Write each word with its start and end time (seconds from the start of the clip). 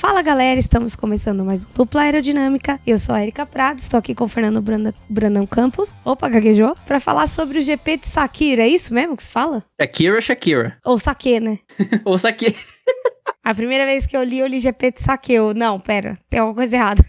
Fala 0.00 0.22
galera, 0.22 0.58
estamos 0.58 0.96
começando 0.96 1.44
mais 1.44 1.62
um 1.62 1.68
Dupla 1.74 2.00
Aerodinâmica. 2.00 2.80
Eu 2.86 2.98
sou 2.98 3.14
a 3.14 3.20
Erika 3.22 3.44
Prado, 3.44 3.80
estou 3.80 3.98
aqui 3.98 4.14
com 4.14 4.24
o 4.24 4.28
Fernando 4.28 4.62
Branda, 4.62 4.94
Brandão 5.06 5.46
Campos. 5.46 5.94
Opa, 6.02 6.26
gaguejou? 6.26 6.74
Pra 6.86 6.98
falar 6.98 7.26
sobre 7.26 7.58
o 7.58 7.62
GP 7.62 7.98
de 7.98 8.06
Sakira, 8.06 8.62
é 8.62 8.68
isso 8.68 8.94
mesmo 8.94 9.14
que 9.14 9.22
se 9.22 9.30
fala? 9.30 9.62
Shakira, 9.78 10.22
Shakira. 10.22 10.78
Ou 10.86 10.98
Saque, 10.98 11.38
né? 11.38 11.58
Ou 12.02 12.16
Saque. 12.16 12.56
a 13.44 13.54
primeira 13.54 13.84
vez 13.84 14.06
que 14.06 14.16
eu 14.16 14.22
li, 14.22 14.38
eu 14.38 14.46
li 14.46 14.58
GP 14.58 14.92
de 14.92 15.02
Sakeu. 15.02 15.52
Não, 15.52 15.78
pera, 15.78 16.18
tem 16.30 16.40
alguma 16.40 16.56
coisa 16.56 16.76
errada. 16.76 17.04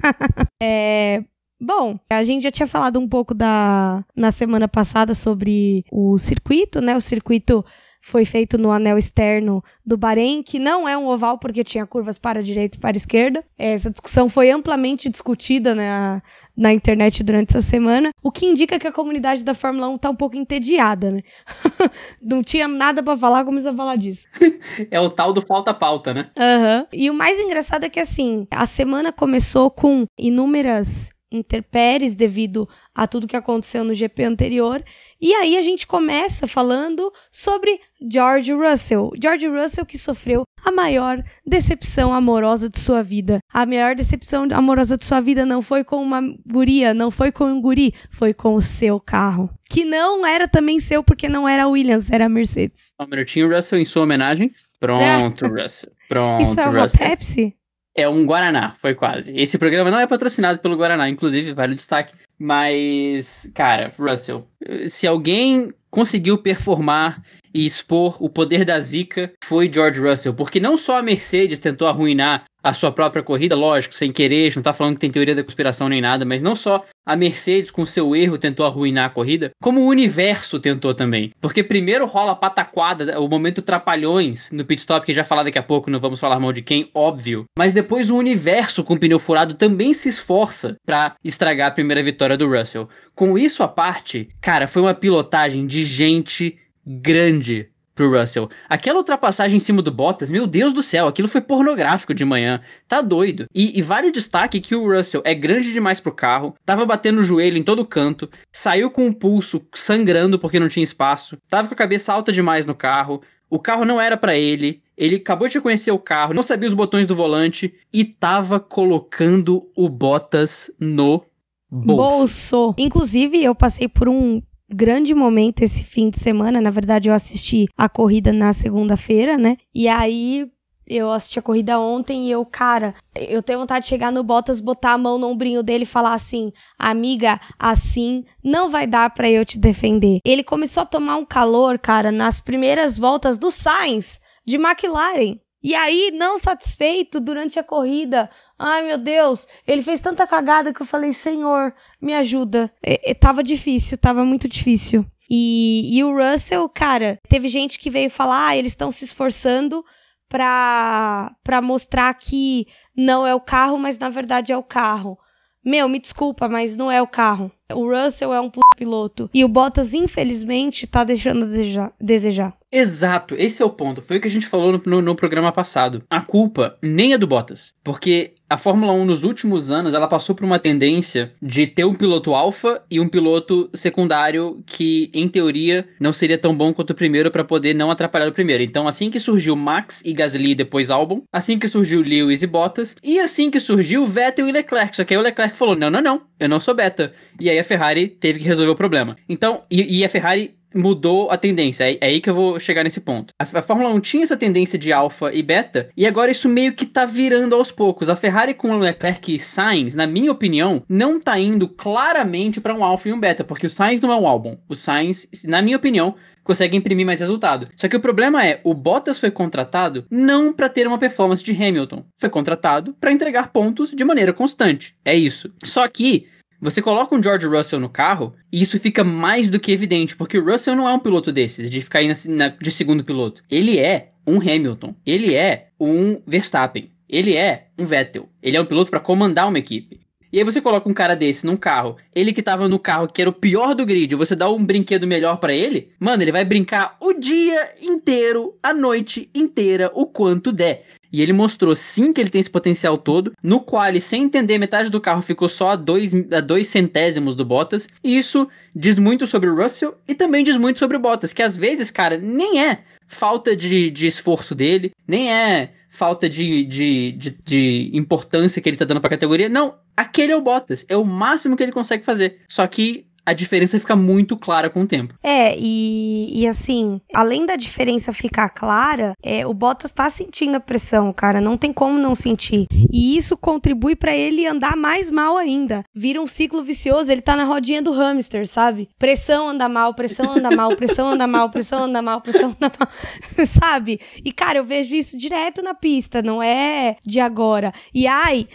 é, 0.62 1.22
Bom, 1.62 2.00
a 2.08 2.22
gente 2.22 2.44
já 2.44 2.50
tinha 2.50 2.66
falado 2.66 2.98
um 2.98 3.06
pouco 3.06 3.34
da 3.34 4.02
na 4.16 4.32
semana 4.32 4.66
passada 4.66 5.14
sobre 5.14 5.84
o 5.92 6.16
circuito, 6.16 6.80
né? 6.80 6.96
O 6.96 7.02
circuito 7.02 7.62
foi 8.00 8.24
feito 8.24 8.56
no 8.56 8.70
anel 8.70 8.96
externo 8.96 9.62
do 9.84 9.96
Bahrein, 9.96 10.42
que 10.42 10.58
não 10.58 10.88
é 10.88 10.96
um 10.96 11.06
oval 11.06 11.38
porque 11.38 11.62
tinha 11.62 11.86
curvas 11.86 12.18
para 12.18 12.40
a 12.40 12.42
direita 12.42 12.78
e 12.78 12.80
para 12.80 12.96
a 12.96 12.98
esquerda. 12.98 13.44
Essa 13.58 13.90
discussão 13.90 14.28
foi 14.28 14.50
amplamente 14.50 15.08
discutida 15.08 15.74
na, 15.74 16.22
na 16.56 16.72
internet 16.72 17.22
durante 17.22 17.56
essa 17.56 17.66
semana, 17.66 18.10
o 18.22 18.30
que 18.30 18.46
indica 18.46 18.78
que 18.78 18.86
a 18.86 18.92
comunidade 18.92 19.44
da 19.44 19.54
Fórmula 19.54 19.88
1 19.88 19.98
tá 19.98 20.10
um 20.10 20.16
pouco 20.16 20.36
entediada, 20.36 21.10
né? 21.10 21.22
não 22.22 22.42
tinha 22.42 22.66
nada 22.66 23.02
para 23.02 23.16
falar, 23.16 23.44
começou 23.44 23.72
a 23.72 23.76
falar 23.76 23.96
disso. 23.96 24.26
é 24.90 25.00
o 25.00 25.10
tal 25.10 25.32
do 25.32 25.42
falta-pauta, 25.42 26.14
né? 26.14 26.30
Aham. 26.38 26.80
Uhum. 26.80 26.86
E 26.92 27.10
o 27.10 27.14
mais 27.14 27.38
engraçado 27.38 27.84
é 27.84 27.88
que, 27.88 28.00
assim, 28.00 28.46
a 28.50 28.66
semana 28.66 29.12
começou 29.12 29.70
com 29.70 30.04
inúmeras 30.18 31.10
interpéries 31.30 32.16
devido 32.16 32.68
a 32.94 33.06
tudo 33.06 33.26
que 33.26 33.36
aconteceu 33.36 33.84
no 33.84 33.94
GP 33.94 34.24
anterior. 34.24 34.82
E 35.20 35.32
aí 35.34 35.56
a 35.56 35.62
gente 35.62 35.86
começa 35.86 36.46
falando 36.46 37.12
sobre 37.30 37.80
George 38.10 38.52
Russell. 38.52 39.10
George 39.20 39.46
Russell 39.46 39.86
que 39.86 39.98
sofreu 39.98 40.42
a 40.64 40.72
maior 40.72 41.22
decepção 41.46 42.12
amorosa 42.12 42.68
de 42.68 42.78
sua 42.78 43.02
vida. 43.02 43.38
A 43.52 43.64
maior 43.64 43.94
decepção 43.94 44.46
amorosa 44.52 44.96
de 44.96 45.04
sua 45.04 45.20
vida 45.20 45.46
não 45.46 45.62
foi 45.62 45.84
com 45.84 46.02
uma 46.02 46.20
guria, 46.46 46.92
não 46.92 47.10
foi 47.10 47.32
com 47.32 47.44
um 47.44 47.60
guri, 47.60 47.94
foi 48.10 48.34
com 48.34 48.54
o 48.54 48.62
seu 48.62 49.00
carro. 49.00 49.50
Que 49.68 49.84
não 49.84 50.26
era 50.26 50.48
também 50.48 50.80
seu 50.80 51.02
porque 51.02 51.28
não 51.28 51.48
era 51.48 51.68
Williams, 51.68 52.10
era 52.10 52.28
Mercedes. 52.28 52.92
Um 53.00 53.06
minutinho, 53.06 53.54
Russell, 53.54 53.78
em 53.78 53.84
sua 53.84 54.02
homenagem. 54.02 54.50
Pronto, 54.80 55.46
Russell. 55.46 55.92
Pronto, 56.08 56.42
Isso 56.42 56.58
é 56.58 56.66
uma 56.66 56.82
Russell. 56.82 57.06
Pepsi? 57.06 57.56
É 57.94 58.08
um 58.08 58.24
Guaraná, 58.24 58.76
foi 58.78 58.94
quase. 58.94 59.36
Esse 59.36 59.58
programa 59.58 59.90
não 59.90 59.98
é 59.98 60.06
patrocinado 60.06 60.60
pelo 60.60 60.76
Guaraná, 60.76 61.08
inclusive, 61.08 61.52
vale 61.52 61.72
o 61.72 61.76
destaque. 61.76 62.14
Mas, 62.38 63.50
cara, 63.54 63.92
Russell, 63.98 64.48
se 64.86 65.06
alguém 65.06 65.72
conseguiu 65.90 66.38
performar 66.38 67.22
e 67.52 67.66
expor 67.66 68.22
o 68.22 68.30
poder 68.30 68.64
da 68.64 68.78
zica 68.78 69.32
foi 69.44 69.70
George 69.72 70.00
Russell, 70.00 70.34
porque 70.34 70.60
não 70.60 70.76
só 70.76 70.98
a 70.98 71.02
Mercedes 71.02 71.58
tentou 71.58 71.88
arruinar 71.88 72.44
a 72.62 72.72
sua 72.72 72.92
própria 72.92 73.22
corrida, 73.22 73.56
lógico, 73.56 73.94
sem 73.94 74.12
querer, 74.12 74.54
não 74.54 74.62
tá 74.62 74.72
falando 74.72 74.94
que 74.94 75.00
tem 75.00 75.10
teoria 75.10 75.34
da 75.34 75.42
conspiração 75.42 75.88
nem 75.88 76.00
nada, 76.00 76.24
mas 76.24 76.42
não 76.42 76.54
só 76.54 76.84
a 77.04 77.16
Mercedes 77.16 77.70
com 77.70 77.84
seu 77.86 78.14
erro 78.14 78.38
tentou 78.38 78.64
arruinar 78.66 79.06
a 79.06 79.10
corrida, 79.10 79.50
como 79.60 79.80
o 79.80 79.86
universo 79.86 80.60
tentou 80.60 80.94
também. 80.94 81.32
Porque 81.40 81.62
primeiro 81.62 82.06
rola 82.06 82.32
a 82.32 82.36
pataquada, 82.36 83.18
o 83.20 83.28
momento 83.28 83.62
trapalhões 83.62 84.50
no 84.50 84.64
pit 84.64 84.80
stop, 84.80 85.04
que 85.04 85.14
já 85.14 85.24
falar 85.24 85.42
daqui 85.42 85.58
a 85.58 85.62
pouco, 85.62 85.90
não 85.90 85.98
vamos 85.98 86.20
falar 86.20 86.38
mal 86.38 86.52
de 86.52 86.62
quem, 86.62 86.90
óbvio. 86.94 87.44
Mas 87.58 87.72
depois 87.72 88.10
o 88.10 88.16
universo 88.16 88.84
com 88.84 88.96
pneu 88.96 89.18
furado 89.18 89.54
também 89.54 89.94
se 89.94 90.08
esforça 90.08 90.76
para 90.86 91.14
estragar 91.24 91.68
a 91.68 91.72
primeira 91.72 92.02
vitória 92.02 92.36
do 92.36 92.48
Russell. 92.48 92.88
Com 93.14 93.38
isso 93.38 93.62
à 93.62 93.68
parte, 93.68 94.28
cara, 94.40 94.66
foi 94.66 94.82
uma 94.82 94.94
pilotagem 94.94 95.66
de 95.66 95.82
gente 95.82 96.58
grande 96.86 97.69
pro 98.00 98.18
Russell. 98.18 98.48
Aquela 98.66 98.98
ultrapassagem 98.98 99.58
em 99.58 99.60
cima 99.60 99.82
do 99.82 99.90
Bottas, 99.90 100.30
meu 100.30 100.46
Deus 100.46 100.72
do 100.72 100.82
céu, 100.82 101.06
aquilo 101.06 101.28
foi 101.28 101.42
pornográfico 101.42 102.14
de 102.14 102.24
manhã. 102.24 102.62
Tá 102.88 103.02
doido. 103.02 103.44
E, 103.54 103.78
e 103.78 103.82
vale 103.82 104.08
o 104.08 104.12
destaque 104.12 104.58
que 104.58 104.74
o 104.74 104.90
Russell 104.90 105.20
é 105.22 105.34
grande 105.34 105.70
demais 105.70 106.00
pro 106.00 106.10
carro, 106.10 106.54
tava 106.64 106.86
batendo 106.86 107.20
o 107.20 107.22
joelho 107.22 107.58
em 107.58 107.62
todo 107.62 107.84
canto, 107.84 108.30
saiu 108.50 108.90
com 108.90 109.06
o 109.06 109.14
pulso 109.14 109.60
sangrando 109.74 110.38
porque 110.38 110.58
não 110.58 110.68
tinha 110.68 110.82
espaço, 110.82 111.36
tava 111.46 111.68
com 111.68 111.74
a 111.74 111.76
cabeça 111.76 112.10
alta 112.10 112.32
demais 112.32 112.64
no 112.64 112.74
carro, 112.74 113.20
o 113.50 113.58
carro 113.58 113.84
não 113.84 114.00
era 114.00 114.16
para 114.16 114.34
ele, 114.34 114.82
ele 114.96 115.16
acabou 115.16 115.46
de 115.46 115.60
conhecer 115.60 115.90
o 115.90 115.98
carro, 115.98 116.32
não 116.32 116.42
sabia 116.42 116.68
os 116.68 116.74
botões 116.74 117.06
do 117.06 117.14
volante 117.14 117.74
e 117.92 118.02
tava 118.02 118.58
colocando 118.58 119.68
o 119.76 119.90
Bottas 119.90 120.70
no 120.80 121.22
bolso. 121.70 122.56
bolso. 122.56 122.74
Inclusive, 122.78 123.44
eu 123.44 123.54
passei 123.54 123.88
por 123.88 124.08
um 124.08 124.40
grande 124.72 125.14
momento 125.14 125.62
esse 125.62 125.84
fim 125.84 126.10
de 126.10 126.18
semana. 126.18 126.60
Na 126.60 126.70
verdade, 126.70 127.08
eu 127.08 127.14
assisti 127.14 127.66
a 127.76 127.88
corrida 127.88 128.32
na 128.32 128.52
segunda-feira, 128.52 129.36
né? 129.36 129.56
E 129.74 129.88
aí 129.88 130.50
eu 130.86 131.12
assisti 131.12 131.38
a 131.38 131.42
corrida 131.42 131.78
ontem 131.78 132.26
e 132.26 132.30
eu, 132.32 132.44
cara, 132.44 132.94
eu 133.14 133.40
tenho 133.40 133.60
vontade 133.60 133.84
de 133.84 133.88
chegar 133.88 134.10
no 134.10 134.24
Bottas, 134.24 134.60
botar 134.60 134.92
a 134.92 134.98
mão 134.98 135.18
no 135.18 135.28
ombrinho 135.28 135.62
dele 135.62 135.84
e 135.84 135.86
falar 135.86 136.14
assim: 136.14 136.52
amiga, 136.78 137.40
assim 137.58 138.24
não 138.42 138.68
vai 138.68 138.86
dar 138.86 139.10
para 139.10 139.30
eu 139.30 139.44
te 139.44 139.58
defender. 139.58 140.18
Ele 140.24 140.42
começou 140.42 140.82
a 140.82 140.86
tomar 140.86 141.16
um 141.16 141.24
calor, 141.24 141.78
cara, 141.78 142.10
nas 142.10 142.40
primeiras 142.40 142.98
voltas 142.98 143.38
do 143.38 143.50
Sainz 143.50 144.20
de 144.44 144.56
McLaren. 144.56 145.38
E 145.62 145.74
aí, 145.74 146.10
não 146.14 146.38
satisfeito 146.38 147.20
durante 147.20 147.58
a 147.58 147.64
corrida, 147.64 148.30
ai 148.58 148.82
meu 148.82 148.96
Deus, 148.96 149.46
ele 149.66 149.82
fez 149.82 150.00
tanta 150.00 150.26
cagada 150.26 150.72
que 150.72 150.80
eu 150.80 150.86
falei, 150.86 151.12
Senhor, 151.12 151.74
me 152.00 152.14
ajuda. 152.14 152.72
E, 152.84 153.10
e, 153.10 153.14
tava 153.14 153.42
difícil, 153.42 153.98
tava 153.98 154.24
muito 154.24 154.48
difícil. 154.48 155.04
E, 155.30 155.96
e 155.96 156.02
o 156.02 156.16
Russell, 156.16 156.68
cara, 156.68 157.18
teve 157.28 157.46
gente 157.46 157.78
que 157.78 157.90
veio 157.90 158.10
falar, 158.10 158.48
ah, 158.48 158.56
eles 158.56 158.72
estão 158.72 158.90
se 158.90 159.04
esforçando 159.04 159.84
pra, 160.28 161.34
pra 161.44 161.60
mostrar 161.60 162.14
que 162.14 162.66
não 162.96 163.26
é 163.26 163.34
o 163.34 163.40
carro, 163.40 163.76
mas 163.76 163.98
na 163.98 164.08
verdade 164.08 164.52
é 164.52 164.56
o 164.56 164.62
carro. 164.62 165.18
Meu, 165.62 165.88
me 165.88 165.98
desculpa, 165.98 166.48
mas 166.48 166.76
não 166.76 166.90
é 166.90 167.02
o 167.02 167.06
carro. 167.06 167.52
O 167.74 167.88
Russell 167.88 168.32
é 168.32 168.40
um 168.40 168.50
piloto. 168.76 169.28
E 169.32 169.44
o 169.44 169.48
Bottas, 169.48 169.92
infelizmente, 169.94 170.86
tá 170.86 171.04
deixando 171.04 171.44
a 171.44 171.92
desejar. 172.00 172.54
Exato, 172.72 173.34
esse 173.36 173.62
é 173.62 173.64
o 173.64 173.70
ponto. 173.70 174.00
Foi 174.00 174.18
o 174.18 174.20
que 174.20 174.28
a 174.28 174.30
gente 174.30 174.46
falou 174.46 174.72
no, 174.72 174.82
no, 174.86 175.02
no, 175.02 175.14
programa 175.14 175.50
passado. 175.50 176.02
A 176.08 176.20
culpa 176.20 176.76
nem 176.80 177.12
é 177.12 177.18
do 177.18 177.26
Bottas, 177.26 177.74
porque 177.82 178.34
a 178.48 178.56
Fórmula 178.56 178.92
1 178.92 179.04
nos 179.04 179.22
últimos 179.24 179.70
anos 179.70 179.94
ela 179.94 180.08
passou 180.08 180.34
por 180.34 180.44
uma 180.44 180.58
tendência 180.58 181.32
de 181.40 181.66
ter 181.66 181.84
um 181.84 181.94
piloto 181.94 182.34
alfa 182.34 182.82
e 182.90 183.00
um 183.00 183.08
piloto 183.08 183.70
secundário 183.72 184.62
que, 184.66 185.10
em 185.14 185.28
teoria, 185.28 185.88
não 186.00 186.12
seria 186.12 186.38
tão 186.38 186.54
bom 186.54 186.72
quanto 186.72 186.90
o 186.90 186.94
primeiro 186.94 187.30
para 187.30 187.44
poder 187.44 187.74
não 187.74 187.90
atrapalhar 187.90 188.28
o 188.28 188.32
primeiro. 188.32 188.62
Então, 188.62 188.88
assim 188.88 189.10
que 189.10 189.20
surgiu 189.20 189.54
Max 189.54 190.02
e 190.04 190.12
Gasly 190.12 190.54
depois 190.54 190.90
Albon, 190.90 191.22
assim 191.32 191.58
que 191.58 191.68
surgiu 191.68 192.02
Lewis 192.02 192.42
e 192.42 192.46
Bottas, 192.46 192.96
e 193.02 193.20
assim 193.20 193.50
que 193.50 193.60
surgiu 193.60 194.06
Vettel 194.06 194.48
e 194.48 194.52
Leclerc. 194.52 194.96
Só 194.96 195.04
que 195.04 195.14
aí 195.14 195.18
o 195.18 195.22
Leclerc 195.22 195.56
falou: 195.56 195.76
não, 195.76 195.90
não, 195.90 196.00
não, 196.00 196.22
eu 196.38 196.48
não 196.48 196.58
sou 196.58 196.74
beta. 196.74 197.12
E 197.40 197.48
aí 197.48 197.58
a 197.60 197.64
Ferrari 197.64 198.08
teve 198.08 198.38
que 198.38 198.44
resolver 198.44 198.72
o 198.72 198.76
problema. 198.76 199.16
Então, 199.28 199.62
e, 199.70 199.98
e 199.98 200.04
a 200.04 200.08
Ferrari 200.08 200.54
mudou 200.74 201.30
a 201.30 201.36
tendência. 201.36 201.84
É, 201.84 201.98
é, 202.00 202.06
aí 202.06 202.20
que 202.20 202.30
eu 202.30 202.34
vou 202.34 202.60
chegar 202.60 202.84
nesse 202.84 203.00
ponto. 203.00 203.34
A, 203.38 203.42
a 203.42 203.62
Fórmula 203.62 203.90
1 203.90 204.00
tinha 204.00 204.22
essa 204.22 204.36
tendência 204.36 204.78
de 204.78 204.92
alfa 204.92 205.32
e 205.32 205.42
beta, 205.42 205.90
e 205.96 206.06
agora 206.06 206.30
isso 206.30 206.48
meio 206.48 206.72
que 206.74 206.86
tá 206.86 207.04
virando 207.04 207.54
aos 207.54 207.70
poucos. 207.70 208.08
A 208.08 208.16
Ferrari 208.16 208.54
com 208.54 208.70
o 208.70 208.78
Leclerc 208.78 209.34
e 209.34 209.38
Sainz, 209.38 209.94
na 209.94 210.06
minha 210.06 210.32
opinião, 210.32 210.82
não 210.88 211.20
tá 211.20 211.38
indo 211.38 211.68
claramente 211.68 212.60
para 212.60 212.74
um 212.74 212.84
alfa 212.84 213.08
e 213.08 213.12
um 213.12 213.20
beta, 213.20 213.44
porque 213.44 213.66
o 213.66 213.70
Sainz 213.70 214.00
não 214.00 214.12
é 214.12 214.16
um 214.16 214.26
álbum. 214.26 214.56
O 214.68 214.74
Sainz, 214.74 215.28
na 215.44 215.62
minha 215.62 215.76
opinião, 215.76 216.14
consegue 216.42 216.76
imprimir 216.76 217.06
mais 217.06 217.20
resultado. 217.20 217.68
Só 217.76 217.86
que 217.86 217.96
o 217.96 218.00
problema 218.00 218.44
é, 218.44 218.60
o 218.64 218.74
Bottas 218.74 219.18
foi 219.18 219.30
contratado 219.30 220.06
não 220.10 220.52
para 220.52 220.68
ter 220.68 220.86
uma 220.86 220.98
performance 220.98 221.44
de 221.44 221.52
Hamilton, 221.52 222.04
foi 222.18 222.30
contratado 222.30 222.94
para 223.00 223.12
entregar 223.12 223.52
pontos 223.52 223.90
de 223.90 224.04
maneira 224.04 224.32
constante. 224.32 224.94
É 225.04 225.14
isso. 225.14 225.52
Só 225.62 225.86
que 225.86 226.26
você 226.60 226.82
coloca 226.82 227.14
um 227.14 227.22
George 227.22 227.46
Russell 227.46 227.80
no 227.80 227.88
carro 227.88 228.34
e 228.52 228.60
isso 228.60 228.78
fica 228.78 229.02
mais 229.02 229.48
do 229.48 229.58
que 229.58 229.72
evidente, 229.72 230.14
porque 230.14 230.38
o 230.38 230.44
Russell 230.44 230.76
não 230.76 230.88
é 230.88 230.92
um 230.92 230.98
piloto 230.98 231.32
desses, 231.32 231.70
de 231.70 231.80
ficar 231.80 232.00
aí 232.00 232.08
na, 232.08 232.14
na, 232.28 232.48
de 232.48 232.70
segundo 232.70 233.02
piloto. 233.02 233.42
Ele 233.50 233.78
é 233.78 234.10
um 234.26 234.38
Hamilton, 234.38 234.94
ele 235.06 235.34
é 235.34 235.68
um 235.80 236.20
Verstappen, 236.26 236.90
ele 237.08 237.36
é 237.36 237.68
um 237.78 237.84
Vettel, 237.84 238.28
ele 238.42 238.56
é 238.56 238.60
um 238.60 238.66
piloto 238.66 238.90
para 238.90 239.00
comandar 239.00 239.48
uma 239.48 239.58
equipe. 239.58 240.00
E 240.32 240.38
aí 240.38 240.44
você 240.44 240.60
coloca 240.60 240.88
um 240.88 240.94
cara 240.94 241.16
desse 241.16 241.44
num 241.44 241.56
carro, 241.56 241.96
ele 242.14 242.32
que 242.32 242.42
tava 242.42 242.68
no 242.68 242.78
carro 242.78 243.08
que 243.08 243.20
era 243.20 243.30
o 243.30 243.34
pior 243.34 243.74
do 243.74 243.84
grid, 243.84 244.14
você 244.14 244.36
dá 244.36 244.48
um 244.48 244.64
brinquedo 244.64 245.06
melhor 245.06 245.38
para 245.38 245.52
ele, 245.52 245.90
mano, 245.98 246.22
ele 246.22 246.32
vai 246.32 246.44
brincar 246.44 246.96
o 247.00 247.12
dia 247.12 247.74
inteiro, 247.82 248.54
a 248.62 248.72
noite 248.72 249.28
inteira, 249.34 249.90
o 249.94 250.06
quanto 250.06 250.52
der. 250.52 250.84
E 251.12 251.20
ele 251.20 251.32
mostrou 251.32 251.74
sim 251.74 252.12
que 252.12 252.20
ele 252.20 252.30
tem 252.30 252.40
esse 252.40 252.50
potencial 252.50 252.96
todo, 252.96 253.32
no 253.42 253.60
qual 253.60 253.88
ele, 253.88 254.00
sem 254.00 254.22
entender, 254.22 254.58
metade 254.58 254.90
do 254.90 255.00
carro 255.00 255.22
ficou 255.22 255.48
só 255.48 255.70
a 255.70 255.76
dois, 255.76 256.14
a 256.32 256.40
dois 256.40 256.68
centésimos 256.68 257.34
do 257.34 257.44
Bottas. 257.44 257.88
E 258.04 258.16
isso 258.16 258.48
diz 258.74 258.98
muito 258.98 259.26
sobre 259.26 259.50
o 259.50 259.56
Russell 259.60 259.96
e 260.06 260.14
também 260.14 260.44
diz 260.44 260.56
muito 260.56 260.78
sobre 260.78 260.96
o 260.96 261.00
Bottas, 261.00 261.32
que 261.32 261.42
às 261.42 261.56
vezes, 261.56 261.90
cara, 261.90 262.16
nem 262.16 262.64
é 262.64 262.78
falta 263.08 263.56
de, 263.56 263.90
de 263.90 264.06
esforço 264.06 264.54
dele, 264.54 264.92
nem 265.06 265.32
é 265.32 265.72
falta 265.90 266.28
de, 266.28 266.64
de, 266.64 267.12
de, 267.12 267.38
de, 267.44 267.90
importância 267.92 268.62
que 268.62 268.68
ele 268.68 268.76
tá 268.76 268.84
dando 268.84 269.00
pra 269.00 269.10
categoria. 269.10 269.48
Não, 269.48 269.74
aquele 269.96 270.32
é 270.32 270.36
o 270.36 270.40
Bottas. 270.40 270.86
É 270.88 270.96
o 270.96 271.04
máximo 271.04 271.56
que 271.56 271.62
ele 271.62 271.72
consegue 271.72 272.04
fazer. 272.04 272.40
Só 272.48 272.66
que 272.66 273.06
a 273.24 273.32
diferença 273.32 273.78
fica 273.78 273.94
muito 273.94 274.36
clara 274.36 274.70
com 274.70 274.82
o 274.82 274.86
tempo. 274.86 275.14
É, 275.22 275.56
e, 275.58 276.40
e 276.40 276.46
assim, 276.46 277.00
além 277.14 277.46
da 277.46 277.56
diferença 277.56 278.12
ficar 278.12 278.48
clara, 278.50 279.14
é, 279.22 279.46
o 279.46 279.54
Bottas 279.54 279.92
tá 279.92 280.08
sentindo 280.10 280.56
a 280.56 280.60
pressão, 280.60 281.12
cara, 281.12 281.40
não 281.40 281.56
tem 281.56 281.72
como 281.72 281.98
não 281.98 282.14
sentir. 282.14 282.66
E 282.92 283.16
isso 283.16 283.36
contribui 283.36 283.94
para 283.94 284.14
ele 284.14 284.46
andar 284.46 284.76
mais 284.76 285.10
mal 285.10 285.36
ainda. 285.36 285.84
Vira 285.94 286.20
um 286.20 286.26
ciclo 286.26 286.62
vicioso, 286.62 287.10
ele 287.10 287.20
tá 287.20 287.36
na 287.36 287.44
rodinha 287.44 287.82
do 287.82 287.92
hamster, 287.92 288.46
sabe? 288.46 288.88
Pressão 288.98 289.48
anda 289.48 289.68
mal, 289.68 289.94
pressão 289.94 290.32
anda 290.32 290.50
mal, 290.50 290.74
pressão 290.76 291.08
anda 291.10 291.26
mal, 291.26 291.50
pressão 291.50 291.84
anda 291.84 292.02
mal, 292.02 292.20
pressão 292.20 292.48
anda 292.50 292.72
mal, 292.78 292.88
sabe? 293.46 294.00
E 294.24 294.32
cara, 294.32 294.58
eu 294.58 294.64
vejo 294.64 294.94
isso 294.94 295.16
direto 295.16 295.62
na 295.62 295.74
pista, 295.74 296.22
não 296.22 296.42
é 296.42 296.96
de 297.04 297.20
agora. 297.20 297.72
E 297.94 298.06
ai, 298.06 298.46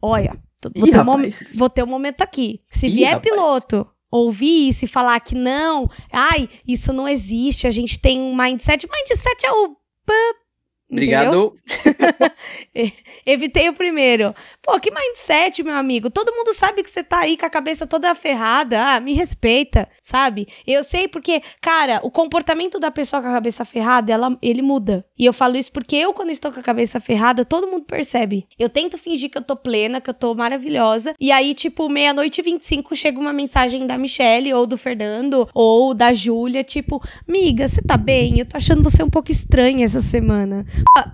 olha, 0.00 0.38
Vou, 0.76 0.86
Ih, 0.86 0.90
ter 0.90 1.00
um 1.00 1.30
vou, 1.54 1.70
ter 1.70 1.82
um 1.82 1.86
momento 1.86 2.20
aqui. 2.20 2.60
Se 2.70 2.86
Ih, 2.86 2.90
vier 2.90 3.14
rapaz. 3.14 3.30
piloto 3.30 3.86
ouvir 4.10 4.68
isso 4.68 4.84
e 4.84 4.88
falar 4.88 5.20
que 5.20 5.34
não, 5.34 5.88
ai, 6.12 6.48
isso 6.66 6.92
não 6.92 7.08
existe, 7.08 7.66
a 7.66 7.70
gente 7.70 7.98
tem 7.98 8.20
um 8.20 8.34
mindset. 8.34 8.88
Mindset 8.90 9.46
é 9.46 9.52
o 9.52 9.76
Obrigado. 10.90 11.56
Evitei 13.24 13.68
o 13.68 13.72
primeiro. 13.72 14.34
Pô, 14.60 14.78
que 14.80 14.90
mindset, 14.90 15.62
meu 15.62 15.74
amigo. 15.74 16.10
Todo 16.10 16.34
mundo 16.34 16.52
sabe 16.52 16.82
que 16.82 16.90
você 16.90 17.04
tá 17.04 17.20
aí 17.20 17.36
com 17.36 17.46
a 17.46 17.50
cabeça 17.50 17.86
toda 17.86 18.14
ferrada. 18.14 18.80
Ah, 18.82 19.00
me 19.00 19.12
respeita, 19.12 19.88
sabe? 20.02 20.48
Eu 20.66 20.82
sei 20.82 21.06
porque, 21.06 21.42
cara, 21.60 22.00
o 22.02 22.10
comportamento 22.10 22.78
da 22.80 22.90
pessoa 22.90 23.22
com 23.22 23.28
a 23.28 23.32
cabeça 23.32 23.64
ferrada, 23.64 24.12
ela, 24.12 24.36
ele 24.42 24.62
muda. 24.62 25.04
E 25.16 25.24
eu 25.24 25.32
falo 25.32 25.56
isso 25.56 25.70
porque 25.70 25.94
eu, 25.94 26.12
quando 26.12 26.30
estou 26.30 26.50
com 26.50 26.58
a 26.58 26.62
cabeça 26.62 27.00
ferrada, 27.00 27.44
todo 27.44 27.68
mundo 27.68 27.84
percebe. 27.84 28.46
Eu 28.58 28.68
tento 28.68 28.98
fingir 28.98 29.30
que 29.30 29.38
eu 29.38 29.42
tô 29.42 29.54
plena, 29.54 30.00
que 30.00 30.10
eu 30.10 30.14
tô 30.14 30.34
maravilhosa. 30.34 31.14
E 31.20 31.30
aí, 31.30 31.54
tipo, 31.54 31.88
meia-noite 31.88 32.40
e 32.40 32.44
25 32.44 32.96
chega 32.96 33.18
uma 33.20 33.32
mensagem 33.32 33.86
da 33.86 33.96
Michelle, 33.96 34.52
ou 34.54 34.66
do 34.66 34.76
Fernando, 34.76 35.48
ou 35.54 35.94
da 35.94 36.12
Júlia, 36.12 36.64
tipo, 36.64 37.00
miga, 37.28 37.68
você 37.68 37.80
tá 37.80 37.96
bem? 37.96 38.40
Eu 38.40 38.46
tô 38.46 38.56
achando 38.56 38.82
você 38.82 39.02
um 39.02 39.10
pouco 39.10 39.30
estranha 39.30 39.84
essa 39.84 40.02
semana. 40.02 40.66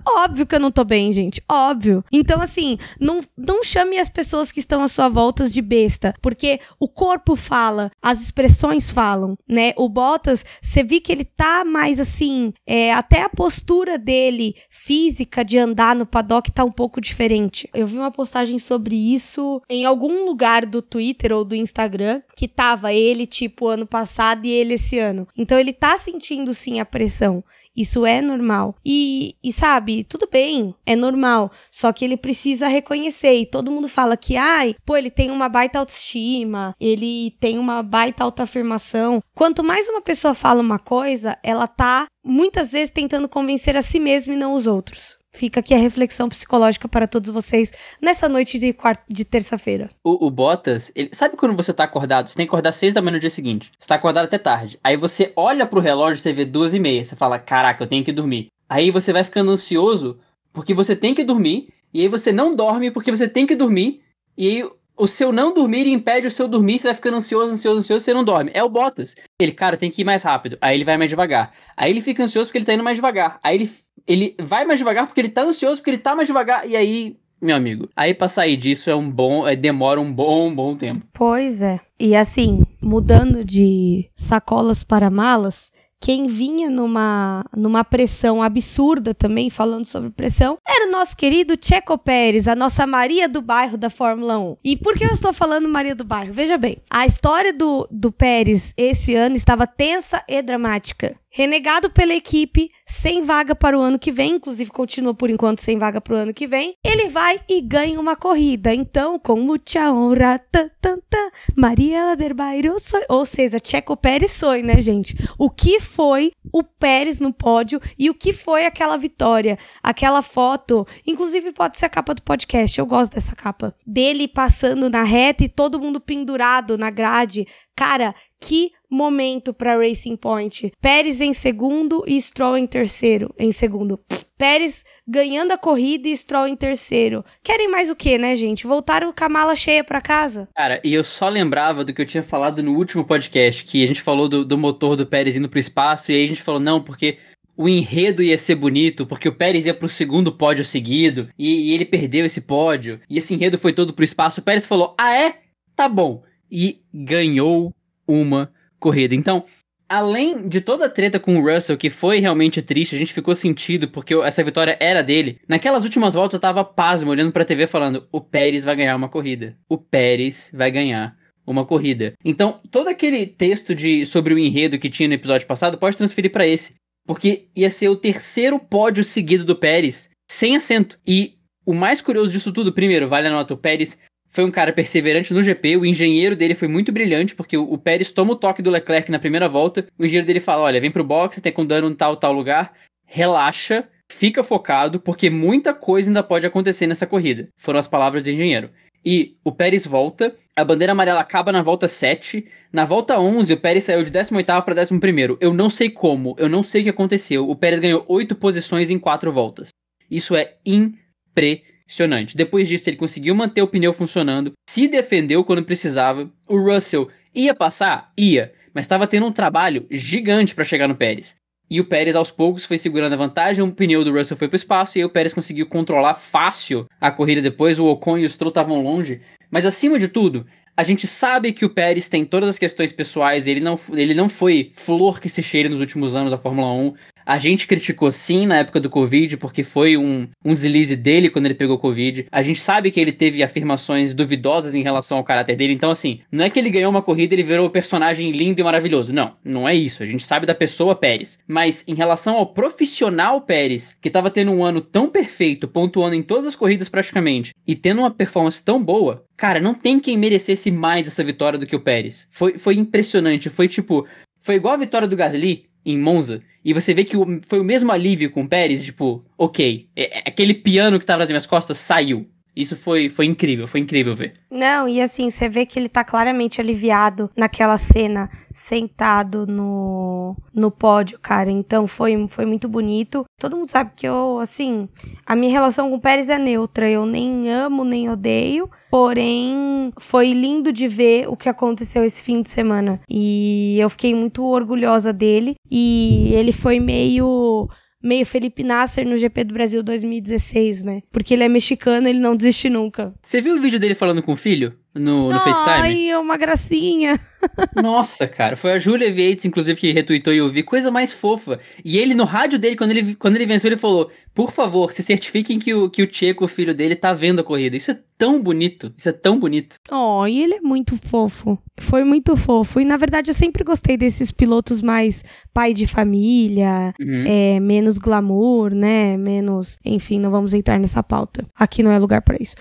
Óbvio 0.07 0.45
que 0.45 0.55
eu 0.55 0.59
não 0.59 0.71
tô 0.71 0.83
bem, 0.83 1.11
gente. 1.11 1.41
Óbvio. 1.49 2.03
Então, 2.11 2.41
assim, 2.41 2.77
não, 2.99 3.21
não 3.37 3.63
chame 3.63 3.97
as 3.97 4.09
pessoas 4.09 4.51
que 4.51 4.59
estão 4.59 4.83
à 4.83 4.87
sua 4.87 5.09
volta 5.09 5.47
de 5.47 5.61
besta. 5.61 6.13
Porque 6.21 6.59
o 6.79 6.87
corpo 6.87 7.35
fala, 7.35 7.91
as 8.01 8.21
expressões 8.21 8.91
falam, 8.91 9.37
né? 9.47 9.73
O 9.77 9.87
Bottas, 9.89 10.43
você 10.61 10.83
viu 10.83 11.01
que 11.01 11.11
ele 11.11 11.25
tá 11.25 11.63
mais 11.63 11.99
assim, 11.99 12.53
é, 12.65 12.91
até 12.93 13.21
a 13.21 13.29
postura 13.29 13.97
dele 13.97 14.55
física 14.69 15.43
de 15.43 15.57
andar 15.57 15.95
no 15.95 16.05
paddock 16.05 16.51
tá 16.51 16.63
um 16.63 16.71
pouco 16.71 16.99
diferente. 16.99 17.69
Eu 17.73 17.87
vi 17.87 17.97
uma 17.97 18.11
postagem 18.11 18.59
sobre 18.59 18.95
isso 18.95 19.61
em 19.69 19.85
algum 19.85 20.25
lugar 20.25 20.65
do 20.65 20.81
Twitter 20.81 21.31
ou 21.31 21.43
do 21.43 21.55
Instagram 21.55 22.21
que 22.35 22.47
tava 22.47 22.93
ele, 22.93 23.25
tipo, 23.25 23.67
ano 23.67 23.85
passado 23.85 24.45
e 24.45 24.51
ele 24.51 24.75
esse 24.75 24.99
ano. 24.99 25.27
Então 25.37 25.59
ele 25.59 25.73
tá 25.73 25.97
sentindo 25.97 26.53
sim 26.53 26.79
a 26.79 26.85
pressão. 26.85 27.43
Isso 27.77 28.05
é 28.05 28.21
normal. 28.21 28.75
E, 28.83 29.35
e 29.43 29.53
sabe, 29.53 30.03
tudo 30.03 30.27
bem, 30.31 30.73
é 30.83 30.95
normal. 30.95 31.51
Só 31.71 31.93
que 31.93 32.03
ele 32.03 32.17
precisa 32.17 32.67
reconhecer. 32.67 33.35
E 33.35 33.45
todo 33.45 33.71
mundo 33.71 33.87
fala 33.87 34.17
que, 34.17 34.35
ai, 34.35 34.75
pô, 34.83 34.97
ele 34.97 35.11
tem 35.11 35.29
uma 35.29 35.47
baita 35.47 35.77
autoestima, 35.77 36.75
ele 36.79 37.35
tem 37.39 37.59
uma 37.59 37.83
baita 37.83 38.23
autoafirmação. 38.23 39.21
Quanto 39.35 39.63
mais 39.63 39.87
uma 39.87 40.01
pessoa 40.01 40.33
fala 40.33 40.59
uma 40.59 40.79
coisa, 40.79 41.37
ela 41.43 41.67
tá 41.67 42.07
muitas 42.25 42.71
vezes 42.71 42.89
tentando 42.89 43.29
convencer 43.29 43.77
a 43.77 43.81
si 43.81 43.99
mesma 43.99 44.33
e 44.33 44.37
não 44.37 44.53
os 44.53 44.65
outros. 44.67 45.17
Fica 45.37 45.59
aqui 45.59 45.71
a 45.71 45.77
reflexão 45.77 46.27
psicológica 46.27 46.87
para 46.87 47.07
todos 47.07 47.29
vocês 47.29 47.71
nessa 48.01 48.27
noite 48.27 48.57
de, 48.57 48.75
de 49.07 49.23
terça-feira. 49.23 49.91
O, 50.03 50.25
o, 50.25 50.31
Bottas, 50.31 50.91
ele, 50.95 51.11
sabe 51.13 51.37
quando 51.37 51.55
você 51.55 51.71
tá 51.71 51.83
acordado? 51.83 52.27
Você 52.27 52.35
tem 52.35 52.47
que 52.47 52.49
acordar 52.49 52.71
seis 52.71 52.91
da 52.91 53.03
manhã 53.03 53.13
no 53.13 53.19
dia 53.19 53.29
seguinte. 53.29 53.71
Você 53.77 53.87
tá 53.87 53.93
acordado 53.93 54.25
até 54.25 54.39
tarde. 54.39 54.79
Aí 54.83 54.97
você 54.97 55.31
olha 55.35 55.67
pro 55.67 55.79
relógio, 55.79 56.23
você 56.23 56.33
vê 56.33 56.43
duas 56.43 56.73
e 56.73 56.79
meia. 56.79 57.05
Você 57.05 57.15
fala, 57.15 57.37
caraca, 57.37 57.83
eu 57.83 57.87
tenho 57.87 58.03
que 58.03 58.11
dormir. 58.11 58.47
Aí 58.67 58.89
você 58.89 59.13
vai 59.13 59.23
ficando 59.23 59.51
ansioso 59.51 60.17
porque 60.51 60.73
você 60.73 60.95
tem 60.95 61.13
que 61.13 61.23
dormir. 61.23 61.69
E 61.93 62.01
aí 62.01 62.07
você 62.07 62.31
não 62.31 62.55
dorme 62.55 62.89
porque 62.89 63.11
você 63.11 63.27
tem 63.27 63.45
que 63.45 63.55
dormir. 63.55 64.01
E 64.35 64.47
aí 64.47 64.71
o 64.97 65.05
seu 65.05 65.31
não 65.31 65.53
dormir 65.53 65.85
impede 65.85 66.25
o 66.25 66.31
seu 66.31 66.47
dormir, 66.47 66.79
você 66.79 66.87
vai 66.87 66.95
ficando 66.95 67.17
ansioso, 67.17 67.53
ansioso, 67.53 67.79
ansioso, 67.81 68.03
você 68.03 68.11
não 68.11 68.23
dorme. 68.23 68.49
É 68.55 68.63
o 68.63 68.69
Bottas. 68.69 69.15
Ele, 69.39 69.51
cara, 69.51 69.77
tem 69.77 69.91
que 69.91 70.01
ir 70.01 70.05
mais 70.05 70.23
rápido. 70.23 70.57
Aí 70.59 70.75
ele 70.75 70.83
vai 70.83 70.97
mais 70.97 71.11
devagar. 71.11 71.53
Aí 71.77 71.91
ele 71.91 72.01
fica 72.01 72.23
ansioso 72.23 72.49
porque 72.49 72.57
ele 72.57 72.65
tá 72.65 72.73
indo 72.73 72.83
mais 72.83 72.97
devagar. 72.97 73.39
Aí 73.43 73.55
ele 73.55 73.71
ele 74.07 74.35
vai 74.39 74.65
mais 74.65 74.79
devagar 74.79 75.05
porque 75.05 75.21
ele 75.21 75.29
tá 75.29 75.43
ansioso, 75.43 75.77
porque 75.77 75.91
ele 75.91 75.97
tá 75.97 76.15
mais 76.15 76.27
devagar, 76.27 76.67
e 76.67 76.75
aí, 76.75 77.17
meu 77.41 77.55
amigo, 77.55 77.89
aí 77.95 78.13
pra 78.13 78.27
sair 78.27 78.55
disso 78.55 78.89
é 78.89 78.95
um 78.95 79.09
bom, 79.09 79.47
é, 79.47 79.55
demora 79.55 79.99
um 79.99 80.11
bom, 80.11 80.53
bom 80.53 80.75
tempo. 80.75 81.01
Pois 81.13 81.61
é. 81.61 81.79
E 81.99 82.15
assim, 82.15 82.63
mudando 82.81 83.43
de 83.43 84.09
sacolas 84.15 84.83
para 84.83 85.09
malas, 85.09 85.71
quem 85.99 86.27
vinha 86.27 86.69
numa, 86.69 87.43
numa 87.55 87.83
pressão 87.83 88.41
absurda 88.41 89.13
também, 89.13 89.49
falando 89.49 89.85
sobre 89.85 90.09
pressão, 90.09 90.57
era 90.67 90.87
o 90.87 90.91
nosso 90.91 91.17
querido 91.17 91.55
Checo 91.59 91.97
Pérez, 91.97 92.47
a 92.47 92.55
nossa 92.55 92.85
Maria 92.85 93.27
do 93.27 93.41
Bairro 93.41 93.77
da 93.77 93.89
Fórmula 93.89 94.37
1. 94.37 94.57
E 94.63 94.77
por 94.77 94.95
que 94.95 95.03
eu 95.03 95.09
estou 95.11 95.33
falando 95.33 95.67
Maria 95.67 95.95
do 95.95 96.03
Bairro? 96.03 96.33
Veja 96.33 96.57
bem, 96.57 96.77
a 96.89 97.05
história 97.05 97.51
do, 97.51 97.87
do 97.91 98.11
Pérez 98.11 98.73
esse 98.77 99.15
ano 99.15 99.35
estava 99.35 99.65
tensa 99.65 100.23
e 100.27 100.41
dramática 100.41 101.15
renegado 101.37 101.87
pela 101.91 102.15
equipe, 102.15 102.71
sem 102.83 103.21
vaga 103.21 103.53
para 103.53 103.77
o 103.77 103.81
ano 103.81 103.99
que 103.99 104.11
vem, 104.11 104.37
inclusive 104.37 104.71
continua 104.71 105.13
por 105.13 105.29
enquanto 105.29 105.59
sem 105.59 105.77
vaga 105.77 106.01
para 106.01 106.15
o 106.15 106.17
ano 106.17 106.33
que 106.33 106.47
vem, 106.47 106.73
ele 106.83 107.09
vai 107.09 107.39
e 107.47 107.61
ganha 107.61 107.99
uma 107.99 108.15
corrida. 108.15 108.73
Então, 108.73 109.19
com 109.19 109.39
muita 109.39 109.93
honra, 109.93 110.39
tan, 110.51 110.67
tan, 110.81 110.97
tan, 111.07 111.29
Maria 111.55 112.05
Laderbairo, 112.05 112.75
ou 113.07 113.23
seja, 113.23 113.59
Checo 113.63 113.95
Pérez 113.95 114.39
foi, 114.39 114.63
né, 114.63 114.81
gente? 114.81 115.15
O 115.37 115.51
que 115.51 115.79
foi 115.79 116.31
o 116.51 116.63
Pérez 116.63 117.19
no 117.19 117.31
pódio 117.31 117.79
e 117.99 118.09
o 118.09 118.15
que 118.15 118.33
foi 118.33 118.65
aquela 118.65 118.97
vitória, 118.97 119.59
aquela 119.83 120.23
foto, 120.23 120.87
inclusive 121.05 121.51
pode 121.51 121.77
ser 121.77 121.85
a 121.85 121.89
capa 121.89 122.15
do 122.15 122.23
podcast, 122.23 122.79
eu 122.79 122.85
gosto 122.87 123.13
dessa 123.13 123.35
capa, 123.35 123.75
dele 123.85 124.27
passando 124.27 124.89
na 124.89 125.03
reta 125.03 125.43
e 125.43 125.49
todo 125.49 125.79
mundo 125.79 125.99
pendurado 125.99 126.79
na 126.79 126.89
grade. 126.89 127.45
Cara, 127.77 128.15
que 128.41 128.71
momento 128.89 129.53
para 129.53 129.77
Racing 129.77 130.15
Point. 130.15 130.73
Pérez 130.81 131.21
em 131.21 131.31
segundo 131.31 132.03
e 132.07 132.19
Stroll 132.19 132.57
em 132.57 132.65
terceiro. 132.65 133.31
Em 133.37 133.51
segundo. 133.51 133.99
Pérez 134.35 134.83
ganhando 135.07 135.51
a 135.51 135.59
corrida 135.59 136.07
e 136.07 136.17
Stroll 136.17 136.47
em 136.47 136.55
terceiro. 136.55 137.23
Querem 137.43 137.69
mais 137.69 137.91
o 137.91 137.95
que, 137.95 138.17
né, 138.17 138.35
gente? 138.35 138.65
Voltaram 138.65 139.13
com 139.13 139.23
a 139.23 139.29
mala 139.29 139.55
cheia 139.55 139.83
para 139.83 140.01
casa. 140.01 140.49
Cara, 140.55 140.81
e 140.83 140.91
eu 140.91 141.03
só 141.03 141.29
lembrava 141.29 141.85
do 141.85 141.93
que 141.93 142.01
eu 142.01 142.05
tinha 142.05 142.23
falado 142.23 142.63
no 142.63 142.75
último 142.75 143.05
podcast, 143.05 143.63
que 143.63 143.83
a 143.83 143.87
gente 143.87 144.01
falou 144.01 144.27
do, 144.27 144.43
do 144.43 144.57
motor 144.57 144.95
do 144.95 145.05
Pérez 145.05 145.35
indo 145.35 145.47
pro 145.47 145.59
espaço, 145.59 146.11
e 146.11 146.15
aí 146.15 146.25
a 146.25 146.27
gente 146.27 146.41
falou, 146.41 146.59
não, 146.59 146.81
porque 146.81 147.19
o 147.55 147.69
enredo 147.69 148.23
ia 148.23 148.39
ser 148.39 148.55
bonito, 148.55 149.05
porque 149.05 149.29
o 149.29 149.35
Pérez 149.35 149.67
ia 149.67 149.73
pro 149.73 149.87
segundo 149.87 150.31
pódio 150.31 150.65
seguido, 150.65 151.29
e, 151.37 151.69
e 151.69 151.73
ele 151.75 151.85
perdeu 151.85 152.25
esse 152.25 152.41
pódio, 152.41 152.99
e 153.07 153.19
esse 153.19 153.35
enredo 153.35 153.59
foi 153.59 153.71
todo 153.71 153.93
pro 153.93 154.03
espaço. 154.03 154.41
O 154.41 154.43
Pérez 154.43 154.65
falou, 154.65 154.95
ah 154.97 155.15
é? 155.15 155.35
Tá 155.75 155.87
bom. 155.87 156.23
E 156.51 156.81
ganhou 156.93 157.73
uma 158.07 158.51
corrida. 158.79 159.13
Então, 159.15 159.45
além 159.89 160.47
de 160.47 160.61
toda 160.61 160.85
a 160.85 160.89
treta 160.89 161.19
com 161.19 161.37
o 161.37 161.41
Russell, 161.41 161.77
que 161.77 161.89
foi 161.89 162.19
realmente 162.19 162.61
triste, 162.61 162.95
a 162.95 162.97
gente 162.97 163.13
ficou 163.13 163.33
sentido 163.33 163.87
porque 163.87 164.13
essa 164.15 164.43
vitória 164.43 164.77
era 164.79 165.01
dele. 165.01 165.39
Naquelas 165.47 165.83
últimas 165.83 166.13
voltas 166.13 166.35
eu 166.35 166.41
tava 166.41 166.63
pasmo, 166.63 167.11
olhando 167.11 167.31
pra 167.31 167.45
TV 167.45 167.67
falando: 167.67 168.07
o 168.11 168.21
Pérez 168.21 168.63
vai 168.63 168.75
ganhar 168.75 168.95
uma 168.95 169.09
corrida. 169.09 169.57
O 169.69 169.77
Pérez 169.77 170.51
vai 170.53 170.71
ganhar 170.71 171.17
uma 171.45 171.65
corrida. 171.65 172.13
Então, 172.23 172.59
todo 172.69 172.89
aquele 172.89 173.25
texto 173.25 173.73
de 173.73 174.05
sobre 174.05 174.33
o 174.33 174.39
enredo 174.39 174.77
que 174.77 174.89
tinha 174.89 175.07
no 175.07 175.15
episódio 175.15 175.47
passado 175.47 175.77
pode 175.77 175.95
transferir 175.95 176.31
para 176.31 176.45
esse, 176.45 176.75
porque 177.05 177.47
ia 177.55 177.69
ser 177.69 177.87
o 177.87 177.95
terceiro 177.95 178.59
pódio 178.59 179.03
seguido 179.03 179.45
do 179.45 179.55
Pérez 179.55 180.09
sem 180.29 180.57
assento. 180.57 180.99
E 181.07 181.35
o 181.65 181.73
mais 181.73 182.01
curioso 182.01 182.31
disso 182.31 182.51
tudo, 182.51 182.73
primeiro, 182.73 183.07
vale 183.07 183.29
a 183.29 183.31
nota, 183.31 183.53
o 183.53 183.57
Pérez 183.57 183.97
foi 184.29 184.43
um 184.43 184.51
cara 184.51 184.73
perseverante 184.73 185.33
no 185.33 185.43
GP, 185.43 185.77
o 185.77 185.85
engenheiro 185.85 186.35
dele 186.35 186.55
foi 186.55 186.67
muito 186.67 186.91
brilhante, 186.91 187.35
porque 187.35 187.57
o, 187.57 187.77
Pérez 187.77 188.11
toma 188.11 188.33
o 188.33 188.35
toque 188.35 188.61
do 188.61 188.69
Leclerc 188.69 189.11
na 189.11 189.19
primeira 189.19 189.47
volta, 189.47 189.87
o 189.97 190.05
engenheiro 190.05 190.27
dele 190.27 190.39
fala, 190.39 190.63
olha, 190.63 190.81
vem 190.81 190.91
pro 190.91 191.03
box, 191.03 191.41
tem 191.41 191.51
com 191.51 191.65
dano 191.65 191.89
em 191.89 191.95
tal, 191.95 192.15
tal 192.15 192.33
lugar, 192.33 192.73
relaxa, 193.05 193.87
fica 194.11 194.43
focado, 194.43 194.99
porque 194.99 195.29
muita 195.29 195.73
coisa 195.73 196.09
ainda 196.09 196.23
pode 196.23 196.45
acontecer 196.45 196.87
nessa 196.87 197.07
corrida. 197.07 197.47
Foram 197.57 197.79
as 197.79 197.87
palavras 197.87 198.23
do 198.23 198.29
engenheiro. 198.29 198.69
E 199.03 199.37
o 199.43 199.51
Pérez 199.51 199.85
volta, 199.85 200.35
a 200.55 200.65
bandeira 200.65 200.91
amarela 200.91 201.21
acaba 201.21 201.51
na 201.51 201.61
volta 201.61 201.87
7, 201.87 202.45
na 202.73 202.83
volta 202.83 203.19
11 203.19 203.53
o 203.53 203.57
Pérez 203.57 203.85
saiu 203.85 204.03
de 204.03 204.11
18º 204.11 204.63
para 204.63 204.75
11º. 204.75 205.37
Eu 205.39 205.53
não 205.53 205.69
sei 205.69 205.89
como, 205.89 206.35
eu 206.37 206.49
não 206.49 206.61
sei 206.61 206.81
o 206.81 206.83
que 206.85 206.89
aconteceu. 206.89 207.49
O 207.49 207.55
Pérez 207.55 207.79
ganhou 207.79 208.03
8 208.07 208.35
posições 208.35 208.89
em 208.89 208.99
4 208.99 209.31
voltas. 209.31 209.69
Isso 210.11 210.35
é 210.35 210.55
impressionante 210.65 211.76
impressionante. 211.87 212.35
Depois 212.35 212.67
disso, 212.67 212.89
ele 212.89 212.97
conseguiu 212.97 213.33
manter 213.33 213.61
o 213.61 213.67
pneu 213.67 213.93
funcionando, 213.93 214.51
se 214.69 214.87
defendeu 214.87 215.43
quando 215.43 215.63
precisava. 215.63 216.29
O 216.47 216.59
Russell 216.59 217.09
ia 217.33 217.55
passar? 217.55 218.11
Ia, 218.17 218.53
mas 218.73 218.85
estava 218.85 219.07
tendo 219.07 219.25
um 219.25 219.31
trabalho 219.31 219.87
gigante 219.89 220.53
para 220.53 220.65
chegar 220.65 220.87
no 220.87 220.95
Pérez. 220.95 221.35
E 221.69 221.81
o 221.81 221.85
Pérez 221.85 222.15
aos 222.15 222.31
poucos 222.31 222.65
foi 222.65 222.77
segurando 222.77 223.13
a 223.13 223.17
vantagem, 223.17 223.63
o 223.63 223.71
pneu 223.71 224.03
do 224.03 224.13
Russell 224.13 224.37
foi 224.37 224.47
para 224.47 224.55
o 224.55 224.57
espaço 224.57 224.97
e 224.97 225.01
aí 225.01 225.05
o 225.05 225.09
Pérez 225.09 225.33
conseguiu 225.33 225.65
controlar 225.65 226.13
fácil 226.13 226.85
a 226.99 227.11
corrida 227.11 227.41
depois. 227.41 227.79
O 227.79 227.87
Ocon 227.87 228.17
e 228.17 228.25
o 228.25 228.29
Stroll 228.29 228.49
estavam 228.49 228.81
longe, 228.81 229.21
mas 229.49 229.65
acima 229.65 229.97
de 229.97 230.07
tudo, 230.07 230.45
A 230.79 230.83
gente 230.83 231.07
sabe 231.07 231.53
que 231.53 231.65
o 231.65 231.69
Pérez 231.71 232.07
tem 232.07 232.23
todas 232.23 232.49
as 232.49 232.59
questões 232.59 232.91
pessoais, 232.91 233.47
ele 233.47 233.59
não, 233.59 233.79
ele 233.91 234.13
não 234.13 234.29
foi 234.29 234.69
flor 234.75 235.19
que 235.19 235.27
se 235.27 235.41
cheire 235.41 235.67
nos 235.67 235.79
últimos 235.79 236.15
anos 236.15 236.29
da 236.29 236.37
Fórmula 236.37 236.71
1. 236.71 236.93
A 237.27 237.37
gente 237.37 237.67
criticou 237.67 238.09
sim 238.09 238.47
na 238.47 238.59
época 238.59 238.79
do 238.79 238.89
Covid, 238.89 239.35
porque 239.35 239.61
foi 239.61 239.97
um, 239.97 240.29
um 240.45 240.53
deslize 240.53 240.95
dele 240.95 241.29
quando 241.29 241.45
ele 241.45 241.55
pegou 241.55 241.77
Covid. 241.77 242.25
A 242.31 242.41
gente 242.41 242.61
sabe 242.61 242.89
que 242.89 243.01
ele 243.01 243.11
teve 243.11 243.43
afirmações 243.43 244.13
duvidosas 244.13 244.73
em 244.73 244.81
relação 244.81 245.17
ao 245.17 245.25
caráter 245.25 245.57
dele. 245.57 245.73
Então, 245.73 245.91
assim, 245.91 246.21
não 246.31 246.45
é 246.45 246.49
que 246.49 246.57
ele 246.57 246.69
ganhou 246.69 246.89
uma 246.89 247.01
corrida 247.01 247.33
e 247.33 247.35
ele 247.35 247.43
virou 247.43 247.67
um 247.67 247.69
personagem 247.69 248.31
lindo 248.31 248.61
e 248.61 248.63
maravilhoso. 248.63 249.13
Não, 249.13 249.33
não 249.43 249.67
é 249.67 249.75
isso. 249.75 250.01
A 250.01 250.05
gente 250.05 250.25
sabe 250.25 250.45
da 250.45 250.55
pessoa 250.55 250.95
Pérez. 250.95 251.37
Mas 251.45 251.83
em 251.85 251.95
relação 251.95 252.37
ao 252.37 252.45
profissional 252.45 253.41
Pérez, 253.41 253.97
que 254.01 254.09
tava 254.09 254.31
tendo 254.31 254.53
um 254.53 254.63
ano 254.63 254.79
tão 254.79 255.09
perfeito, 255.09 255.67
pontuando 255.67 256.15
em 256.15 256.23
todas 256.23 256.45
as 256.45 256.55
corridas 256.55 256.87
praticamente, 256.87 257.51
e 257.67 257.75
tendo 257.75 257.99
uma 257.99 258.11
performance 258.11 258.63
tão 258.63 258.81
boa, 258.81 259.25
cara, 259.35 259.59
não 259.59 259.73
tem 259.73 259.99
quem 259.99 260.17
merecesse 260.17 260.71
mais 260.71 261.05
essa 261.05 261.25
vitória 261.25 261.59
do 261.59 261.67
que 261.67 261.75
o 261.75 261.81
Pérez. 261.81 262.25
Foi, 262.31 262.57
foi 262.57 262.75
impressionante. 262.75 263.49
Foi 263.49 263.67
tipo. 263.67 264.07
Foi 264.39 264.55
igual 264.55 264.75
a 264.75 264.77
vitória 264.77 265.09
do 265.09 265.15
Gasly 265.17 265.66
em 265.91 265.97
Monza, 265.97 266.41
e 266.63 266.73
você 266.73 266.93
vê 266.93 267.05
que 267.05 267.15
o, 267.15 267.39
foi 267.47 267.61
o 267.61 267.63
mesmo 267.63 267.91
alívio 267.91 268.29
com 268.29 268.41
o 268.41 268.47
Pérez, 268.47 268.83
tipo, 268.83 269.23
ok, 269.37 269.87
é, 269.95 270.19
é, 270.19 270.23
aquele 270.25 270.53
piano 270.53 270.99
que 270.99 271.05
tava 271.05 271.19
nas 271.19 271.29
minhas 271.29 271.45
costas 271.45 271.77
saiu. 271.77 272.27
Isso 272.53 272.75
foi, 272.75 273.07
foi 273.07 273.25
incrível, 273.25 273.67
foi 273.67 273.79
incrível 273.79 274.15
ver. 274.15 274.33
Não, 274.51 274.89
e 274.89 274.99
assim, 274.99 275.29
você 275.29 275.47
vê 275.47 275.65
que 275.65 275.77
ele 275.77 275.87
tá 275.87 276.03
claramente 276.03 276.59
aliviado 276.59 277.29
naquela 277.37 277.77
cena, 277.77 278.29
sentado 278.57 279.45
no, 279.45 280.35
no 280.53 280.71
pódio, 280.71 281.19
cara. 281.19 281.49
Então 281.49 281.87
foi, 281.87 282.27
foi 282.27 282.45
muito 282.45 282.67
bonito. 282.67 283.23
Todo 283.39 283.55
mundo 283.55 283.67
sabe 283.67 283.91
que 283.95 284.07
eu, 284.07 284.39
assim, 284.39 284.89
a 285.25 285.35
minha 285.35 285.51
relação 285.51 285.89
com 285.89 285.95
o 285.95 286.01
Pérez 286.01 286.27
é 286.27 286.37
neutra. 286.37 286.89
Eu 286.89 287.05
nem 287.05 287.49
amo, 287.49 287.85
nem 287.85 288.09
odeio. 288.09 288.69
Porém, 288.89 289.93
foi 289.99 290.33
lindo 290.33 290.73
de 290.73 290.87
ver 290.87 291.29
o 291.29 291.37
que 291.37 291.47
aconteceu 291.47 292.03
esse 292.03 292.23
fim 292.23 292.41
de 292.41 292.49
semana. 292.49 292.99
E 293.09 293.77
eu 293.79 293.89
fiquei 293.89 294.13
muito 294.15 294.43
orgulhosa 294.43 295.13
dele. 295.13 295.55
E 295.69 296.33
ele 296.33 296.51
foi 296.51 296.79
meio 296.79 297.69
meio 298.01 298.25
Felipe 298.25 298.63
Nasser 298.63 299.07
no 299.07 299.17
GP 299.17 299.43
do 299.43 299.53
Brasil 299.53 299.83
2016, 299.83 300.83
né? 300.83 301.01
Porque 301.11 301.33
ele 301.33 301.43
é 301.43 301.49
mexicano, 301.49 302.07
ele 302.07 302.19
não 302.19 302.35
desiste 302.35 302.69
nunca. 302.69 303.13
Você 303.23 303.41
viu 303.41 303.55
o 303.55 303.59
vídeo 303.59 303.79
dele 303.79 303.95
falando 303.95 304.21
com 304.21 304.31
o 304.31 304.37
filho? 304.37 304.73
No, 304.97 305.31
no 305.31 305.39
FaceTime? 305.39 305.67
Ai, 305.67 306.09
é 306.09 306.17
uma 306.17 306.37
gracinha. 306.37 307.19
Nossa, 307.81 308.27
cara. 308.27 308.55
Foi 308.55 308.73
a 308.73 308.79
Julia 308.79 309.11
Viates, 309.11 309.45
inclusive, 309.45 309.79
que 309.79 309.91
retweetou 309.91 310.33
e 310.33 310.37
eu 310.37 310.49
vi. 310.49 310.63
Coisa 310.63 310.91
mais 310.91 311.13
fofa. 311.13 311.59
E 311.83 311.97
ele, 311.97 312.13
no 312.13 312.23
rádio 312.23 312.59
dele, 312.59 312.75
quando 312.75 312.91
ele, 312.91 313.15
quando 313.15 313.35
ele 313.35 313.45
venceu, 313.45 313.69
ele 313.69 313.77
falou: 313.77 314.11
Por 314.33 314.51
favor, 314.51 314.91
se 314.91 315.03
certifiquem 315.03 315.59
que 315.59 315.73
o, 315.73 315.89
que 315.89 316.03
o 316.03 316.09
Checo, 316.11 316.45
o 316.45 316.47
filho 316.47 316.73
dele, 316.73 316.95
tá 316.95 317.13
vendo 317.13 317.39
a 317.39 317.43
corrida. 317.43 317.77
Isso 317.77 317.91
é 317.91 317.99
tão 318.17 318.41
bonito. 318.41 318.93
Isso 318.97 319.09
é 319.09 319.13
tão 319.13 319.39
bonito. 319.39 319.77
Oh, 319.91 320.25
e 320.25 320.41
ele 320.41 320.55
é 320.55 320.61
muito 320.61 320.97
fofo. 320.97 321.57
Foi 321.79 322.03
muito 322.03 322.35
fofo. 322.35 322.79
E, 322.79 322.85
na 322.85 322.97
verdade, 322.97 323.29
eu 323.29 323.35
sempre 323.35 323.63
gostei 323.63 323.97
desses 323.97 324.31
pilotos 324.31 324.81
mais 324.81 325.23
pai 325.53 325.73
de 325.73 325.85
família, 325.85 326.93
uhum. 326.99 327.23
é, 327.27 327.59
menos 327.59 327.97
glamour, 327.97 328.73
né? 328.73 329.15
Menos. 329.17 329.77
Enfim, 329.85 330.19
não 330.19 330.31
vamos 330.31 330.53
entrar 330.53 330.79
nessa 330.79 331.03
pauta. 331.03 331.45
Aqui 331.55 331.83
não 331.83 331.91
é 331.91 331.99
lugar 331.99 332.21
para 332.21 332.37
isso. 332.39 332.55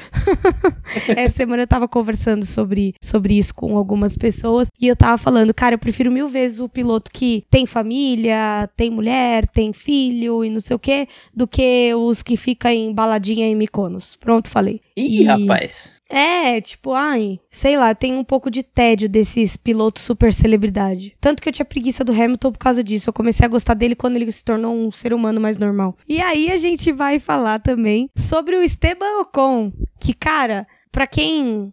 Essa 1.16 1.37
semana 1.37 1.62
eu 1.62 1.66
tava 1.66 1.88
conversando 1.88 2.25
sobre, 2.47 2.95
sobre 3.00 3.38
isso 3.38 3.54
com 3.54 3.76
algumas 3.76 4.16
pessoas 4.16 4.68
e 4.80 4.88
eu 4.88 4.97
tava 4.97 5.18
falando, 5.18 5.54
cara, 5.54 5.75
eu 5.75 5.78
prefiro 5.78 6.11
mil 6.11 6.28
vezes 6.28 6.61
o 6.61 6.68
piloto 6.68 7.11
que 7.12 7.45
tem 7.50 7.66
família, 7.66 8.68
tem 8.76 8.90
mulher, 8.90 9.47
tem 9.47 9.73
filho 9.73 10.45
e 10.45 10.50
não 10.50 10.61
sei 10.61 10.76
o 10.76 10.78
quê, 10.78 11.09
do 11.35 11.47
que 11.47 11.92
os 11.95 12.23
que 12.23 12.37
ficam 12.37 12.71
em 12.71 12.92
baladinha 12.92 13.47
em 13.47 13.54
Mykonos. 13.54 14.16
Pronto, 14.16 14.50
falei. 14.50 14.80
Ih, 14.97 15.23
e... 15.23 15.25
rapaz. 15.25 15.97
É, 16.09 16.61
tipo, 16.61 16.92
ai, 16.92 17.40
sei 17.50 17.76
lá, 17.76 17.95
tem 17.95 18.14
um 18.14 18.23
pouco 18.23 18.50
de 18.50 18.62
tédio 18.62 19.09
desses 19.09 19.56
pilotos 19.56 20.02
super 20.02 20.33
celebridade. 20.33 21.16
Tanto 21.21 21.42
que 21.42 21.49
eu 21.49 21.52
tinha 21.52 21.64
preguiça 21.64 22.04
do 22.04 22.12
Hamilton 22.12 22.52
por 22.52 22.59
causa 22.59 22.83
disso. 22.83 23.09
Eu 23.09 23.12
comecei 23.12 23.45
a 23.45 23.49
gostar 23.49 23.75
dele 23.75 23.97
quando 23.97 24.16
ele 24.16 24.30
se 24.30 24.45
tornou 24.45 24.75
um 24.75 24.90
ser 24.90 25.12
humano 25.12 25.40
mais 25.40 25.59
normal. 25.59 25.97
E 26.09 26.21
aí 26.21 26.50
a 26.50 26.56
gente 26.56 26.92
vai 26.92 27.18
falar 27.18 27.59
também 27.59 28.09
sobre 28.16 28.56
o 28.56 28.62
Esteban 28.62 29.21
Ocon, 29.21 29.73
que, 30.00 30.14
cara, 30.14 30.66
para 30.92 31.06
quem 31.06 31.73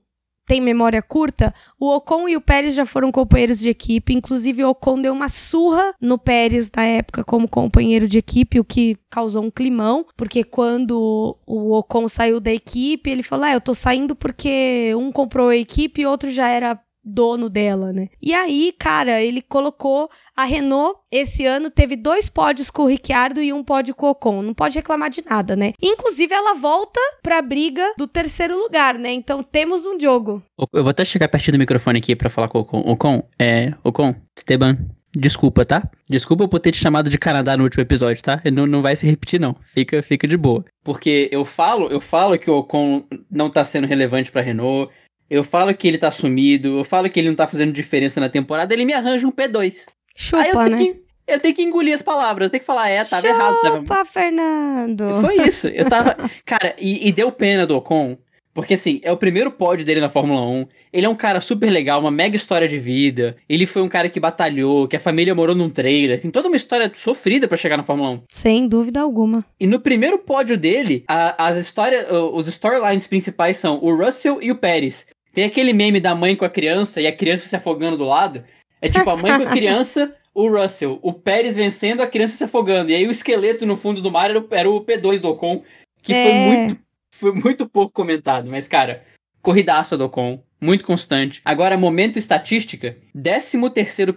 tem 0.54 0.62
memória 0.62 1.02
curta, 1.02 1.52
o 1.80 1.90
Ocon 1.96 2.30
e 2.30 2.38
o 2.38 2.42
Pérez 2.42 2.76
já 2.76 2.86
foram 2.86 3.12
companheiros 3.12 3.58
de 3.58 3.70
equipe. 3.70 4.14
Inclusive, 4.14 4.64
o 4.64 4.70
Ocon 4.70 5.02
deu 5.02 5.12
uma 5.12 5.28
surra 5.28 5.96
no 6.00 6.16
Pérez 6.16 6.70
na 6.76 6.84
época 6.84 7.24
como 7.24 7.50
companheiro 7.50 8.08
de 8.08 8.20
equipe, 8.20 8.60
o 8.60 8.64
que 8.64 8.96
causou 9.10 9.44
um 9.44 9.50
climão, 9.50 10.06
porque 10.16 10.44
quando 10.44 11.36
o 11.48 11.72
Ocon 11.72 12.08
saiu 12.08 12.40
da 12.40 12.54
equipe, 12.54 13.10
ele 13.10 13.24
falou: 13.24 13.46
Ah, 13.46 13.54
eu 13.54 13.62
tô 13.62 13.74
saindo 13.74 14.16
porque 14.16 14.94
um 14.96 15.12
comprou 15.12 15.50
a 15.50 15.58
equipe 15.58 16.02
e 16.02 16.06
outro 16.06 16.30
já 16.30 16.48
era 16.48 16.80
dono 17.04 17.50
dela, 17.50 17.92
né? 17.92 18.10
E 18.22 18.34
aí, 18.34 18.74
cara, 18.78 19.22
ele 19.22 19.42
colocou 19.42 20.10
a 20.36 20.44
Renault 20.44 21.04
esse 21.12 21.46
ano 21.46 21.70
teve 21.70 21.96
dois 21.96 22.28
pódios 22.28 22.72
com 22.72 22.84
o 22.84 22.88
Ricciardo 22.88 23.40
e 23.40 23.54
um 23.54 23.64
pódio 23.64 23.94
com 23.94 24.08
o 24.08 24.10
Ocon. 24.10 24.42
Não 24.42 24.54
pode 24.54 24.76
reclamar 24.76 25.12
de 25.12 25.24
nada, 25.24 25.56
né? 25.56 25.74
Inclusive, 25.80 26.34
ela 26.34 26.56
volta 26.56 27.00
pra 27.22 27.40
briga 27.40 27.94
do 27.96 28.08
terceiro 28.08 28.58
lugar, 28.58 28.98
né? 28.98 29.12
Então 29.12 29.44
temos 29.44 29.86
um 29.86 30.00
jogo. 30.00 30.42
Eu 30.74 30.82
vou 30.82 30.90
até 30.90 31.06
chegar 31.06 31.28
pertinho 31.28 31.58
do 31.58 31.60
microfone 31.60 32.00
aqui 32.00 32.16
para 32.16 32.32
falar 32.32 32.48
com 32.48 32.58
o 32.58 32.62
Ocon. 32.62 32.80
Ocon, 32.80 33.24
é. 33.38 33.74
Ocon, 33.84 34.16
Esteban, 34.36 34.76
Desculpa, 35.16 35.64
tá? 35.64 35.88
Desculpa 36.10 36.48
por 36.48 36.60
ter 36.60 36.72
te 36.72 36.78
chamado 36.80 37.08
de 37.08 37.20
Canadá 37.20 37.56
no 37.56 37.64
último 37.64 37.84
episódio, 37.84 38.24
tá? 38.24 38.42
Não, 38.52 38.66
não 38.66 38.82
vai 38.82 38.96
se 38.96 39.06
repetir, 39.06 39.40
não. 39.40 39.56
Fica, 39.64 40.02
fica 40.02 40.28
de 40.28 40.36
boa. 40.36 40.66
Porque 40.84 41.30
eu 41.32 41.46
falo, 41.46 41.88
eu 41.90 42.02
falo 42.02 42.38
que 42.38 42.50
o 42.50 42.58
Ocon 42.58 43.04
não 43.30 43.48
tá 43.48 43.64
sendo 43.64 43.86
relevante 43.86 44.32
pra 44.32 44.42
Renault. 44.42 44.92
Eu 45.30 45.44
falo 45.44 45.74
que 45.74 45.88
ele 45.88 45.98
tá 45.98 46.12
sumido, 46.12 46.80
eu 46.80 46.84
falo 46.84 47.10
que 47.10 47.20
ele 47.20 47.30
não 47.30 47.36
tá 47.36 47.48
fazendo 47.48 47.72
diferença 47.72 48.20
na 48.20 48.30
temporada, 48.30 48.74
ele 48.74 48.86
me 48.86 48.94
arranja 48.94 49.28
um 49.28 49.32
P2. 49.32 49.86
Chupa, 50.16 50.44
Aí 50.44 50.50
eu 50.50 50.70
né? 50.70 50.78
Que, 50.78 51.02
eu 51.28 51.40
tenho 51.40 51.56
que 51.56 51.64
engolir 51.64 51.96
as 51.96 52.02
palavras, 52.02 52.48
eu 52.48 52.52
tenho 52.52 52.62
que 52.62 52.68
falar, 52.68 52.90
é, 52.90 53.04
tava 53.04 53.28
Chupa, 53.28 53.34
errado. 53.34 53.58
Chupa, 53.64 54.06
Fernando. 54.06 55.22
Foi 55.22 55.36
isso, 55.48 55.68
eu 55.68 55.86
tava... 55.90 56.16
Cara, 56.46 56.76
e, 56.80 57.08
e 57.08 57.12
deu 57.12 57.32
pena 57.32 57.66
do 57.66 57.76
Ocon, 57.76 58.18
porque 58.54 58.76
assim, 58.76 59.02
é 59.04 59.12
o 59.12 59.18
primeiro 59.18 59.52
pódio 59.52 59.86
dele 59.86 60.00
na 60.00 60.10
Fórmula 60.10 60.42
1. 60.42 60.68
Ele 60.92 61.06
é 61.08 61.10
um 61.10 61.16
cara 61.16 61.42
super 61.42 61.72
legal, 61.72 62.00
uma 62.00 62.12
mega 62.12 62.36
história 62.36 62.68
de 62.68 62.78
vida. 62.78 63.36
Ele 63.50 63.66
foi 63.66 63.82
um 63.82 63.90
cara 63.90 64.08
que 64.08 64.20
batalhou, 64.20 64.88
que 64.88 64.96
a 64.96 65.00
família 65.00 65.34
morou 65.34 65.56
num 65.56 65.70
trailer. 65.70 66.22
Tem 66.22 66.30
toda 66.30 66.48
uma 66.48 66.56
história 66.56 66.92
sofrida 66.94 67.48
para 67.48 67.58
chegar 67.58 67.78
na 67.78 67.84
Fórmula 67.84 68.12
1. 68.12 68.22
Sem 68.30 68.68
dúvida 68.68 69.02
alguma. 69.02 69.44
E 69.60 69.66
no 69.66 69.80
primeiro 69.80 70.20
pódio 70.20 70.56
dele, 70.56 71.04
a, 71.08 71.48
as 71.48 71.58
histórias, 71.58 72.06
os 72.12 72.48
storylines 72.48 73.08
principais 73.08 73.58
são 73.58 73.80
o 73.82 73.96
Russell 73.96 74.40
e 74.40 74.52
o 74.52 74.56
Pérez. 74.56 75.08
Tem 75.34 75.44
aquele 75.44 75.74
meme 75.74 76.00
da 76.00 76.14
mãe 76.14 76.36
com 76.36 76.46
a 76.46 76.50
criança 76.50 77.02
e 77.02 77.08
a 77.08 77.16
criança 77.16 77.48
se 77.48 77.56
afogando 77.56 77.98
do 77.98 78.06
lado. 78.06 78.44
É 78.80 78.88
tipo 78.88 79.10
a 79.10 79.18
mãe 79.18 79.38
com 79.38 79.44
a 79.44 79.52
criança, 79.52 80.16
o 80.34 80.48
Russell, 80.48 81.00
o 81.02 81.12
Pérez 81.12 81.56
vencendo, 81.56 82.02
a 82.02 82.08
criança 82.08 82.36
se 82.36 82.44
afogando. 82.44 82.92
E 82.92 82.96
aí 82.96 83.08
o 83.08 83.12
esqueleto 83.12 83.66
no 83.66 83.76
fundo 83.76 84.02
do 84.02 84.12
mar 84.12 84.30
era 84.30 84.40
o, 84.40 84.48
era 84.52 84.70
o 84.70 84.82
P2 84.82 85.20
do 85.20 85.30
Ocon, 85.30 85.64
que 86.02 86.14
é. 86.14 86.24
foi, 86.24 86.34
muito, 86.34 86.82
foi 87.14 87.32
muito 87.32 87.68
pouco 87.68 87.92
comentado. 87.92 88.50
Mas, 88.50 88.68
cara, 88.68 89.04
corridaça 89.42 89.98
do 89.98 90.06
Ocon, 90.06 90.44
muito 90.62 90.86
constante. 90.86 91.42
Agora, 91.44 91.78
momento 91.78 92.18
estatística: 92.18 92.96
13 93.14 93.58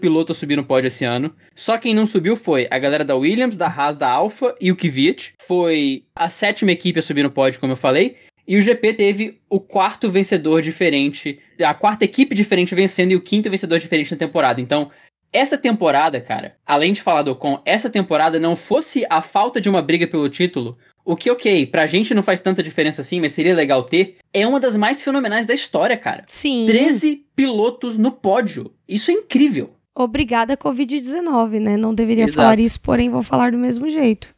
piloto 0.00 0.32
a 0.32 0.34
subir 0.34 0.56
no 0.56 0.64
pódio 0.64 0.88
esse 0.88 1.04
ano. 1.04 1.34
Só 1.54 1.76
quem 1.78 1.94
não 1.94 2.06
subiu 2.06 2.36
foi 2.36 2.68
a 2.70 2.78
galera 2.78 3.04
da 3.04 3.16
Williams, 3.16 3.56
da 3.56 3.66
Haas, 3.66 3.96
da 3.96 4.08
Alfa 4.08 4.54
e 4.60 4.70
o 4.70 4.76
Kvyat. 4.76 5.34
Foi 5.46 6.04
a 6.14 6.28
sétima 6.28 6.70
equipe 6.70 6.98
a 6.98 7.02
subir 7.02 7.22
no 7.22 7.30
pódio, 7.30 7.58
como 7.58 7.72
eu 7.72 7.76
falei. 7.76 8.16
E 8.46 8.56
o 8.56 8.62
GP 8.62 8.94
teve 8.94 9.40
o 9.50 9.58
quarto 9.58 10.08
vencedor 10.08 10.62
diferente, 10.62 11.38
a 11.60 11.74
quarta 11.74 12.04
equipe 12.04 12.34
diferente 12.34 12.74
vencendo 12.74 13.12
e 13.12 13.16
o 13.16 13.20
quinto 13.20 13.50
vencedor 13.50 13.78
diferente 13.78 14.12
na 14.12 14.16
temporada. 14.16 14.60
Então, 14.60 14.90
essa 15.32 15.58
temporada, 15.58 16.20
cara, 16.20 16.56
além 16.64 16.92
de 16.92 17.02
falar 17.02 17.22
do 17.22 17.32
Ocon, 17.32 17.60
essa 17.64 17.90
temporada 17.90 18.38
não 18.38 18.54
fosse 18.54 19.04
a 19.10 19.20
falta 19.20 19.60
de 19.60 19.68
uma 19.68 19.82
briga 19.82 20.06
pelo 20.06 20.28
título, 20.28 20.78
o 21.04 21.16
que, 21.16 21.30
ok, 21.30 21.66
pra 21.66 21.86
gente 21.86 22.14
não 22.14 22.22
faz 22.22 22.40
tanta 22.40 22.62
diferença 22.62 23.00
assim, 23.00 23.20
mas 23.20 23.32
seria 23.32 23.54
legal 23.54 23.82
ter, 23.82 24.16
é 24.32 24.46
uma 24.46 24.58
das 24.58 24.76
mais 24.76 25.02
fenomenais 25.02 25.46
da 25.46 25.54
história, 25.54 25.96
cara. 25.96 26.24
Sim. 26.26 26.66
13 26.66 27.24
pilotos 27.34 27.96
no 27.96 28.10
pódio. 28.10 28.72
Isso 28.88 29.10
é 29.10 29.14
incrível. 29.14 29.70
Obrigada, 29.94 30.56
Covid-19, 30.56 31.60
né? 31.60 31.76
Não 31.76 31.94
deveria 31.94 32.24
Exato. 32.24 32.36
falar 32.36 32.58
isso, 32.58 32.80
porém 32.80 33.08
vou 33.08 33.22
falar 33.22 33.52
do 33.52 33.58
mesmo 33.58 33.88
jeito. 33.88 34.34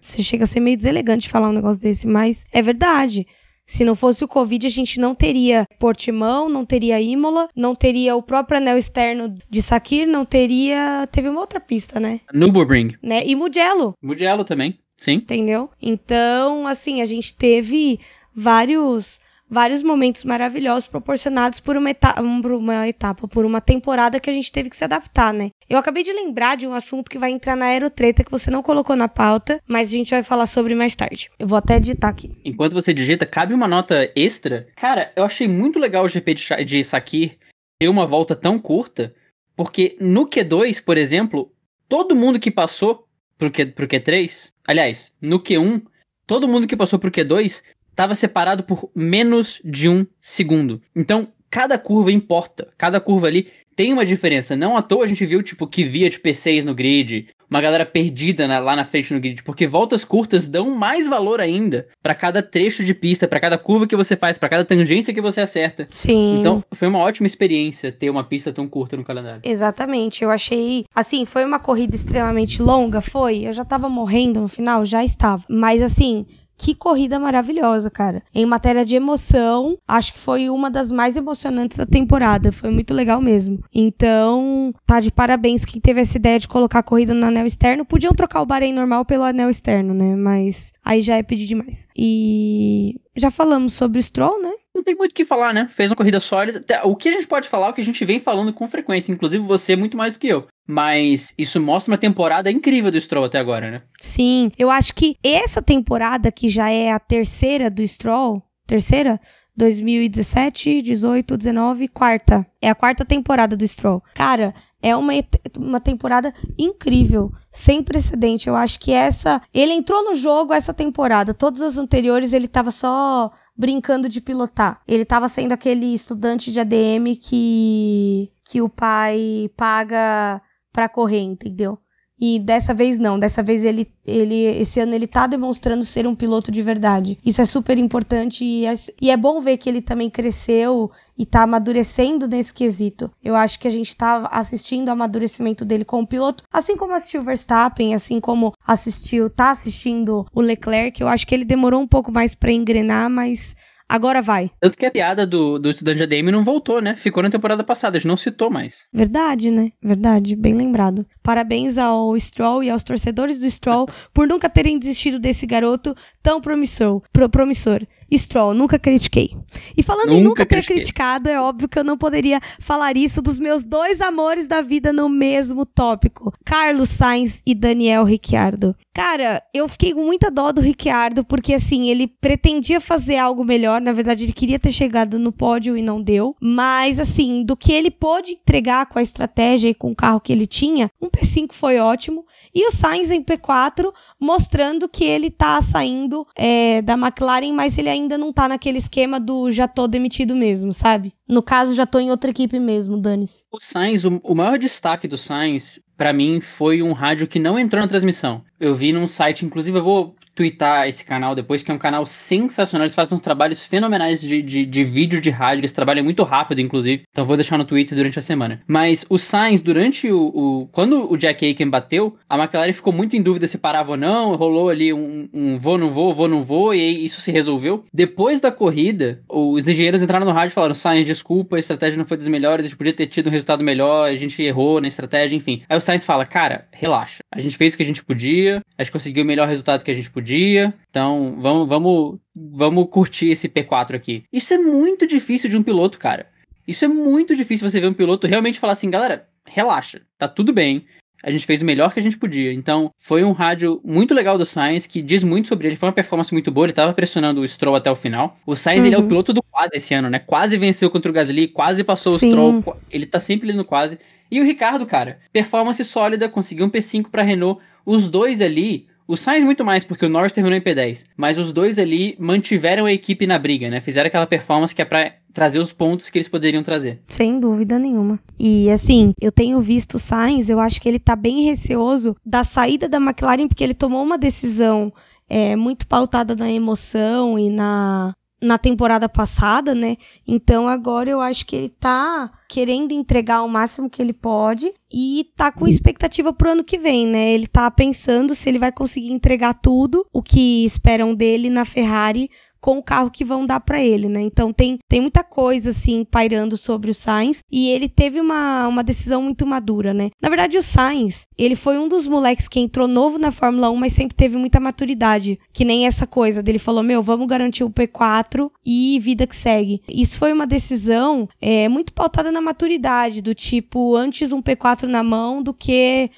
Você 0.00 0.22
chega 0.22 0.44
a 0.44 0.46
ser 0.46 0.60
meio 0.60 0.76
deselegante 0.76 1.28
falar 1.28 1.48
um 1.48 1.52
negócio 1.52 1.82
desse, 1.82 2.06
mas 2.06 2.44
é 2.52 2.62
verdade. 2.62 3.26
Se 3.64 3.84
não 3.84 3.94
fosse 3.94 4.24
o 4.24 4.28
Covid, 4.28 4.66
a 4.66 4.70
gente 4.70 5.00
não 5.00 5.14
teria 5.14 5.66
Portimão, 5.78 6.48
não 6.48 6.66
teria 6.66 7.00
Imola, 7.00 7.48
não 7.56 7.74
teria 7.74 8.14
o 8.16 8.22
próprio 8.22 8.58
anel 8.58 8.76
externo 8.76 9.32
de 9.48 9.62
Sakir, 9.62 10.06
não 10.06 10.24
teria. 10.24 11.08
Teve 11.10 11.28
uma 11.28 11.40
outra 11.40 11.60
pista, 11.60 12.00
né? 12.00 12.20
Nürburgring. 12.34 12.96
Né? 13.02 13.24
E 13.24 13.34
Mugello. 13.36 13.94
Mugello 14.02 14.44
também, 14.44 14.78
sim. 14.96 15.14
Entendeu? 15.14 15.70
Então, 15.80 16.66
assim, 16.66 17.00
a 17.00 17.06
gente 17.06 17.34
teve 17.34 18.00
vários 18.34 19.20
vários 19.52 19.82
momentos 19.82 20.24
maravilhosos 20.24 20.88
proporcionados 20.88 21.60
por 21.60 21.76
uma, 21.76 21.90
etapa, 21.90 22.22
por 22.42 22.52
uma 22.52 22.88
etapa, 22.88 23.28
por 23.28 23.44
uma 23.44 23.60
temporada 23.60 24.18
que 24.18 24.30
a 24.30 24.32
gente 24.32 24.50
teve 24.50 24.70
que 24.70 24.76
se 24.76 24.82
adaptar, 24.82 25.34
né? 25.34 25.50
Eu 25.68 25.76
acabei 25.76 26.02
de 26.02 26.10
lembrar 26.10 26.56
de 26.56 26.66
um 26.66 26.72
assunto 26.72 27.10
que 27.10 27.18
vai 27.18 27.30
entrar 27.30 27.54
na 27.54 27.66
aerotreta 27.66 28.24
que 28.24 28.30
você 28.30 28.50
não 28.50 28.62
colocou 28.62 28.96
na 28.96 29.08
pauta, 29.08 29.60
mas 29.68 29.88
a 29.88 29.92
gente 29.92 30.10
vai 30.10 30.22
falar 30.22 30.46
sobre 30.46 30.74
mais 30.74 30.96
tarde. 30.96 31.30
Eu 31.38 31.46
vou 31.46 31.58
até 31.58 31.78
digitar 31.78 32.08
aqui. 32.08 32.30
Enquanto 32.42 32.72
você 32.72 32.94
digita, 32.94 33.26
cabe 33.26 33.52
uma 33.52 33.68
nota 33.68 34.10
extra. 34.16 34.68
Cara, 34.74 35.12
eu 35.14 35.22
achei 35.22 35.46
muito 35.46 35.78
legal 35.78 36.06
o 36.06 36.08
GP 36.08 36.32
de, 36.32 36.64
de 36.64 36.82
Sakir 36.82 37.36
ter 37.78 37.88
uma 37.88 38.06
volta 38.06 38.34
tão 38.34 38.58
curta, 38.58 39.14
porque 39.54 39.98
no 40.00 40.26
Q2, 40.26 40.82
por 40.82 40.96
exemplo, 40.96 41.52
todo 41.86 42.16
mundo 42.16 42.40
que 42.40 42.50
passou 42.50 43.06
pro, 43.36 43.50
Q, 43.50 43.66
pro 43.66 43.86
Q3, 43.86 44.50
aliás, 44.66 45.12
no 45.20 45.38
Q1, 45.38 45.82
todo 46.26 46.48
mundo 46.48 46.66
que 46.66 46.76
passou 46.76 46.98
pro 46.98 47.10
Q2 47.10 47.62
estava 47.92 48.14
separado 48.14 48.64
por 48.64 48.90
menos 48.94 49.60
de 49.64 49.88
um 49.88 50.04
segundo. 50.20 50.82
Então, 50.96 51.28
cada 51.48 51.78
curva 51.78 52.10
importa. 52.10 52.68
Cada 52.76 52.98
curva 53.00 53.28
ali 53.28 53.48
tem 53.76 53.92
uma 53.92 54.04
diferença. 54.04 54.56
Não 54.56 54.76
à 54.76 54.82
toa 54.82 55.04
a 55.04 55.06
gente 55.06 55.24
viu, 55.24 55.42
tipo, 55.42 55.66
que 55.66 55.84
via 55.84 56.10
de 56.10 56.18
P6 56.18 56.64
no 56.64 56.74
grid, 56.74 57.28
uma 57.48 57.60
galera 57.60 57.84
perdida 57.84 58.48
na, 58.48 58.58
lá 58.58 58.74
na 58.74 58.84
frente 58.84 59.12
no 59.12 59.20
grid, 59.20 59.42
porque 59.42 59.66
voltas 59.66 60.04
curtas 60.04 60.48
dão 60.48 60.70
mais 60.70 61.06
valor 61.06 61.40
ainda 61.40 61.86
para 62.02 62.14
cada 62.14 62.42
trecho 62.42 62.82
de 62.82 62.94
pista, 62.94 63.28
para 63.28 63.40
cada 63.40 63.58
curva 63.58 63.86
que 63.86 63.94
você 63.94 64.16
faz, 64.16 64.38
para 64.38 64.48
cada 64.48 64.64
tangência 64.64 65.12
que 65.12 65.20
você 65.20 65.42
acerta. 65.42 65.86
Sim. 65.90 66.40
Então, 66.40 66.62
foi 66.72 66.88
uma 66.88 66.98
ótima 66.98 67.26
experiência 67.26 67.92
ter 67.92 68.08
uma 68.08 68.24
pista 68.24 68.52
tão 68.52 68.66
curta 68.66 68.96
no 68.96 69.04
calendário. 69.04 69.42
Exatamente. 69.44 70.24
Eu 70.24 70.30
achei, 70.30 70.86
assim, 70.94 71.26
foi 71.26 71.44
uma 71.44 71.58
corrida 71.58 71.94
extremamente 71.94 72.62
longa, 72.62 73.02
foi. 73.02 73.46
Eu 73.46 73.52
já 73.52 73.64
tava 73.64 73.88
morrendo 73.88 74.40
no 74.40 74.48
final, 74.48 74.84
já 74.84 75.04
estava. 75.04 75.42
Mas 75.48 75.82
assim, 75.82 76.24
que 76.62 76.76
corrida 76.76 77.18
maravilhosa, 77.18 77.90
cara. 77.90 78.22
Em 78.32 78.46
matéria 78.46 78.84
de 78.84 78.94
emoção, 78.94 79.76
acho 79.86 80.12
que 80.12 80.18
foi 80.20 80.48
uma 80.48 80.70
das 80.70 80.92
mais 80.92 81.16
emocionantes 81.16 81.78
da 81.78 81.84
temporada. 81.84 82.52
Foi 82.52 82.70
muito 82.70 82.94
legal 82.94 83.20
mesmo. 83.20 83.58
Então, 83.74 84.72
tá 84.86 85.00
de 85.00 85.10
parabéns 85.10 85.64
quem 85.64 85.80
teve 85.80 86.00
essa 86.00 86.16
ideia 86.16 86.38
de 86.38 86.46
colocar 86.46 86.78
a 86.78 86.82
corrida 86.84 87.14
no 87.14 87.26
anel 87.26 87.46
externo. 87.46 87.84
Podiam 87.84 88.12
trocar 88.12 88.42
o 88.42 88.46
Bahrein 88.46 88.72
normal 88.72 89.04
pelo 89.04 89.24
anel 89.24 89.50
externo, 89.50 89.92
né? 89.92 90.14
Mas 90.14 90.72
aí 90.84 91.02
já 91.02 91.16
é 91.16 91.22
pedir 91.24 91.48
demais. 91.48 91.88
E 91.96 93.00
já 93.16 93.30
falamos 93.30 93.74
sobre 93.74 93.98
o 93.98 94.02
Stroll, 94.02 94.40
né? 94.40 94.52
Não 94.74 94.82
tem 94.82 94.94
muito 94.94 95.12
o 95.12 95.14
que 95.14 95.24
falar, 95.24 95.52
né? 95.52 95.68
Fez 95.70 95.90
uma 95.90 95.96
corrida 95.96 96.18
sólida. 96.18 96.64
O 96.84 96.96
que 96.96 97.08
a 97.08 97.12
gente 97.12 97.26
pode 97.26 97.48
falar 97.48 97.66
é 97.66 97.70
o 97.70 97.72
que 97.74 97.80
a 97.80 97.84
gente 97.84 98.04
vem 98.04 98.18
falando 98.18 98.52
com 98.52 98.66
frequência, 98.66 99.12
inclusive 99.12 99.44
você 99.44 99.76
muito 99.76 99.96
mais 99.96 100.14
do 100.14 100.20
que 100.20 100.28
eu. 100.28 100.46
Mas 100.66 101.34
isso 101.36 101.60
mostra 101.60 101.92
uma 101.92 101.98
temporada 101.98 102.50
incrível 102.50 102.90
do 102.90 103.00
Stroll 103.00 103.24
até 103.24 103.38
agora, 103.38 103.70
né? 103.70 103.80
Sim, 104.00 104.50
eu 104.58 104.70
acho 104.70 104.94
que 104.94 105.16
essa 105.22 105.60
temporada, 105.60 106.32
que 106.32 106.48
já 106.48 106.70
é 106.70 106.90
a 106.90 106.98
terceira 106.98 107.68
do 107.68 107.86
Stroll, 107.86 108.42
terceira? 108.66 109.20
2017, 109.54 110.80
18, 110.80 111.36
19, 111.36 111.88
quarta. 111.88 112.46
É 112.60 112.70
a 112.70 112.74
quarta 112.74 113.04
temporada 113.04 113.56
do 113.56 113.66
Stroll. 113.68 114.02
Cara, 114.14 114.54
é 114.80 114.96
uma, 114.96 115.12
uma 115.58 115.80
temporada 115.80 116.32
incrível, 116.58 117.30
sem 117.50 117.82
precedente. 117.82 118.48
Eu 118.48 118.56
acho 118.56 118.80
que 118.80 118.92
essa. 118.92 119.42
Ele 119.52 119.72
entrou 119.72 120.02
no 120.04 120.14
jogo 120.14 120.54
essa 120.54 120.72
temporada. 120.72 121.34
Todas 121.34 121.60
as 121.60 121.76
anteriores 121.76 122.32
ele 122.32 122.48
tava 122.48 122.70
só 122.70 123.30
brincando 123.56 124.08
de 124.08 124.20
pilotar. 124.20 124.82
Ele 124.86 125.04
tava 125.04 125.28
sendo 125.28 125.52
aquele 125.52 125.94
estudante 125.94 126.50
de 126.50 126.60
ADM 126.60 127.16
que, 127.20 128.32
que 128.44 128.60
o 128.60 128.68
pai 128.68 129.50
paga 129.56 130.40
para 130.72 130.88
correr, 130.88 131.20
entendeu? 131.20 131.78
E 132.24 132.38
dessa 132.38 132.72
vez 132.72 133.00
não, 133.00 133.18
dessa 133.18 133.42
vez 133.42 133.64
ele, 133.64 133.84
ele 134.06 134.44
esse 134.44 134.78
ano 134.78 134.94
ele 134.94 135.08
tá 135.08 135.26
demonstrando 135.26 135.84
ser 135.84 136.06
um 136.06 136.14
piloto 136.14 136.52
de 136.52 136.62
verdade. 136.62 137.18
Isso 137.26 137.42
é 137.42 137.44
super 137.44 137.76
importante 137.76 138.44
e 138.44 138.64
é, 138.64 138.74
e 139.00 139.10
é 139.10 139.16
bom 139.16 139.40
ver 139.40 139.56
que 139.56 139.68
ele 139.68 139.82
também 139.82 140.08
cresceu 140.08 140.88
e 141.18 141.26
tá 141.26 141.42
amadurecendo 141.42 142.28
nesse 142.28 142.54
quesito. 142.54 143.10
Eu 143.24 143.34
acho 143.34 143.58
que 143.58 143.66
a 143.66 143.70
gente 143.72 143.96
tá 143.96 144.28
assistindo 144.30 144.86
o 144.86 144.92
amadurecimento 144.92 145.64
dele 145.64 145.84
como 145.84 146.06
piloto, 146.06 146.44
assim 146.52 146.76
como 146.76 146.94
assistiu 146.94 147.22
o 147.22 147.24
Verstappen, 147.24 147.92
assim 147.92 148.20
como 148.20 148.54
assistiu, 148.64 149.28
tá 149.28 149.50
assistindo 149.50 150.24
o 150.32 150.40
Leclerc. 150.40 151.00
Eu 151.00 151.08
acho 151.08 151.26
que 151.26 151.34
ele 151.34 151.44
demorou 151.44 151.80
um 151.80 151.88
pouco 151.88 152.12
mais 152.12 152.36
para 152.36 152.52
engrenar, 152.52 153.10
mas 153.10 153.56
Agora 153.92 154.22
vai. 154.22 154.50
Tanto 154.58 154.78
que 154.78 154.86
a 154.86 154.90
piada 154.90 155.26
do, 155.26 155.58
do 155.58 155.68
estudante 155.68 156.02
ADM 156.02 156.30
não 156.32 156.42
voltou, 156.42 156.80
né? 156.80 156.96
Ficou 156.96 157.22
na 157.22 157.28
temporada 157.28 157.62
passada, 157.62 157.98
a 157.98 158.00
gente 158.00 158.08
não 158.08 158.16
citou 158.16 158.48
mais. 158.48 158.88
Verdade, 158.90 159.50
né? 159.50 159.70
Verdade, 159.82 160.34
bem 160.34 160.54
lembrado. 160.54 161.04
Parabéns 161.22 161.76
ao 161.76 162.18
Stroll 162.18 162.64
e 162.64 162.70
aos 162.70 162.82
torcedores 162.82 163.38
do 163.38 163.50
Stroll 163.50 163.86
por 164.14 164.26
nunca 164.26 164.48
terem 164.48 164.78
desistido 164.78 165.18
desse 165.18 165.44
garoto 165.44 165.94
tão 166.22 166.40
promissor. 166.40 167.02
Pro, 167.12 167.28
promissor. 167.28 167.86
Stroll, 168.18 168.54
nunca 168.54 168.78
critiquei. 168.78 169.36
E 169.76 169.82
falando 169.82 170.08
nunca 170.08 170.20
em 170.20 170.22
nunca 170.22 170.46
ter 170.46 170.56
critiquei. 170.56 170.76
criticado, 170.76 171.28
é 171.28 171.40
óbvio 171.40 171.68
que 171.68 171.78
eu 171.78 171.84
não 171.84 171.96
poderia 171.96 172.40
falar 172.60 172.96
isso 172.96 173.22
dos 173.22 173.38
meus 173.38 173.64
dois 173.64 174.00
amores 174.00 174.46
da 174.46 174.60
vida 174.60 174.92
no 174.92 175.08
mesmo 175.08 175.64
tópico: 175.64 176.32
Carlos 176.44 176.90
Sainz 176.90 177.42
e 177.46 177.54
Daniel 177.54 178.04
Ricciardo. 178.04 178.74
Cara, 178.94 179.42
eu 179.54 179.66
fiquei 179.68 179.94
com 179.94 180.04
muita 180.04 180.30
dó 180.30 180.52
do 180.52 180.60
Ricciardo, 180.60 181.24
porque 181.24 181.54
assim, 181.54 181.88
ele 181.88 182.06
pretendia 182.06 182.78
fazer 182.78 183.16
algo 183.16 183.44
melhor. 183.44 183.80
Na 183.80 183.92
verdade, 183.92 184.24
ele 184.24 184.34
queria 184.34 184.58
ter 184.58 184.70
chegado 184.70 185.18
no 185.18 185.32
pódio 185.32 185.76
e 185.76 185.82
não 185.82 186.02
deu. 186.02 186.36
Mas, 186.40 186.98
assim, 186.98 187.42
do 187.42 187.56
que 187.56 187.72
ele 187.72 187.90
pôde 187.90 188.32
entregar 188.32 188.86
com 188.86 188.98
a 188.98 189.02
estratégia 189.02 189.70
e 189.70 189.74
com 189.74 189.92
o 189.92 189.96
carro 189.96 190.20
que 190.20 190.32
ele 190.32 190.46
tinha, 190.46 190.90
um 191.00 191.08
P5 191.08 191.52
foi 191.52 191.78
ótimo. 191.78 192.26
E 192.54 192.66
o 192.66 192.70
Sainz 192.70 193.10
em 193.10 193.22
P4, 193.22 193.90
mostrando 194.20 194.86
que 194.88 195.04
ele 195.04 195.30
tá 195.30 195.62
saindo 195.62 196.26
é, 196.36 196.82
da 196.82 196.94
McLaren, 196.94 197.52
mas 197.52 197.78
ele 197.78 197.88
ainda 197.88 198.18
não 198.18 198.32
tá 198.32 198.46
naquele 198.46 198.78
esquema 198.78 199.18
do 199.18 199.50
já 199.50 199.66
tô 199.66 199.88
demitido 199.88 200.36
mesmo, 200.36 200.72
sabe? 200.72 201.14
No 201.26 201.42
caso, 201.42 201.74
já 201.74 201.86
tô 201.86 201.98
em 201.98 202.10
outra 202.10 202.30
equipe 202.30 202.60
mesmo, 202.60 203.00
Danis. 203.00 203.42
O 203.50 203.58
Sainz, 203.58 204.04
o, 204.04 204.20
o 204.22 204.34
maior 204.34 204.58
destaque 204.58 205.08
do 205.08 205.16
Sainz, 205.16 205.80
para 205.96 206.12
mim, 206.12 206.40
foi 206.40 206.82
um 206.82 206.92
rádio 206.92 207.26
que 207.26 207.38
não 207.38 207.58
entrou 207.58 207.80
na 207.80 207.88
transmissão. 207.88 208.42
Eu 208.58 208.74
vi 208.74 208.92
num 208.92 209.06
site, 209.06 209.44
inclusive 209.44 209.78
eu 209.78 209.82
vou 209.84 210.16
twittar 210.34 210.88
esse 210.88 211.04
canal 211.04 211.34
depois, 211.34 211.62
que 211.62 211.70
é 211.70 211.74
um 211.74 211.78
canal 211.78 212.04
sensacional. 212.06 212.84
Eles 212.84 212.94
fazem 212.94 213.14
uns 213.14 213.20
trabalhos 213.20 213.64
fenomenais 213.64 214.20
de, 214.20 214.42
de, 214.42 214.66
de 214.66 214.84
vídeo 214.84 215.20
de 215.20 215.30
rádio. 215.30 215.60
Eles 215.60 215.72
trabalham 215.72 216.04
muito 216.04 216.22
rápido, 216.22 216.60
inclusive. 216.60 217.02
Então 217.10 217.24
vou 217.24 217.36
deixar 217.36 217.58
no 217.58 217.64
Twitter 217.64 217.96
durante 217.96 218.18
a 218.18 218.22
semana. 218.22 218.60
Mas 218.66 219.04
o 219.08 219.18
Sainz, 219.18 219.60
durante 219.60 220.10
o, 220.10 220.20
o. 220.20 220.68
Quando 220.72 221.10
o 221.10 221.16
Jack 221.16 221.44
Aiken 221.44 221.68
bateu, 221.68 222.16
a 222.28 222.38
McLaren 222.38 222.72
ficou 222.72 222.92
muito 222.92 223.16
em 223.16 223.22
dúvida 223.22 223.46
se 223.46 223.58
parava 223.58 223.92
ou 223.92 223.96
não. 223.96 224.34
Rolou 224.34 224.68
ali 224.68 224.92
um, 224.92 225.28
um 225.32 225.56
vou, 225.56 225.78
não 225.78 225.90
vou, 225.90 226.14
vou, 226.14 226.28
não 226.28 226.42
vou. 226.42 226.74
E 226.74 226.80
aí 226.80 227.04
isso 227.04 227.20
se 227.20 227.30
resolveu. 227.30 227.84
Depois 227.92 228.40
da 228.40 228.50
corrida, 228.50 229.22
os 229.28 229.68
engenheiros 229.68 230.02
entraram 230.02 230.26
no 230.26 230.32
rádio 230.32 230.52
e 230.52 230.54
falaram: 230.54 230.74
Sainz, 230.74 231.06
desculpa, 231.06 231.56
a 231.56 231.60
estratégia 231.60 231.98
não 231.98 232.04
foi 232.04 232.16
das 232.16 232.28
melhores. 232.28 232.66
A 232.66 232.68
gente 232.68 232.78
podia 232.78 232.92
ter 232.92 233.06
tido 233.06 233.28
um 233.28 233.30
resultado 233.30 233.62
melhor. 233.62 234.08
A 234.08 234.16
gente 234.16 234.42
errou 234.42 234.80
na 234.80 234.88
estratégia, 234.88 235.36
enfim. 235.36 235.62
Aí 235.68 235.76
o 235.76 235.80
Sainz 235.80 236.04
fala: 236.04 236.24
Cara, 236.24 236.66
relaxa. 236.72 237.21
A 237.32 237.40
gente 237.40 237.56
fez 237.56 237.72
o 237.72 237.76
que 237.78 237.82
a 237.82 237.86
gente 237.86 238.04
podia. 238.04 238.60
A 238.76 238.84
gente 238.84 238.92
conseguiu 238.92 239.24
o 239.24 239.26
melhor 239.26 239.48
resultado 239.48 239.82
que 239.82 239.90
a 239.90 239.94
gente 239.94 240.10
podia. 240.10 240.74
Então, 240.90 241.38
vamos, 241.40 241.66
vamos, 241.66 242.18
vamos 242.36 242.88
curtir 242.90 243.30
esse 243.30 243.48
P4 243.48 243.94
aqui. 243.94 244.24
Isso 244.30 244.52
é 244.52 244.58
muito 244.58 245.06
difícil 245.06 245.48
de 245.48 245.56
um 245.56 245.62
piloto, 245.62 245.98
cara. 245.98 246.26
Isso 246.68 246.84
é 246.84 246.88
muito 246.88 247.34
difícil 247.34 247.68
você 247.68 247.80
ver 247.80 247.88
um 247.88 247.94
piloto 247.94 248.26
realmente 248.26 248.60
falar 248.60 248.74
assim, 248.74 248.90
galera, 248.90 249.26
relaxa, 249.46 250.02
tá 250.18 250.28
tudo 250.28 250.52
bem. 250.52 250.84
A 251.22 251.30
gente 251.30 251.46
fez 251.46 251.62
o 251.62 251.64
melhor 251.64 251.94
que 251.94 252.00
a 252.00 252.02
gente 252.02 252.18
podia. 252.18 252.52
Então, 252.52 252.90
foi 252.96 253.22
um 253.22 253.30
rádio 253.30 253.80
muito 253.84 254.12
legal 254.12 254.36
do 254.36 254.44
Sainz, 254.44 254.86
que 254.86 255.00
diz 255.00 255.22
muito 255.22 255.46
sobre 255.46 255.68
ele. 255.68 255.76
Foi 255.76 255.88
uma 255.88 255.94
performance 255.94 256.32
muito 256.32 256.50
boa, 256.50 256.66
ele 256.66 256.72
tava 256.72 256.92
pressionando 256.92 257.40
o 257.40 257.48
Stroll 257.48 257.76
até 257.76 257.90
o 257.90 257.94
final. 257.94 258.36
O 258.44 258.56
Sainz, 258.56 258.80
uhum. 258.80 258.86
ele 258.86 258.94
é 258.96 258.98
o 258.98 259.02
uhum. 259.02 259.08
piloto 259.08 259.32
do 259.32 259.42
quase 259.42 259.76
esse 259.76 259.94
ano, 259.94 260.10
né? 260.10 260.18
Quase 260.18 260.58
venceu 260.58 260.90
contra 260.90 261.10
o 261.10 261.14
Gasly, 261.14 261.46
quase 261.46 261.84
passou 261.84 262.18
Sim. 262.18 262.26
o 262.26 262.30
Stroll. 262.30 262.76
Ele 262.90 263.06
tá 263.06 263.20
sempre 263.20 263.48
ali 263.48 263.56
no 263.56 263.64
quase. 263.64 263.98
E 264.32 264.40
o 264.40 264.44
Ricardo, 264.44 264.86
cara, 264.86 265.18
performance 265.30 265.84
sólida, 265.84 266.26
conseguiu 266.26 266.64
um 266.64 266.70
P5 266.70 267.10
pra 267.10 267.22
Renault. 267.22 267.60
Os 267.84 268.08
dois 268.08 268.40
ali, 268.40 268.86
o 269.06 269.14
Sainz 269.14 269.44
muito 269.44 269.62
mais, 269.62 269.84
porque 269.84 270.06
o 270.06 270.08
Norris 270.08 270.32
terminou 270.32 270.56
em 270.56 270.62
P10. 270.62 271.04
Mas 271.14 271.36
os 271.36 271.52
dois 271.52 271.78
ali 271.78 272.16
mantiveram 272.18 272.86
a 272.86 272.92
equipe 272.92 273.26
na 273.26 273.38
briga, 273.38 273.68
né? 273.68 273.78
Fizeram 273.82 274.06
aquela 274.06 274.26
performance 274.26 274.74
que 274.74 274.80
é 274.80 274.86
pra 274.86 275.12
trazer 275.34 275.58
os 275.58 275.70
pontos 275.70 276.08
que 276.08 276.16
eles 276.16 276.28
poderiam 276.28 276.62
trazer. 276.62 277.02
Sem 277.08 277.38
dúvida 277.38 277.78
nenhuma. 277.78 278.18
E 278.38 278.70
assim, 278.70 279.12
eu 279.20 279.30
tenho 279.30 279.60
visto 279.60 279.96
o 279.96 279.98
Sainz, 279.98 280.48
eu 280.48 280.58
acho 280.58 280.80
que 280.80 280.88
ele 280.88 280.98
tá 280.98 281.14
bem 281.14 281.44
receoso 281.44 282.16
da 282.24 282.42
saída 282.42 282.88
da 282.88 282.96
McLaren, 282.96 283.48
porque 283.48 283.62
ele 283.62 283.74
tomou 283.74 284.02
uma 284.02 284.16
decisão 284.16 284.90
é, 285.28 285.56
muito 285.56 285.86
pautada 285.86 286.34
na 286.34 286.50
emoção 286.50 287.38
e 287.38 287.50
na 287.50 288.14
na 288.42 288.58
temporada 288.58 289.08
passada, 289.08 289.74
né? 289.74 289.96
Então 290.26 290.66
agora 290.68 291.08
eu 291.08 291.20
acho 291.20 291.46
que 291.46 291.54
ele 291.54 291.68
tá 291.68 292.30
querendo 292.48 292.92
entregar 292.92 293.42
o 293.42 293.48
máximo 293.48 293.88
que 293.88 294.02
ele 294.02 294.12
pode 294.12 294.72
e 294.92 295.30
tá 295.36 295.52
com 295.52 295.66
expectativa 295.66 296.32
pro 296.32 296.50
ano 296.50 296.64
que 296.64 296.76
vem, 296.76 297.06
né? 297.06 297.32
Ele 297.32 297.46
tá 297.46 297.70
pensando 297.70 298.34
se 298.34 298.48
ele 298.48 298.58
vai 298.58 298.72
conseguir 298.72 299.12
entregar 299.12 299.54
tudo 299.54 300.04
o 300.12 300.20
que 300.20 300.64
esperam 300.66 301.14
dele 301.14 301.48
na 301.48 301.64
Ferrari 301.64 302.28
com 302.62 302.78
o 302.78 302.82
carro 302.82 303.10
que 303.10 303.24
vão 303.24 303.44
dar 303.44 303.58
para 303.58 303.82
ele, 303.82 304.08
né? 304.08 304.22
Então 304.22 304.52
tem, 304.52 304.78
tem 304.88 305.00
muita 305.00 305.24
coisa 305.24 305.70
assim 305.70 306.04
pairando 306.04 306.56
sobre 306.56 306.92
o 306.92 306.94
Sainz 306.94 307.42
e 307.50 307.68
ele 307.68 307.88
teve 307.88 308.20
uma, 308.20 308.68
uma 308.68 308.84
decisão 308.84 309.20
muito 309.20 309.44
madura, 309.44 309.92
né? 309.92 310.10
Na 310.22 310.28
verdade, 310.28 310.56
o 310.56 310.62
Sainz, 310.62 311.26
ele 311.36 311.56
foi 311.56 311.76
um 311.76 311.88
dos 311.88 312.06
moleques 312.06 312.46
que 312.46 312.60
entrou 312.60 312.86
novo 312.86 313.18
na 313.18 313.32
Fórmula 313.32 313.68
1, 313.68 313.76
mas 313.76 313.92
sempre 313.92 314.14
teve 314.14 314.36
muita 314.36 314.60
maturidade, 314.60 315.40
que 315.52 315.64
nem 315.64 315.88
essa 315.88 316.06
coisa 316.06 316.40
dele 316.40 316.60
falou: 316.60 316.84
"Meu, 316.84 317.02
vamos 317.02 317.26
garantir 317.26 317.64
o 317.64 317.70
P4 317.70 318.48
e 318.64 319.00
vida 319.00 319.26
que 319.26 319.34
segue". 319.34 319.82
Isso 319.88 320.16
foi 320.16 320.32
uma 320.32 320.46
decisão 320.46 321.28
é, 321.40 321.68
muito 321.68 321.92
pautada 321.92 322.30
na 322.30 322.40
maturidade, 322.40 323.20
do 323.20 323.34
tipo, 323.34 323.96
antes 323.96 324.32
um 324.32 324.40
P4 324.40 324.84
na 324.84 325.02
mão 325.02 325.42
do 325.42 325.52
que 325.52 326.10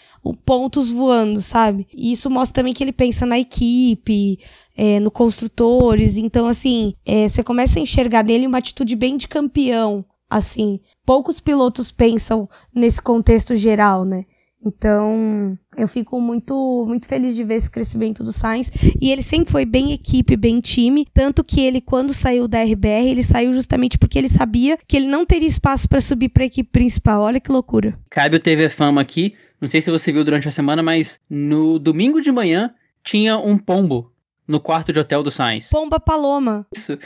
pontos 0.44 0.92
voando, 0.92 1.40
sabe? 1.40 1.86
E 1.94 2.12
isso 2.12 2.28
mostra 2.30 2.54
também 2.54 2.72
que 2.72 2.84
ele 2.84 2.92
pensa 2.92 3.24
na 3.24 3.38
equipe, 3.38 4.38
é, 4.76 5.00
no 5.00 5.10
construtores. 5.10 6.16
Então, 6.16 6.46
assim, 6.46 6.94
é, 7.04 7.28
você 7.28 7.42
começa 7.42 7.78
a 7.78 7.82
enxergar 7.82 8.24
nele 8.24 8.46
uma 8.46 8.58
atitude 8.58 8.96
bem 8.96 9.16
de 9.16 9.28
campeão. 9.28 10.04
Assim, 10.28 10.80
poucos 11.04 11.38
pilotos 11.38 11.92
pensam 11.92 12.48
nesse 12.74 13.00
contexto 13.00 13.54
geral, 13.54 14.04
né? 14.04 14.24
Então, 14.66 15.58
eu 15.76 15.86
fico 15.86 16.18
muito 16.18 16.86
muito 16.88 17.06
feliz 17.06 17.36
de 17.36 17.44
ver 17.44 17.56
esse 17.56 17.70
crescimento 17.70 18.24
do 18.24 18.32
Sainz. 18.32 18.70
E 19.00 19.12
ele 19.12 19.22
sempre 19.22 19.52
foi 19.52 19.66
bem 19.66 19.92
equipe, 19.92 20.36
bem 20.36 20.58
time. 20.60 21.06
Tanto 21.12 21.44
que 21.44 21.60
ele, 21.60 21.82
quando 21.82 22.14
saiu 22.14 22.48
da 22.48 22.62
RBR, 22.62 23.06
ele 23.06 23.22
saiu 23.22 23.52
justamente 23.52 23.98
porque 23.98 24.18
ele 24.18 24.28
sabia 24.28 24.78
que 24.88 24.96
ele 24.96 25.06
não 25.06 25.26
teria 25.26 25.46
espaço 25.46 25.86
para 25.86 26.00
subir 26.00 26.30
para 26.30 26.44
a 26.44 26.46
equipe 26.46 26.70
principal. 26.70 27.20
Olha 27.22 27.38
que 27.38 27.52
loucura. 27.52 27.98
Cabe 28.08 28.36
o 28.36 28.40
TV 28.40 28.70
Fama 28.70 29.02
aqui. 29.02 29.34
Não 29.60 29.68
sei 29.68 29.80
se 29.82 29.90
você 29.90 30.10
viu 30.10 30.24
durante 30.24 30.48
a 30.48 30.50
semana, 30.50 30.82
mas 30.82 31.20
no 31.28 31.78
domingo 31.78 32.20
de 32.20 32.32
manhã 32.32 32.72
tinha 33.02 33.36
um 33.36 33.58
pombo 33.58 34.13
no 34.46 34.60
quarto 34.60 34.92
de 34.92 34.98
hotel 34.98 35.22
do 35.22 35.30
Sainz. 35.30 35.68
Pomba 35.70 35.98
Paloma. 35.98 36.66
Isso. 36.74 36.98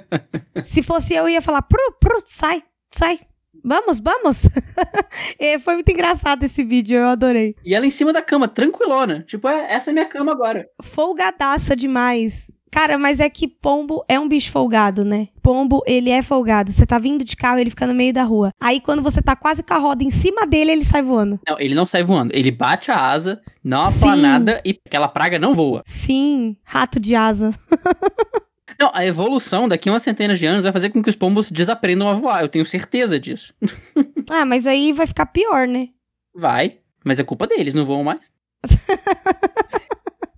Se 0.62 0.82
fosse 0.82 1.14
eu, 1.14 1.28
ia 1.28 1.42
falar, 1.42 1.62
pru, 1.62 1.96
pru, 2.00 2.22
sai, 2.24 2.62
sai. 2.90 3.20
Vamos, 3.64 4.00
vamos. 4.00 4.42
é, 5.38 5.58
foi 5.58 5.74
muito 5.74 5.90
engraçado 5.90 6.42
esse 6.42 6.64
vídeo, 6.64 6.98
eu 6.98 7.06
adorei. 7.06 7.54
E 7.64 7.74
ela 7.74 7.86
em 7.86 7.90
cima 7.90 8.12
da 8.12 8.20
cama, 8.20 8.48
tranquilona. 8.48 9.22
Tipo, 9.22 9.48
é, 9.48 9.72
essa 9.72 9.90
é 9.90 9.92
minha 9.92 10.06
cama 10.06 10.32
agora. 10.32 10.68
Folgadaça 10.82 11.76
demais. 11.76 12.50
Cara, 12.72 12.96
mas 12.96 13.20
é 13.20 13.28
que 13.28 13.46
pombo 13.46 14.02
é 14.08 14.18
um 14.18 14.26
bicho 14.26 14.50
folgado, 14.50 15.04
né? 15.04 15.28
Pombo, 15.42 15.82
ele 15.86 16.08
é 16.08 16.22
folgado. 16.22 16.72
Você 16.72 16.86
tá 16.86 16.98
vindo 16.98 17.22
de 17.22 17.36
carro, 17.36 17.58
ele 17.58 17.68
fica 17.68 17.86
no 17.86 17.94
meio 17.94 18.14
da 18.14 18.22
rua. 18.22 18.50
Aí 18.58 18.80
quando 18.80 19.02
você 19.02 19.20
tá 19.20 19.36
quase 19.36 19.62
com 19.62 19.74
a 19.74 19.78
roda 19.78 20.02
em 20.02 20.08
cima 20.08 20.46
dele, 20.46 20.72
ele 20.72 20.84
sai 20.84 21.02
voando. 21.02 21.38
Não, 21.46 21.60
ele 21.60 21.74
não 21.74 21.84
sai 21.84 22.02
voando. 22.02 22.34
Ele 22.34 22.50
bate 22.50 22.90
a 22.90 22.98
asa, 22.98 23.42
dá 23.62 23.80
uma 23.80 23.92
planada 23.92 24.62
e 24.64 24.80
aquela 24.86 25.06
praga 25.06 25.38
não 25.38 25.54
voa. 25.54 25.82
Sim, 25.84 26.56
rato 26.64 26.98
de 26.98 27.14
asa. 27.14 27.52
Não, 28.80 28.90
a 28.92 29.06
evolução 29.06 29.68
daqui 29.68 29.88
a 29.88 29.92
umas 29.92 30.02
centenas 30.02 30.40
de 30.40 30.46
anos 30.46 30.64
vai 30.64 30.72
fazer 30.72 30.90
com 30.90 31.00
que 31.00 31.10
os 31.10 31.14
pombos 31.14 31.52
desaprendam 31.52 32.08
a 32.08 32.14
voar. 32.14 32.42
Eu 32.42 32.48
tenho 32.48 32.66
certeza 32.66 33.20
disso. 33.20 33.54
ah, 34.28 34.44
mas 34.44 34.66
aí 34.66 34.92
vai 34.92 35.06
ficar 35.06 35.26
pior, 35.26 35.68
né? 35.68 35.90
Vai. 36.34 36.78
Mas 37.04 37.20
é 37.20 37.22
culpa 37.22 37.46
deles, 37.46 37.74
não 37.74 37.84
voam 37.84 38.02
mais. 38.02 38.32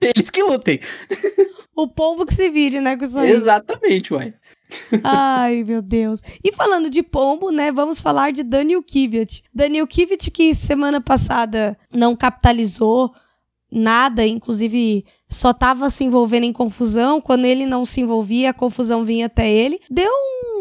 Eles 0.01 0.31
que 0.31 0.43
lutem. 0.43 0.81
O 1.77 1.89
pombo 1.89 2.25
que 2.25 2.33
se 2.33 2.49
vire, 2.51 2.81
né, 2.81 2.97
com 2.97 3.05
isso 3.05 3.19
aí. 3.19 3.33
Exatamente, 3.33 4.15
uai. 4.15 4.33
Ai, 5.03 5.65
meu 5.65 5.83
Deus. 5.83 6.21
E 6.43 6.53
falando 6.53 6.89
de 6.89 7.03
pombo, 7.03 7.51
né, 7.51 7.73
vamos 7.73 8.01
falar 8.01 8.33
de 8.33 8.43
Daniel 8.43 8.83
Kivet. 8.83 9.43
Daniel 9.53 9.87
Kivet 9.87 10.31
que 10.31 10.55
semana 10.55 11.01
passada 11.01 11.77
não 11.93 12.15
capitalizou 12.15 13.13
nada, 13.71 14.25
inclusive 14.25 15.05
só 15.29 15.51
estava 15.51 15.91
se 15.91 16.05
envolvendo 16.05 16.45
em 16.45 16.53
confusão. 16.53 17.21
Quando 17.21 17.45
ele 17.45 17.67
não 17.67 17.85
se 17.85 18.01
envolvia, 18.01 18.51
a 18.51 18.55
confusão 18.55 19.05
vinha 19.05 19.27
até 19.27 19.51
ele. 19.51 19.81
Deu 19.91 20.11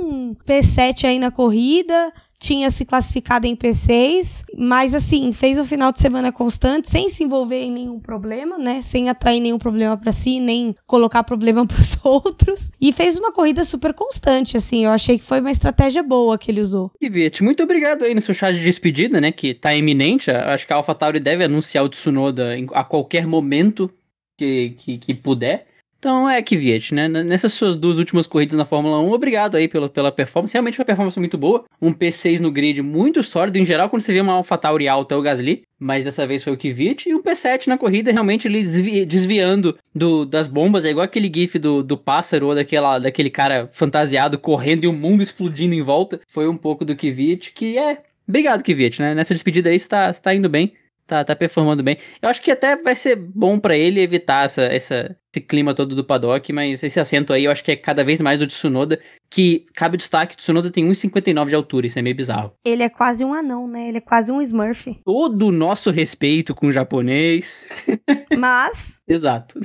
um 0.04 0.36
P7 0.48 1.06
aí 1.06 1.20
na 1.20 1.30
corrida, 1.30 2.12
tinha 2.44 2.70
se 2.70 2.84
classificado 2.84 3.48
em 3.48 3.56
P6, 3.56 4.44
mas 4.58 4.94
assim, 4.94 5.32
fez 5.32 5.58
um 5.58 5.64
final 5.64 5.94
de 5.94 6.00
semana 6.00 6.30
constante, 6.30 6.92
sem 6.92 7.08
se 7.08 7.24
envolver 7.24 7.62
em 7.62 7.72
nenhum 7.72 8.02
problema, 8.02 8.58
né? 8.58 8.82
Sem 8.82 9.08
atrair 9.08 9.40
nenhum 9.40 9.58
problema 9.58 9.96
para 9.96 10.12
si, 10.12 10.42
nem 10.42 10.76
colocar 10.86 11.24
problema 11.24 11.66
para 11.66 11.80
os 11.80 11.98
outros. 12.04 12.70
E 12.82 12.92
fez 12.92 13.18
uma 13.18 13.32
corrida 13.32 13.64
super 13.64 13.94
constante, 13.94 14.58
assim. 14.58 14.84
Eu 14.84 14.92
achei 14.92 15.18
que 15.18 15.24
foi 15.24 15.40
uma 15.40 15.52
estratégia 15.52 16.04
boa 16.04 16.38
que 16.38 16.52
ele 16.52 16.60
usou. 16.60 16.92
Ivete, 17.02 17.42
muito 17.42 17.64
obrigado 17.64 18.04
aí 18.04 18.14
no 18.14 18.20
seu 18.20 18.34
chat 18.34 18.54
de 18.54 18.64
despedida, 18.64 19.22
né? 19.22 19.32
Que 19.32 19.54
tá 19.54 19.74
iminente. 19.74 20.30
Acho 20.30 20.68
que 20.68 20.74
a 20.74 20.76
AlphaTauri 20.76 21.22
deve 21.22 21.46
anunciar 21.46 21.86
o 21.86 21.90
Tsunoda 21.90 22.58
a 22.74 22.84
qualquer 22.84 23.26
momento 23.26 23.90
que, 24.38 24.72
que, 24.78 24.98
que 24.98 25.14
puder. 25.14 25.73
Então 26.04 26.30
é 26.30 26.42
Kvyat, 26.42 26.94
né? 26.94 27.08
Nessas 27.08 27.54
suas 27.54 27.78
duas 27.78 27.98
últimas 27.98 28.28
corridas 28.28 28.58
na 28.58 28.66
Fórmula 28.66 29.00
1, 29.00 29.14
obrigado 29.14 29.56
aí 29.56 29.70
pela, 29.70 29.88
pela 29.88 30.12
performance. 30.12 30.54
Realmente 30.54 30.78
uma 30.78 30.84
performance 30.84 31.18
muito 31.18 31.38
boa. 31.38 31.64
Um 31.82 31.94
P6 31.94 32.42
no 32.42 32.52
grid 32.52 32.82
muito 32.82 33.24
sólido. 33.24 33.58
Em 33.58 33.64
geral, 33.64 33.90
quando 33.90 34.02
você 34.02 34.12
vê 34.12 34.20
uma 34.20 34.34
AlphaTauri 34.34 34.86
alta 34.90 35.16
é 35.16 35.18
o 35.18 35.22
Gasly, 35.22 35.62
mas 35.80 36.04
dessa 36.04 36.28
vez 36.28 36.44
foi 36.44 36.52
o 36.52 36.58
Kvyat. 36.58 37.08
E 37.08 37.16
um 37.16 37.22
P7 37.22 37.68
na 37.68 37.78
corrida, 37.78 38.12
realmente 38.12 38.50
ele 38.50 38.60
desvi 38.60 39.06
desviando 39.06 39.78
do, 39.96 40.26
das 40.26 40.46
bombas. 40.46 40.84
É 40.84 40.90
igual 40.90 41.06
aquele 41.06 41.32
gif 41.34 41.58
do, 41.58 41.82
do 41.82 41.98
pássaro 41.98 42.48
ou 42.48 42.56
daquela, 42.56 43.00
daquele 43.00 43.30
cara 43.30 43.70
fantasiado 43.72 44.38
correndo 44.38 44.84
e 44.84 44.88
o 44.88 44.94
mundo 44.94 45.24
explodindo 45.24 45.74
em 45.74 45.82
volta. 45.82 46.20
Foi 46.28 46.50
um 46.50 46.58
pouco 46.58 46.84
do 46.84 46.98
Kvyat, 46.98 47.54
que 47.54 47.78
é... 47.78 48.00
Obrigado, 48.28 48.62
Kvyat, 48.62 49.02
né? 49.02 49.16
Nessa 49.16 49.34
despedida 49.34 49.70
aí 49.70 49.78
está 49.78 50.12
tá 50.12 50.36
indo 50.36 50.50
bem. 50.50 50.74
Tá, 51.06 51.24
tá 51.24 51.36
performando 51.36 51.84
bem. 51.84 51.98
Eu 52.22 52.30
acho 52.30 52.42
que 52.42 52.50
até 52.50 52.78
vai 52.78 52.96
ser 52.96 53.16
bom 53.16 53.60
para 53.60 53.76
ele 53.76 54.02
evitar 54.02 54.46
essa, 54.46 54.64
essa, 54.64 55.16
esse 55.34 55.46
clima 55.46 55.74
todo 55.74 55.96
do 55.96 56.04
paddock, 56.04 56.52
mas 56.54 56.82
esse 56.82 57.00
assento 57.00 57.34
aí 57.34 57.44
eu 57.44 57.52
acho 57.52 57.64
que 57.64 57.72
é 57.72 57.76
cada 57.76 58.04
vez 58.06 58.22
mais 58.22 58.40
do 58.40 58.48
Tsunoda, 58.48 59.00
que 59.30 59.66
cabe 59.76 59.96
o 59.96 59.98
destaque, 59.98 60.36
o 60.36 60.38
Tsunoda 60.38 60.72
tem 60.72 60.88
1,59 60.88 61.48
de 61.48 61.56
altura, 61.56 61.88
isso 61.88 62.00
é 62.00 62.02
meio 62.02 62.16
bizarro. 62.16 62.54
Ele 62.64 62.84
é 62.84 62.90
quase 62.90 63.26
um 63.26 63.34
anão, 63.34 63.68
né? 63.68 63.90
Ele 63.90 63.98
é 63.98 64.02
quase 64.02 64.32
um 64.32 64.42
Smurf. 64.42 65.00
Todo 65.04 65.48
o 65.48 65.52
nosso 65.52 65.92
respeito 65.92 66.56
com 66.56 66.68
o 66.68 66.72
japonês. 66.72 67.68
Mas... 68.38 69.02
Exato. 69.06 69.60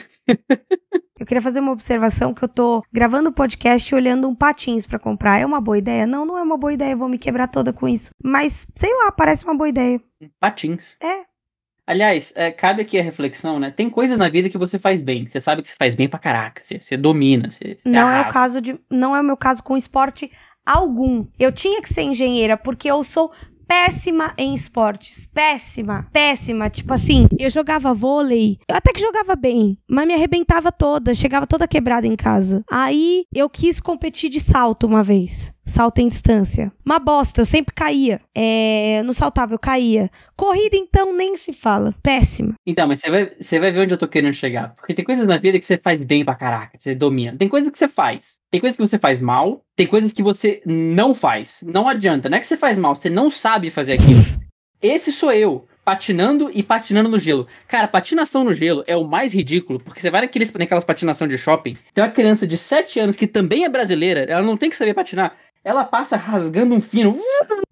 Eu 1.18 1.27
queria 1.27 1.42
fazer 1.42 1.59
uma 1.59 1.72
observação 1.72 2.33
que 2.33 2.44
eu 2.44 2.48
tô 2.48 2.83
gravando 2.92 3.29
o 3.29 3.33
podcast 3.33 3.92
olhando 3.92 4.29
um 4.29 4.35
patins 4.35 4.87
para 4.87 5.01
comprar. 5.01 5.40
É 5.40 5.44
uma 5.44 5.61
boa 5.61 5.77
ideia? 5.77 6.07
Não, 6.07 6.24
não 6.24 6.38
é 6.38 6.42
uma 6.42 6.57
boa 6.57 6.72
ideia, 6.72 6.94
vou 6.94 7.09
me 7.09 7.18
quebrar 7.18 7.48
toda 7.48 7.72
com 7.72 7.88
isso. 7.88 8.11
Mas, 8.22 8.66
sei 8.77 8.94
lá, 8.94 9.11
parece 9.11 9.44
uma 9.44 9.57
boa 9.57 9.68
ideia. 9.68 10.01
Patins. 10.40 10.96
É, 11.03 11.24
Aliás, 11.88 12.35
é, 12.37 12.51
cabe 12.51 12.83
aqui 12.83 12.98
a 12.98 13.03
reflexão, 13.03 13.59
né? 13.59 13.70
Tem 13.70 13.88
coisas 13.88 14.18
na 14.18 14.29
vida 14.29 14.51
que 14.51 14.59
você 14.59 14.79
faz 14.79 15.01
bem. 15.01 15.27
Você 15.27 15.40
sabe 15.40 15.62
que 15.62 15.68
você 15.68 15.74
faz 15.74 15.94
bem 15.94 16.07
pra 16.07 16.18
caraca. 16.18 16.61
Você, 16.62 16.79
você 16.79 16.98
domina. 16.98 17.51
Você, 17.51 17.79
você 17.79 17.88
não 17.88 18.07
arrasa. 18.07 18.27
é 18.27 18.29
o 18.29 18.33
caso 18.33 18.61
de. 18.61 18.79
Não 18.90 19.16
é 19.16 19.20
o 19.22 19.24
meu 19.24 19.38
caso 19.38 19.62
com 19.62 19.74
esporte 19.74 20.31
algum. 20.66 21.27
Eu 21.38 21.51
tinha 21.51 21.81
que 21.81 21.92
ser 21.92 22.03
engenheira, 22.03 22.59
porque 22.59 22.90
eu 22.90 23.03
sou 23.03 23.33
péssima 23.66 24.35
em 24.37 24.55
esportes. 24.55 25.27
Péssima, 25.33 26.07
péssima. 26.12 26.68
Tipo 26.68 26.92
assim, 26.92 27.27
eu 27.38 27.48
jogava 27.48 27.94
vôlei, 27.94 28.59
eu 28.68 28.77
até 28.77 28.92
que 28.92 29.01
jogava 29.01 29.35
bem, 29.35 29.79
mas 29.88 30.07
me 30.07 30.12
arrebentava 30.12 30.70
toda, 30.70 31.14
chegava 31.14 31.46
toda 31.46 31.66
quebrada 31.66 32.07
em 32.07 32.16
casa. 32.16 32.62
Aí 32.70 33.24
eu 33.35 33.48
quis 33.48 33.81
competir 33.81 34.29
de 34.29 34.40
salto 34.40 34.87
uma 34.87 35.03
vez 35.03 35.53
salto 35.68 35.98
em 35.98 36.09
distância. 36.09 36.72
Uma 36.85 36.98
bosta, 36.98 37.42
eu 37.42 37.44
sempre 37.44 37.74
caía. 37.74 38.20
É, 38.35 39.02
não 39.04 39.12
saltava, 39.12 39.54
eu 39.54 39.59
caía. 39.59 40.11
Corrida, 40.37 40.76
então, 40.76 41.14
nem 41.14 41.37
se 41.37 41.52
fala. 41.52 41.94
Péssima. 42.02 42.54
Então, 42.66 42.88
mas 42.88 43.00
você 43.00 43.11
vai, 43.11 43.31
você 43.38 43.61
vai 43.61 43.70
ver 43.70 43.81
onde 43.81 43.94
eu 43.94 43.98
tô 43.98 44.09
querendo 44.09 44.35
chegar. 44.35 44.74
Porque 44.74 44.94
tem 44.94 45.04
coisas 45.04 45.26
na 45.26 45.37
vida 45.37 45.59
que 45.59 45.64
você 45.64 45.78
faz 45.78 46.02
bem 46.02 46.24
pra 46.24 46.35
caraca, 46.35 46.78
você 46.78 46.94
domina. 46.94 47.37
Tem 47.38 47.48
coisas 47.48 47.70
que 47.70 47.78
você 47.78 47.88
faz. 47.88 48.38
Tem 48.50 48.61
coisas 48.61 48.76
que 48.76 48.87
você 48.87 48.98
faz 48.98 49.20
mal, 49.20 49.62
tem 49.76 49.87
coisas 49.87 50.12
que 50.12 50.22
você 50.22 50.62
não 50.64 51.14
faz. 51.14 51.61
Não 51.62 51.87
adianta, 51.87 52.28
não 52.28 52.37
é 52.37 52.40
que 52.40 52.46
você 52.46 52.57
faz 52.57 52.78
mal, 52.78 52.94
você 52.94 53.11
não 53.11 53.28
sabe 53.31 53.70
fazer 53.70 53.94
aquilo. 53.94 54.24
Esse 54.81 55.12
sou 55.12 55.33
eu 55.33 55.66
patinando 55.88 56.50
e 56.52 56.62
patinando 56.62 57.09
no 57.09 57.18
gelo. 57.18 57.46
Cara, 57.66 57.88
patinação 57.88 58.44
no 58.44 58.52
gelo 58.52 58.85
é 58.87 58.94
o 58.94 59.04
mais 59.04 59.33
ridículo, 59.33 59.81
porque 59.81 60.02
você 60.02 60.11
vai 60.11 60.20
naqueles, 60.20 60.52
naquelas 60.52 60.85
patinação 60.85 61.26
de 61.26 61.38
shopping, 61.38 61.78
tem 61.94 62.04
uma 62.04 62.11
criança 62.11 62.46
de 62.46 62.59
7 62.59 63.00
anos 63.00 63.16
que 63.16 63.26
também 63.26 63.64
é 63.64 63.70
brasileira, 63.70 64.26
ela 64.28 64.42
não 64.42 64.54
tem 64.54 64.68
que 64.68 64.76
saber 64.76 64.92
patinar. 64.92 65.35
Ela 65.64 65.85
passa 65.85 66.16
rasgando 66.16 66.75
um 66.75 66.81
fino, 66.81 67.18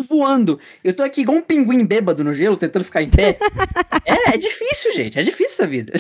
voando. 0.09 0.59
Eu 0.83 0.95
tô 0.95 1.03
aqui 1.03 1.23
igual 1.23 1.39
um 1.39 1.43
pinguim 1.43 1.85
bêbado 1.85 2.23
no 2.23 2.35
gelo, 2.35 2.57
tentando 2.57 2.85
ficar 2.85 3.03
em 3.03 3.11
pé. 3.11 3.39
é, 4.05 4.35
é 4.35 4.37
difícil, 4.37 4.93
gente. 4.95 5.19
É 5.19 5.23
difícil 5.23 5.55
essa 5.55 5.67
vida. 5.67 5.93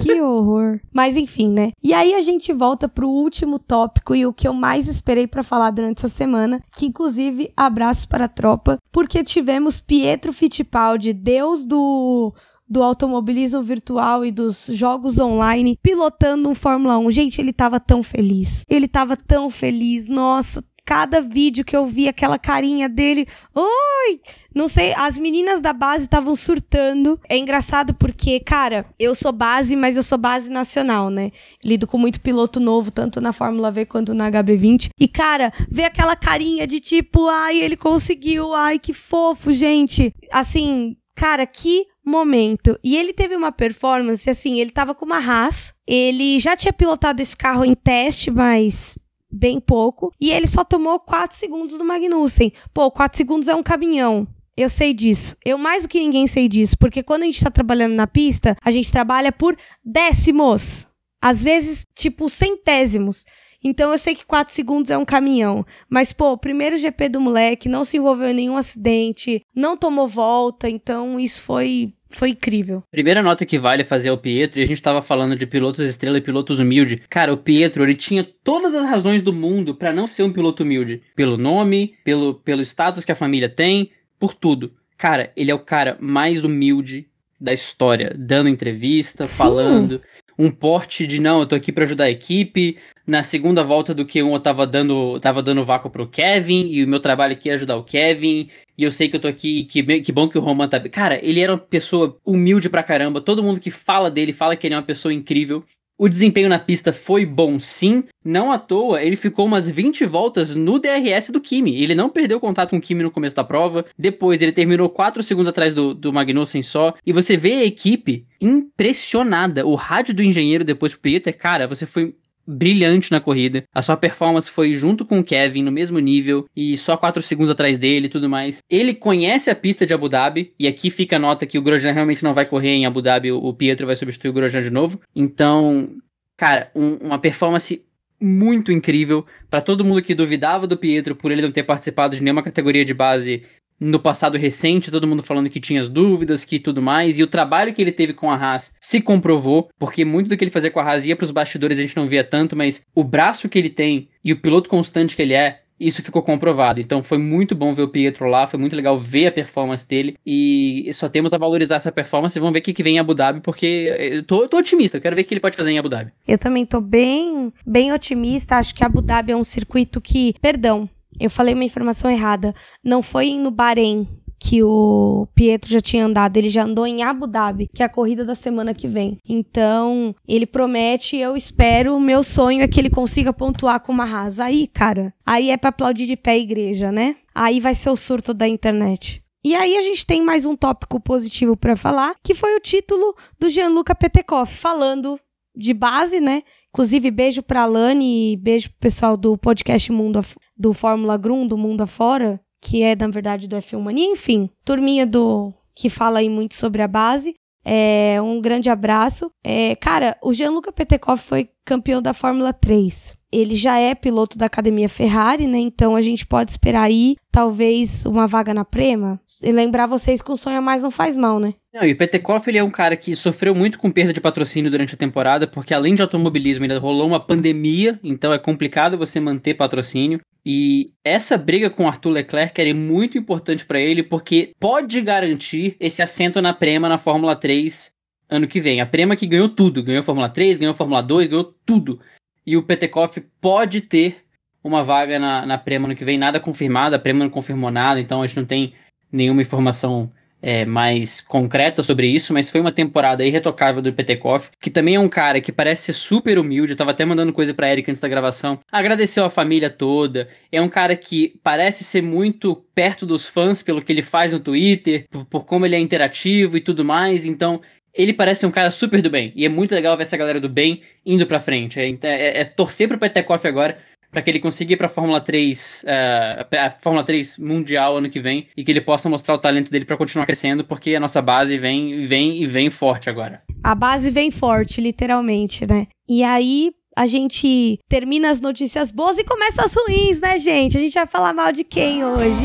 que 0.00 0.20
horror. 0.20 0.80
Mas 0.92 1.16
enfim, 1.16 1.52
né? 1.52 1.72
E 1.82 1.92
aí 1.92 2.14
a 2.14 2.20
gente 2.20 2.52
volta 2.52 2.88
pro 2.88 3.08
último 3.08 3.58
tópico 3.58 4.14
e 4.14 4.26
o 4.26 4.32
que 4.32 4.48
eu 4.48 4.52
mais 4.52 4.88
esperei 4.88 5.26
para 5.26 5.42
falar 5.42 5.70
durante 5.70 5.98
essa 5.98 6.14
semana, 6.14 6.62
que 6.76 6.86
inclusive 6.86 7.52
abraço 7.56 8.08
para 8.08 8.24
a 8.24 8.28
tropa, 8.28 8.78
porque 8.90 9.22
tivemos 9.22 9.80
Pietro 9.80 10.32
Fittipaldi, 10.32 11.12
deus 11.12 11.64
do 11.64 12.32
do 12.68 12.82
automobilismo 12.82 13.62
virtual 13.62 14.24
e 14.24 14.32
dos 14.32 14.66
jogos 14.72 15.18
online, 15.18 15.78
pilotando 15.80 16.48
um 16.48 16.54
Fórmula 16.54 16.98
1. 16.98 17.10
Gente, 17.12 17.40
ele 17.40 17.52
tava 17.52 17.78
tão 17.78 18.02
feliz. 18.02 18.62
Ele 18.68 18.88
tava 18.88 19.16
tão 19.16 19.48
feliz. 19.48 20.08
Nossa, 20.08 20.64
cada 20.86 21.20
vídeo 21.20 21.64
que 21.64 21.76
eu 21.76 21.84
vi 21.84 22.08
aquela 22.08 22.38
carinha 22.38 22.88
dele, 22.88 23.26
oi! 23.52 24.20
Não 24.54 24.68
sei, 24.68 24.94
as 24.96 25.18
meninas 25.18 25.60
da 25.60 25.72
base 25.72 26.04
estavam 26.04 26.36
surtando. 26.36 27.20
É 27.28 27.36
engraçado 27.36 27.92
porque, 27.92 28.38
cara, 28.38 28.86
eu 28.98 29.14
sou 29.14 29.32
base, 29.32 29.74
mas 29.74 29.96
eu 29.96 30.02
sou 30.02 30.16
base 30.16 30.48
nacional, 30.48 31.10
né? 31.10 31.32
Lido 31.62 31.86
com 31.86 31.98
muito 31.98 32.20
piloto 32.20 32.60
novo, 32.60 32.92
tanto 32.92 33.20
na 33.20 33.32
Fórmula 33.32 33.70
V 33.70 33.84
quanto 33.84 34.14
na 34.14 34.30
HB20. 34.30 34.90
E, 34.98 35.08
cara, 35.08 35.52
ver 35.68 35.84
aquela 35.84 36.14
carinha 36.14 36.66
de 36.66 36.78
tipo, 36.78 37.28
ai, 37.28 37.60
ele 37.60 37.76
conseguiu, 37.76 38.54
ai, 38.54 38.78
que 38.78 38.94
fofo, 38.94 39.52
gente. 39.52 40.14
Assim, 40.32 40.96
cara, 41.16 41.44
que 41.44 41.84
momento. 42.04 42.78
E 42.84 42.96
ele 42.96 43.12
teve 43.12 43.34
uma 43.34 43.50
performance, 43.50 44.30
assim, 44.30 44.60
ele 44.60 44.70
tava 44.70 44.94
com 44.94 45.04
uma 45.04 45.18
Haas, 45.18 45.74
ele 45.84 46.38
já 46.38 46.56
tinha 46.56 46.72
pilotado 46.72 47.20
esse 47.20 47.36
carro 47.36 47.64
em 47.64 47.74
teste, 47.74 48.30
mas 48.30 48.96
bem 49.36 49.60
pouco, 49.60 50.12
e 50.20 50.30
ele 50.30 50.46
só 50.46 50.64
tomou 50.64 50.98
4 50.98 51.36
segundos 51.36 51.76
do 51.76 51.84
Magnussen. 51.84 52.52
Pô, 52.72 52.90
4 52.90 53.16
segundos 53.16 53.48
é 53.48 53.54
um 53.54 53.62
caminhão. 53.62 54.26
Eu 54.56 54.70
sei 54.70 54.94
disso. 54.94 55.36
Eu 55.44 55.58
mais 55.58 55.82
do 55.82 55.88
que 55.88 56.00
ninguém 56.00 56.26
sei 56.26 56.48
disso, 56.48 56.78
porque 56.78 57.02
quando 57.02 57.22
a 57.22 57.26
gente 57.26 57.44
tá 57.44 57.50
trabalhando 57.50 57.92
na 57.92 58.06
pista, 58.06 58.56
a 58.64 58.70
gente 58.70 58.90
trabalha 58.90 59.30
por 59.30 59.54
décimos. 59.84 60.88
Às 61.20 61.44
vezes, 61.44 61.84
tipo, 61.94 62.28
centésimos. 62.28 63.24
Então 63.62 63.90
eu 63.90 63.98
sei 63.98 64.14
que 64.14 64.24
4 64.24 64.54
segundos 64.54 64.90
é 64.90 64.96
um 64.96 65.04
caminhão. 65.04 65.64
Mas, 65.90 66.12
pô, 66.12 66.32
o 66.32 66.38
primeiro 66.38 66.78
GP 66.78 67.08
do 67.10 67.20
moleque 67.20 67.68
não 67.68 67.84
se 67.84 67.96
envolveu 67.96 68.28
em 68.30 68.34
nenhum 68.34 68.56
acidente, 68.56 69.42
não 69.54 69.76
tomou 69.76 70.08
volta, 70.08 70.70
então 70.70 71.18
isso 71.18 71.42
foi 71.42 71.92
foi 72.10 72.30
incrível. 72.30 72.82
Primeira 72.90 73.22
nota 73.22 73.44
que 73.44 73.58
vale 73.58 73.84
fazer 73.84 74.08
ao 74.08 74.18
Pietro, 74.18 74.60
e 74.60 74.62
a 74.62 74.66
gente 74.66 74.82
tava 74.82 75.02
falando 75.02 75.36
de 75.36 75.46
pilotos 75.46 75.80
estrela 75.80 76.18
e 76.18 76.20
pilotos 76.20 76.58
humilde. 76.58 77.02
Cara, 77.08 77.32
o 77.32 77.36
Pietro, 77.36 77.82
ele 77.82 77.94
tinha 77.94 78.24
todas 78.44 78.74
as 78.74 78.88
razões 78.88 79.22
do 79.22 79.32
mundo 79.32 79.74
para 79.74 79.92
não 79.92 80.06
ser 80.06 80.22
um 80.22 80.32
piloto 80.32 80.62
humilde. 80.62 81.02
Pelo 81.14 81.36
nome, 81.36 81.94
pelo, 82.04 82.34
pelo 82.34 82.62
status 82.62 83.04
que 83.04 83.12
a 83.12 83.16
família 83.16 83.48
tem, 83.48 83.90
por 84.18 84.34
tudo. 84.34 84.72
Cara, 84.96 85.32
ele 85.36 85.50
é 85.50 85.54
o 85.54 85.58
cara 85.58 85.96
mais 86.00 86.44
humilde 86.44 87.06
da 87.38 87.52
história, 87.52 88.14
dando 88.18 88.48
entrevista, 88.48 89.26
Sim. 89.26 89.38
falando 89.38 90.00
um 90.38 90.50
porte 90.50 91.06
de 91.06 91.20
não, 91.20 91.40
eu 91.40 91.46
tô 91.46 91.54
aqui 91.54 91.72
para 91.72 91.84
ajudar 91.84 92.04
a 92.04 92.10
equipe. 92.10 92.76
Na 93.06 93.22
segunda 93.22 93.62
volta 93.62 93.94
do 93.94 94.04
Q1 94.04 94.32
eu 94.32 94.40
tava 94.40 94.66
dando, 94.66 95.20
tava 95.20 95.42
dando 95.42 95.64
vácuo 95.64 95.90
pro 95.90 96.08
Kevin, 96.08 96.66
e 96.68 96.84
o 96.84 96.88
meu 96.88 97.00
trabalho 97.00 97.32
aqui 97.32 97.48
é 97.48 97.54
ajudar 97.54 97.76
o 97.76 97.84
Kevin, 97.84 98.48
e 98.76 98.82
eu 98.84 98.90
sei 98.90 99.08
que 99.08 99.16
eu 99.16 99.20
tô 99.20 99.28
aqui, 99.28 99.64
que, 99.64 100.00
que 100.00 100.12
bom 100.12 100.28
que 100.28 100.36
o 100.36 100.40
Roman 100.40 100.68
tá. 100.68 100.80
Cara, 100.88 101.24
ele 101.24 101.40
era 101.40 101.52
uma 101.52 101.58
pessoa 101.58 102.16
humilde 102.24 102.68
pra 102.68 102.82
caramba. 102.82 103.20
Todo 103.20 103.42
mundo 103.42 103.60
que 103.60 103.70
fala 103.70 104.10
dele 104.10 104.32
fala 104.32 104.56
que 104.56 104.66
ele 104.66 104.74
é 104.74 104.76
uma 104.78 104.82
pessoa 104.82 105.14
incrível. 105.14 105.64
O 105.98 106.08
desempenho 106.08 106.48
na 106.48 106.58
pista 106.58 106.92
foi 106.92 107.24
bom, 107.24 107.58
sim. 107.58 108.04
Não 108.22 108.52
à 108.52 108.58
toa, 108.58 109.02
ele 109.02 109.16
ficou 109.16 109.46
umas 109.46 109.68
20 109.68 110.04
voltas 110.04 110.54
no 110.54 110.78
DRS 110.78 111.30
do 111.30 111.40
Kimi. 111.40 111.82
Ele 111.82 111.94
não 111.94 112.10
perdeu 112.10 112.38
contato 112.38 112.70
com 112.70 112.76
o 112.76 112.80
Kimi 112.80 113.02
no 113.02 113.10
começo 113.10 113.34
da 113.34 113.42
prova. 113.42 113.86
Depois, 113.98 114.42
ele 114.42 114.52
terminou 114.52 114.90
4 114.90 115.22
segundos 115.22 115.48
atrás 115.48 115.74
do, 115.74 115.94
do 115.94 116.12
Magnussen 116.12 116.62
só. 116.62 116.94
E 117.04 117.12
você 117.12 117.36
vê 117.36 117.54
a 117.54 117.64
equipe 117.64 118.26
impressionada. 118.40 119.66
O 119.66 119.74
rádio 119.74 120.14
do 120.14 120.22
engenheiro 120.22 120.64
depois 120.64 120.92
pro 120.92 121.00
Peter, 121.00 121.34
cara, 121.36 121.66
você 121.66 121.86
foi 121.86 122.14
brilhante 122.46 123.10
na 123.10 123.20
corrida. 123.20 123.64
A 123.74 123.82
sua 123.82 123.96
performance 123.96 124.50
foi 124.50 124.74
junto 124.74 125.04
com 125.04 125.18
o 125.18 125.24
Kevin 125.24 125.62
no 125.62 125.72
mesmo 125.72 125.98
nível 125.98 126.46
e 126.54 126.76
só 126.76 126.96
4 126.96 127.22
segundos 127.22 127.50
atrás 127.50 127.78
dele 127.78 128.06
e 128.06 128.10
tudo 128.10 128.28
mais. 128.28 128.58
Ele 128.70 128.94
conhece 128.94 129.50
a 129.50 129.56
pista 129.56 129.86
de 129.86 129.92
Abu 129.92 130.08
Dhabi 130.08 130.52
e 130.58 130.66
aqui 130.66 130.90
fica 130.90 131.16
a 131.16 131.18
nota 131.18 131.46
que 131.46 131.58
o 131.58 131.62
Grosjean 131.62 131.92
realmente 131.92 132.22
não 132.22 132.34
vai 132.34 132.46
correr 132.46 132.70
em 132.70 132.86
Abu 132.86 133.02
Dhabi, 133.02 133.32
o 133.32 133.52
Pietro 133.52 133.86
vai 133.86 133.96
substituir 133.96 134.30
o 134.30 134.34
Grosjean 134.34 134.62
de 134.62 134.70
novo. 134.70 135.00
Então, 135.14 135.90
cara, 136.36 136.70
um, 136.74 136.94
uma 136.96 137.18
performance 137.18 137.84
muito 138.20 138.72
incrível 138.72 139.26
para 139.50 139.60
todo 139.60 139.84
mundo 139.84 140.02
que 140.02 140.14
duvidava 140.14 140.66
do 140.66 140.76
Pietro 140.76 141.14
por 141.14 141.30
ele 141.30 141.42
não 141.42 141.50
ter 141.50 141.62
participado 141.62 142.16
de 142.16 142.22
nenhuma 142.22 142.42
categoria 142.42 142.84
de 142.84 142.94
base 142.94 143.42
no 143.78 144.00
passado 144.00 144.38
recente, 144.38 144.90
todo 144.90 145.06
mundo 145.06 145.22
falando 145.22 145.50
que 145.50 145.60
tinha 145.60 145.80
as 145.80 145.88
dúvidas, 145.88 146.44
que 146.44 146.58
tudo 146.58 146.82
mais, 146.82 147.18
e 147.18 147.22
o 147.22 147.26
trabalho 147.26 147.74
que 147.74 147.82
ele 147.82 147.92
teve 147.92 148.12
com 148.12 148.30
a 148.30 148.34
Haas 148.34 148.72
se 148.80 149.00
comprovou, 149.00 149.68
porque 149.78 150.04
muito 150.04 150.28
do 150.28 150.36
que 150.36 150.44
ele 150.44 150.50
fazia 150.50 150.70
com 150.70 150.80
a 150.80 150.82
Haas 150.82 151.04
ia 151.04 151.16
pros 151.16 151.30
bastidores, 151.30 151.78
a 151.78 151.82
gente 151.82 151.96
não 151.96 152.06
via 152.06 152.24
tanto, 152.24 152.56
mas 152.56 152.82
o 152.94 153.04
braço 153.04 153.48
que 153.48 153.58
ele 153.58 153.70
tem 153.70 154.08
e 154.24 154.32
o 154.32 154.40
piloto 154.40 154.68
constante 154.68 155.14
que 155.14 155.22
ele 155.22 155.34
é, 155.34 155.60
isso 155.78 156.02
ficou 156.02 156.22
comprovado. 156.22 156.80
Então 156.80 157.02
foi 157.02 157.18
muito 157.18 157.54
bom 157.54 157.74
ver 157.74 157.82
o 157.82 157.88
Pietro 157.88 158.26
lá, 158.26 158.46
foi 158.46 158.58
muito 158.58 158.74
legal 158.74 158.98
ver 158.98 159.26
a 159.26 159.32
performance 159.32 159.86
dele 159.86 160.16
e 160.24 160.90
só 160.94 161.08
temos 161.08 161.32
a 161.32 161.38
valorizar 161.38 161.76
essa 161.76 161.92
performance 161.92 162.36
e 162.36 162.40
vamos 162.40 162.54
ver 162.54 162.60
o 162.60 162.62
que, 162.62 162.72
que 162.72 162.82
vem 162.82 162.96
em 162.96 162.98
Abu 162.98 163.14
Dhabi, 163.14 163.40
porque 163.40 163.94
eu 163.98 164.22
tô, 164.24 164.48
tô 164.48 164.58
otimista, 164.58 164.96
eu 164.96 165.00
quero 165.00 165.14
ver 165.14 165.22
o 165.22 165.24
que 165.24 165.34
ele 165.34 165.40
pode 165.40 165.56
fazer 165.56 165.70
em 165.70 165.78
Abu 165.78 165.88
Dhabi. 165.88 166.12
Eu 166.26 166.38
também 166.38 166.64
tô 166.64 166.80
bem, 166.80 167.52
bem 167.66 167.92
otimista, 167.92 168.56
acho 168.56 168.74
que 168.74 168.84
Abu 168.84 169.02
Dhabi 169.02 169.32
é 169.32 169.36
um 169.36 169.44
circuito 169.44 170.00
que, 170.00 170.34
perdão, 170.40 170.88
eu 171.20 171.30
falei 171.30 171.54
uma 171.54 171.64
informação 171.64 172.10
errada. 172.10 172.54
Não 172.82 173.02
foi 173.02 173.38
no 173.38 173.50
Bahrein 173.50 174.08
que 174.38 174.62
o 174.62 175.26
Pietro 175.34 175.70
já 175.70 175.80
tinha 175.80 176.04
andado, 176.04 176.36
ele 176.36 176.48
já 176.48 176.64
andou 176.64 176.86
em 176.86 177.02
Abu 177.02 177.26
Dhabi, 177.26 177.68
que 177.74 177.82
é 177.82 177.86
a 177.86 177.90
corrida 177.90 178.24
da 178.24 178.34
semana 178.34 178.74
que 178.74 178.86
vem. 178.86 179.18
Então, 179.26 180.14
ele 180.28 180.46
promete, 180.46 181.16
eu 181.16 181.36
espero, 181.36 181.96
o 181.96 182.00
meu 182.00 182.22
sonho 182.22 182.62
é 182.62 182.68
que 182.68 182.78
ele 182.78 182.90
consiga 182.90 183.32
pontuar 183.32 183.80
com 183.80 183.92
uma 183.92 184.04
rasa. 184.04 184.44
Aí, 184.44 184.66
cara, 184.66 185.12
aí 185.24 185.50
é 185.50 185.56
pra 185.56 185.70
aplaudir 185.70 186.06
de 186.06 186.16
pé 186.16 186.32
a 186.32 186.38
igreja, 186.38 186.92
né? 186.92 187.16
Aí 187.34 187.60
vai 187.60 187.74
ser 187.74 187.90
o 187.90 187.96
surto 187.96 188.34
da 188.34 188.46
internet. 188.46 189.22
E 189.44 189.54
aí 189.54 189.76
a 189.76 189.80
gente 189.80 190.04
tem 190.04 190.22
mais 190.22 190.44
um 190.44 190.56
tópico 190.56 191.00
positivo 191.00 191.56
para 191.56 191.76
falar, 191.76 192.16
que 192.22 192.34
foi 192.34 192.56
o 192.56 192.60
título 192.60 193.14
do 193.38 193.48
Gianluca 193.48 193.94
Petekoff, 193.94 194.52
falando 194.52 195.18
de 195.56 195.72
base, 195.72 196.20
né? 196.20 196.42
Inclusive, 196.68 197.10
beijo 197.10 197.42
pra 197.42 197.64
Lani 197.64 198.32
e 198.32 198.36
beijo 198.36 198.68
pro 198.70 198.78
pessoal 198.80 199.16
do 199.16 199.38
podcast 199.38 199.90
Mundo 199.90 200.20
do 200.56 200.72
Fórmula 200.72 201.16
Grum, 201.16 201.46
do 201.46 201.56
Mundo 201.56 201.82
Afora, 201.82 202.40
que 202.60 202.82
é, 202.82 202.96
na 202.96 203.08
verdade, 203.08 203.46
do 203.46 203.56
F1 203.56 203.78
Mania. 203.80 204.10
Enfim, 204.10 204.50
turminha 204.64 205.06
do 205.06 205.52
que 205.74 205.90
fala 205.90 206.20
aí 206.20 206.28
muito 206.28 206.54
sobre 206.54 206.82
a 206.82 206.88
base. 206.88 207.34
É, 207.64 208.20
um 208.22 208.40
grande 208.40 208.70
abraço. 208.70 209.30
É, 209.44 209.74
cara, 209.76 210.16
o 210.22 210.32
Gianluca 210.32 210.72
Petekoff 210.72 211.22
foi 211.22 211.50
campeão 211.64 212.00
da 212.00 212.14
Fórmula 212.14 212.52
3. 212.52 213.14
Ele 213.32 213.56
já 213.56 213.76
é 213.76 213.92
piloto 213.92 214.38
da 214.38 214.46
Academia 214.46 214.88
Ferrari, 214.88 215.48
né? 215.48 215.58
Então 215.58 215.96
a 215.96 216.00
gente 216.00 216.24
pode 216.24 216.52
esperar 216.52 216.84
aí, 216.84 217.16
talvez, 217.30 218.06
uma 218.06 218.26
vaga 218.28 218.54
na 218.54 218.64
Prema. 218.64 219.20
E 219.42 219.50
lembrar 219.50 219.88
vocês 219.88 220.22
que 220.22 220.30
um 220.30 220.36
sonho 220.36 220.58
a 220.58 220.60
mais 220.60 220.84
não 220.84 220.92
faz 220.92 221.16
mal, 221.16 221.40
né? 221.40 221.54
Não, 221.74 221.84
e 221.84 221.92
o 221.92 221.96
Petekoff 221.96 222.48
ele 222.48 222.58
é 222.58 222.64
um 222.64 222.70
cara 222.70 222.96
que 222.96 223.16
sofreu 223.16 223.52
muito 223.52 223.80
com 223.80 223.90
perda 223.90 224.12
de 224.12 224.20
patrocínio 224.20 224.70
durante 224.70 224.94
a 224.94 224.98
temporada, 224.98 225.46
porque 225.46 225.74
além 225.74 225.96
de 225.96 226.02
automobilismo 226.02 226.64
ainda 226.64 226.78
rolou 226.78 227.08
uma 227.08 227.20
pandemia, 227.20 227.98
então 228.02 228.32
é 228.32 228.38
complicado 228.38 228.96
você 228.96 229.18
manter 229.18 229.54
patrocínio. 229.54 230.20
E 230.48 230.92
essa 231.02 231.36
briga 231.36 231.68
com 231.68 231.88
Arthur 231.88 232.10
Leclerc 232.10 232.60
é 232.60 232.72
muito 232.72 233.18
importante 233.18 233.66
para 233.66 233.80
ele, 233.80 234.00
porque 234.00 234.52
pode 234.60 235.00
garantir 235.00 235.74
esse 235.80 236.00
assento 236.00 236.40
na 236.40 236.52
Prema 236.54 236.88
na 236.88 236.98
Fórmula 236.98 237.34
3 237.34 237.90
ano 238.30 238.46
que 238.46 238.60
vem. 238.60 238.80
A 238.80 238.86
Prema 238.86 239.16
que 239.16 239.26
ganhou 239.26 239.48
tudo, 239.48 239.82
ganhou 239.82 240.04
Fórmula 240.04 240.28
3, 240.28 240.58
ganhou 240.58 240.72
Fórmula 240.72 241.02
2, 241.02 241.26
ganhou 241.26 241.52
tudo. 241.66 241.98
E 242.46 242.56
o 242.56 242.62
Petekoff 242.62 243.20
pode 243.40 243.80
ter 243.80 244.24
uma 244.62 244.84
vaga 244.84 245.18
na, 245.18 245.44
na 245.44 245.58
Prema 245.58 245.86
ano 245.86 245.96
que 245.96 246.04
vem, 246.04 246.16
nada 246.16 246.38
confirmado, 246.38 246.94
a 246.94 246.98
Prema 247.00 247.24
não 247.24 247.30
confirmou 247.30 247.72
nada, 247.72 248.00
então 248.00 248.22
a 248.22 248.26
gente 248.28 248.36
não 248.36 248.46
tem 248.46 248.72
nenhuma 249.10 249.42
informação 249.42 250.12
é, 250.46 250.64
mais 250.64 251.20
concreta 251.20 251.82
sobre 251.82 252.06
isso, 252.06 252.32
mas 252.32 252.48
foi 252.48 252.60
uma 252.60 252.70
temporada 252.70 253.26
irretocável 253.26 253.82
do 253.82 253.92
Petekoff, 253.92 254.48
que 254.60 254.70
também 254.70 254.94
é 254.94 255.00
um 255.00 255.08
cara 255.08 255.40
que 255.40 255.50
parece 255.50 255.86
ser 255.86 255.92
super 255.94 256.38
humilde, 256.38 256.70
eu 256.70 256.76
tava 256.76 256.92
até 256.92 257.04
mandando 257.04 257.32
coisa 257.32 257.52
pra 257.52 257.68
Erika 257.68 257.90
antes 257.90 258.00
da 258.00 258.06
gravação, 258.06 258.60
agradeceu 258.70 259.24
a 259.24 259.30
família 259.30 259.68
toda, 259.68 260.28
é 260.52 260.62
um 260.62 260.68
cara 260.68 260.94
que 260.94 261.34
parece 261.42 261.82
ser 261.82 262.00
muito 262.00 262.64
perto 262.76 263.04
dos 263.04 263.26
fãs 263.26 263.60
pelo 263.60 263.82
que 263.82 263.92
ele 263.92 264.02
faz 264.02 264.32
no 264.32 264.38
Twitter, 264.38 265.06
por, 265.10 265.24
por 265.24 265.44
como 265.44 265.66
ele 265.66 265.74
é 265.74 265.80
interativo 265.80 266.56
e 266.56 266.60
tudo 266.60 266.84
mais, 266.84 267.26
então 267.26 267.60
ele 267.92 268.12
parece 268.12 268.46
um 268.46 268.50
cara 268.50 268.70
super 268.70 269.00
do 269.00 269.10
bem. 269.10 269.32
E 269.34 269.44
é 269.44 269.48
muito 269.48 269.74
legal 269.74 269.96
ver 269.96 270.02
essa 270.02 270.18
galera 270.18 270.38
do 270.38 270.50
bem 270.50 270.82
indo 271.04 271.26
pra 271.26 271.40
frente. 271.40 271.80
É, 271.80 271.88
é, 271.88 272.40
é 272.40 272.44
torcer 272.44 272.86
pro 272.86 272.98
Petekoff 272.98 273.48
agora 273.48 273.78
para 274.16 274.22
que 274.22 274.30
ele 274.30 274.40
consiga 274.40 274.72
ir 274.72 274.78
para 274.78 274.86
a 274.86 274.88
Fórmula 274.88 275.20
3, 275.20 275.84
uh, 275.84 276.56
a 276.56 276.74
Fórmula 276.80 277.04
3 277.04 277.36
mundial 277.36 277.98
ano 277.98 278.08
que 278.08 278.18
vem 278.18 278.48
e 278.56 278.64
que 278.64 278.72
ele 278.72 278.80
possa 278.80 279.10
mostrar 279.10 279.34
o 279.34 279.38
talento 279.38 279.70
dele 279.70 279.84
para 279.84 279.94
continuar 279.94 280.24
crescendo, 280.24 280.64
porque 280.64 280.94
a 280.94 281.00
nossa 281.00 281.20
base 281.20 281.58
vem, 281.58 282.06
vem 282.06 282.42
e 282.42 282.46
vem 282.46 282.70
forte 282.70 283.10
agora. 283.10 283.42
A 283.62 283.74
base 283.74 284.10
vem 284.10 284.30
forte, 284.30 284.80
literalmente, 284.80 285.66
né? 285.66 285.86
E 286.08 286.22
aí 286.24 286.72
a 286.96 287.06
gente 287.06 287.78
termina 287.90 288.30
as 288.30 288.40
notícias 288.40 288.90
boas 288.90 289.18
e 289.18 289.24
começa 289.24 289.62
as 289.62 289.74
ruins, 289.74 290.18
né, 290.18 290.38
gente? 290.38 290.78
A 290.78 290.80
gente 290.80 290.94
vai 290.94 291.06
falar 291.06 291.34
mal 291.34 291.52
de 291.52 291.62
quem 291.62 292.02
hoje? 292.02 292.40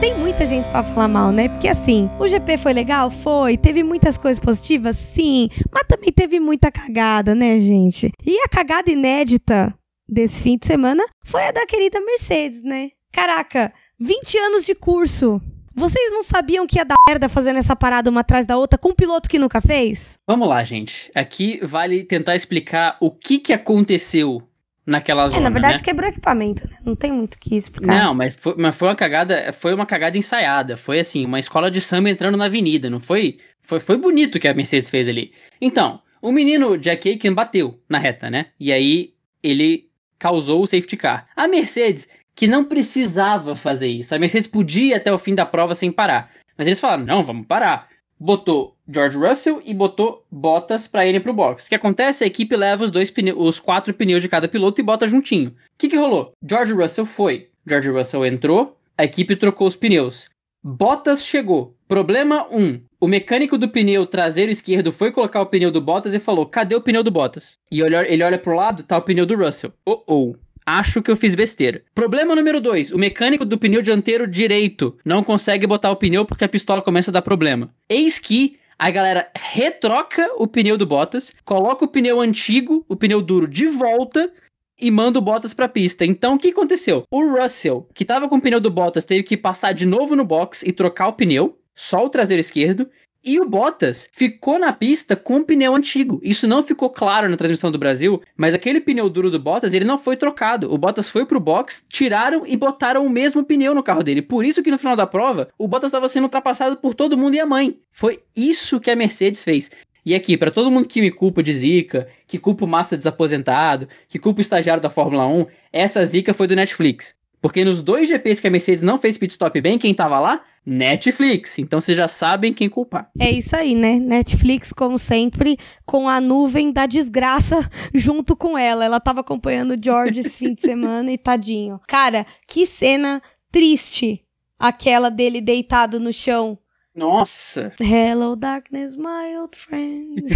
Tem 0.00 0.16
muita 0.16 0.46
gente 0.46 0.68
para 0.68 0.84
falar 0.84 1.08
mal, 1.08 1.32
né? 1.32 1.48
Porque 1.48 1.66
assim, 1.66 2.08
o 2.20 2.28
GP 2.28 2.58
foi 2.58 2.72
legal? 2.72 3.10
Foi. 3.10 3.56
Teve 3.56 3.82
muitas 3.82 4.16
coisas 4.16 4.38
positivas? 4.38 4.96
Sim. 4.96 5.48
Mas 5.72 5.84
também 5.88 6.12
teve 6.12 6.38
muita 6.38 6.70
cagada, 6.70 7.34
né, 7.34 7.58
gente? 7.58 8.12
E 8.24 8.38
a 8.44 8.48
cagada 8.48 8.90
inédita 8.90 9.74
desse 10.08 10.42
fim 10.42 10.56
de 10.56 10.66
semana 10.66 11.04
foi 11.24 11.42
a 11.44 11.52
da 11.52 11.66
querida 11.66 12.00
Mercedes, 12.00 12.62
né? 12.62 12.90
Caraca, 13.12 13.72
20 13.98 14.38
anos 14.38 14.64
de 14.64 14.74
curso. 14.74 15.40
Vocês 15.74 16.12
não 16.12 16.22
sabiam 16.22 16.66
que 16.66 16.78
ia 16.78 16.84
dar 16.84 16.96
merda 17.08 17.28
fazendo 17.28 17.58
essa 17.58 17.74
parada 17.74 18.10
uma 18.10 18.20
atrás 18.20 18.46
da 18.46 18.56
outra 18.56 18.78
com 18.78 18.90
um 18.90 18.94
piloto 18.94 19.28
que 19.28 19.38
nunca 19.38 19.60
fez? 19.60 20.18
Vamos 20.26 20.48
lá, 20.48 20.62
gente. 20.62 21.10
Aqui 21.14 21.58
vale 21.62 22.04
tentar 22.04 22.36
explicar 22.36 22.96
o 23.00 23.10
que, 23.10 23.38
que 23.38 23.52
aconteceu 23.52 24.42
naquela 24.88 25.28
zona. 25.28 25.40
É, 25.40 25.44
na 25.44 25.50
verdade 25.50 25.78
né? 25.78 25.84
quebrou 25.84 26.08
equipamento, 26.08 26.66
né? 26.66 26.78
Não 26.84 26.96
tem 26.96 27.12
muito 27.12 27.34
o 27.34 27.38
que 27.38 27.54
explicar. 27.54 28.04
Não, 28.04 28.14
mas 28.14 28.34
foi, 28.34 28.54
mas 28.56 28.74
foi 28.74 28.88
uma 28.88 28.96
cagada, 28.96 29.52
foi 29.52 29.74
uma 29.74 29.84
cagada 29.84 30.16
ensaiada. 30.16 30.76
Foi 30.78 30.98
assim, 30.98 31.26
uma 31.26 31.38
escola 31.38 31.70
de 31.70 31.80
samba 31.80 32.08
entrando 32.08 32.38
na 32.38 32.46
avenida, 32.46 32.88
não 32.88 32.98
foi? 32.98 33.38
Foi, 33.60 33.78
foi 33.78 33.98
bonito 33.98 34.36
o 34.36 34.40
que 34.40 34.48
a 34.48 34.54
Mercedes 34.54 34.88
fez 34.88 35.06
ali. 35.06 35.32
Então, 35.60 36.00
o 36.22 36.32
menino 36.32 36.78
Jack 36.78 37.06
Aiken 37.06 37.34
bateu 37.34 37.78
na 37.86 37.98
reta, 37.98 38.30
né? 38.30 38.46
E 38.58 38.72
aí 38.72 39.12
ele 39.42 39.90
causou 40.18 40.62
o 40.62 40.66
safety 40.66 40.96
car. 40.96 41.28
A 41.36 41.46
Mercedes, 41.46 42.08
que 42.34 42.46
não 42.46 42.64
precisava 42.64 43.54
fazer 43.54 43.88
isso. 43.88 44.14
A 44.14 44.18
Mercedes 44.18 44.48
podia 44.48 44.94
ir 44.94 44.94
até 44.94 45.12
o 45.12 45.18
fim 45.18 45.34
da 45.34 45.44
prova 45.44 45.74
sem 45.74 45.92
parar. 45.92 46.30
Mas 46.56 46.66
eles 46.66 46.80
falaram: 46.80 47.04
"Não, 47.04 47.22
vamos 47.22 47.46
parar" 47.46 47.88
botou 48.18 48.76
George 48.88 49.16
Russell 49.18 49.62
e 49.64 49.74
botou 49.74 50.24
Bottas 50.30 50.88
para 50.88 51.06
irem 51.06 51.20
pro 51.20 51.32
box. 51.32 51.66
O 51.66 51.68
que 51.68 51.74
acontece? 51.74 52.24
A 52.24 52.26
equipe 52.26 52.56
leva 52.56 52.84
os 52.84 52.90
dois 52.90 53.10
pneus, 53.10 53.38
os 53.38 53.60
quatro 53.60 53.94
pneus 53.94 54.22
de 54.22 54.28
cada 54.28 54.48
piloto 54.48 54.80
e 54.80 54.84
bota 54.84 55.06
juntinho. 55.06 55.50
O 55.50 55.54
que, 55.78 55.88
que 55.88 55.96
rolou? 55.96 56.32
George 56.42 56.72
Russell 56.72 57.06
foi. 57.06 57.48
George 57.66 57.90
Russell 57.90 58.26
entrou, 58.26 58.76
a 58.96 59.04
equipe 59.04 59.36
trocou 59.36 59.68
os 59.68 59.76
pneus. 59.76 60.28
Bottas 60.62 61.24
chegou. 61.24 61.74
Problema 61.86 62.46
1. 62.50 62.58
Um, 62.58 62.80
o 63.00 63.06
mecânico 63.06 63.56
do 63.56 63.68
pneu 63.68 64.04
traseiro 64.04 64.50
esquerdo 64.50 64.90
foi 64.90 65.12
colocar 65.12 65.40
o 65.40 65.46
pneu 65.46 65.70
do 65.70 65.80
Bottas 65.80 66.14
e 66.14 66.18
falou: 66.18 66.44
cadê 66.44 66.74
o 66.74 66.80
pneu 66.80 67.02
do 67.02 67.10
Bottas? 67.10 67.56
E 67.70 67.80
ele 67.80 68.22
olha 68.22 68.38
pro 68.38 68.56
lado, 68.56 68.82
tá 68.82 68.98
o 68.98 69.02
pneu 69.02 69.24
do 69.24 69.36
Russell. 69.36 69.72
Oh 69.86 70.02
oh. 70.06 70.36
Acho 70.70 71.00
que 71.00 71.10
eu 71.10 71.16
fiz 71.16 71.34
besteira. 71.34 71.82
Problema 71.94 72.36
número 72.36 72.60
2. 72.60 72.92
O 72.92 72.98
mecânico 72.98 73.42
do 73.42 73.56
pneu 73.56 73.80
dianteiro 73.80 74.26
direito 74.26 74.94
não 75.02 75.24
consegue 75.24 75.66
botar 75.66 75.90
o 75.90 75.96
pneu 75.96 76.26
porque 76.26 76.44
a 76.44 76.48
pistola 76.48 76.82
começa 76.82 77.10
a 77.10 77.14
dar 77.14 77.22
problema. 77.22 77.72
Eis 77.88 78.18
que 78.18 78.58
a 78.78 78.90
galera 78.90 79.30
retroca 79.34 80.30
o 80.36 80.46
pneu 80.46 80.76
do 80.76 80.84
Bottas, 80.84 81.32
coloca 81.42 81.86
o 81.86 81.88
pneu 81.88 82.20
antigo, 82.20 82.84
o 82.86 82.94
pneu 82.94 83.22
duro, 83.22 83.48
de 83.48 83.66
volta 83.66 84.30
e 84.78 84.90
manda 84.90 85.18
o 85.18 85.22
Bottas 85.22 85.54
pra 85.54 85.70
pista. 85.70 86.04
Então 86.04 86.34
o 86.34 86.38
que 86.38 86.48
aconteceu? 86.48 87.04
O 87.10 87.26
Russell, 87.26 87.88
que 87.94 88.04
tava 88.04 88.28
com 88.28 88.36
o 88.36 88.42
pneu 88.42 88.60
do 88.60 88.70
Bottas, 88.70 89.06
teve 89.06 89.22
que 89.22 89.38
passar 89.38 89.72
de 89.72 89.86
novo 89.86 90.14
no 90.14 90.22
box 90.22 90.62
e 90.66 90.70
trocar 90.70 91.08
o 91.08 91.14
pneu, 91.14 91.58
só 91.74 92.04
o 92.04 92.10
traseiro 92.10 92.42
esquerdo. 92.42 92.90
E 93.24 93.40
o 93.40 93.48
Bottas 93.48 94.08
ficou 94.12 94.58
na 94.58 94.72
pista 94.72 95.16
com 95.16 95.38
um 95.38 95.44
pneu 95.44 95.74
antigo. 95.74 96.20
Isso 96.22 96.46
não 96.46 96.62
ficou 96.62 96.88
claro 96.88 97.28
na 97.28 97.36
transmissão 97.36 97.70
do 97.70 97.78
Brasil, 97.78 98.22
mas 98.36 98.54
aquele 98.54 98.80
pneu 98.80 99.10
duro 99.10 99.30
do 99.30 99.40
Bottas, 99.40 99.74
ele 99.74 99.84
não 99.84 99.98
foi 99.98 100.16
trocado. 100.16 100.72
O 100.72 100.78
Bottas 100.78 101.08
foi 101.08 101.26
pro 101.26 101.40
box, 101.40 101.84
tiraram 101.88 102.44
e 102.46 102.56
botaram 102.56 103.04
o 103.04 103.10
mesmo 103.10 103.44
pneu 103.44 103.74
no 103.74 103.82
carro 103.82 104.04
dele. 104.04 104.22
Por 104.22 104.44
isso 104.44 104.62
que 104.62 104.70
no 104.70 104.78
final 104.78 104.94
da 104.94 105.06
prova, 105.06 105.48
o 105.58 105.66
Bottas 105.66 105.88
estava 105.88 106.08
sendo 106.08 106.24
ultrapassado 106.24 106.76
por 106.76 106.94
todo 106.94 107.18
mundo 107.18 107.34
e 107.34 107.40
a 107.40 107.46
mãe. 107.46 107.78
Foi 107.90 108.22
isso 108.36 108.78
que 108.80 108.90
a 108.90 108.96
Mercedes 108.96 109.42
fez. 109.42 109.70
E 110.06 110.14
aqui, 110.14 110.36
para 110.36 110.50
todo 110.50 110.70
mundo 110.70 110.88
que 110.88 111.00
me 111.00 111.10
culpa 111.10 111.42
de 111.42 111.52
zica, 111.52 112.08
que 112.26 112.38
culpa 112.38 112.64
o 112.64 112.68
Massa 112.68 112.96
desaposentado, 112.96 113.88
que 114.08 114.18
culpa 114.18 114.38
o 114.38 114.42
estagiário 114.42 114.82
da 114.82 114.88
Fórmula 114.88 115.26
1, 115.26 115.44
essa 115.72 116.06
zica 116.06 116.32
foi 116.32 116.46
do 116.46 116.56
Netflix. 116.56 117.14
Porque 117.40 117.64
nos 117.64 117.82
dois 117.82 118.08
GPs 118.08 118.40
que 118.40 118.48
a 118.48 118.50
Mercedes 118.50 118.82
não 118.82 118.98
fez 118.98 119.18
pit 119.18 119.32
stop 119.32 119.60
bem, 119.60 119.78
quem 119.78 119.94
tava 119.94 120.18
lá? 120.18 120.42
Netflix. 120.68 121.58
Então 121.58 121.80
vocês 121.80 121.96
já 121.96 122.06
sabem 122.06 122.52
quem 122.52 122.68
culpar. 122.68 123.10
É 123.18 123.30
isso 123.30 123.56
aí, 123.56 123.74
né? 123.74 123.98
Netflix, 123.98 124.70
como 124.70 124.98
sempre, 124.98 125.56
com 125.86 126.06
a 126.06 126.20
nuvem 126.20 126.70
da 126.70 126.84
desgraça 126.84 127.56
junto 127.94 128.36
com 128.36 128.56
ela. 128.58 128.84
Ela 128.84 129.00
tava 129.00 129.20
acompanhando 129.20 129.72
o 129.72 129.82
George 129.82 130.20
esse 130.20 130.38
fim 130.38 130.52
de 130.52 130.60
semana 130.60 131.10
e 131.10 131.16
tadinho. 131.16 131.80
Cara, 131.88 132.26
que 132.46 132.66
cena 132.66 133.22
triste. 133.50 134.22
Aquela 134.58 135.08
dele 135.08 135.40
deitado 135.40 135.98
no 135.98 136.12
chão. 136.12 136.58
Nossa! 136.94 137.72
Hello, 137.80 138.34
darkness, 138.34 138.96
my 138.96 139.38
old 139.40 139.56
friend. 139.56 140.26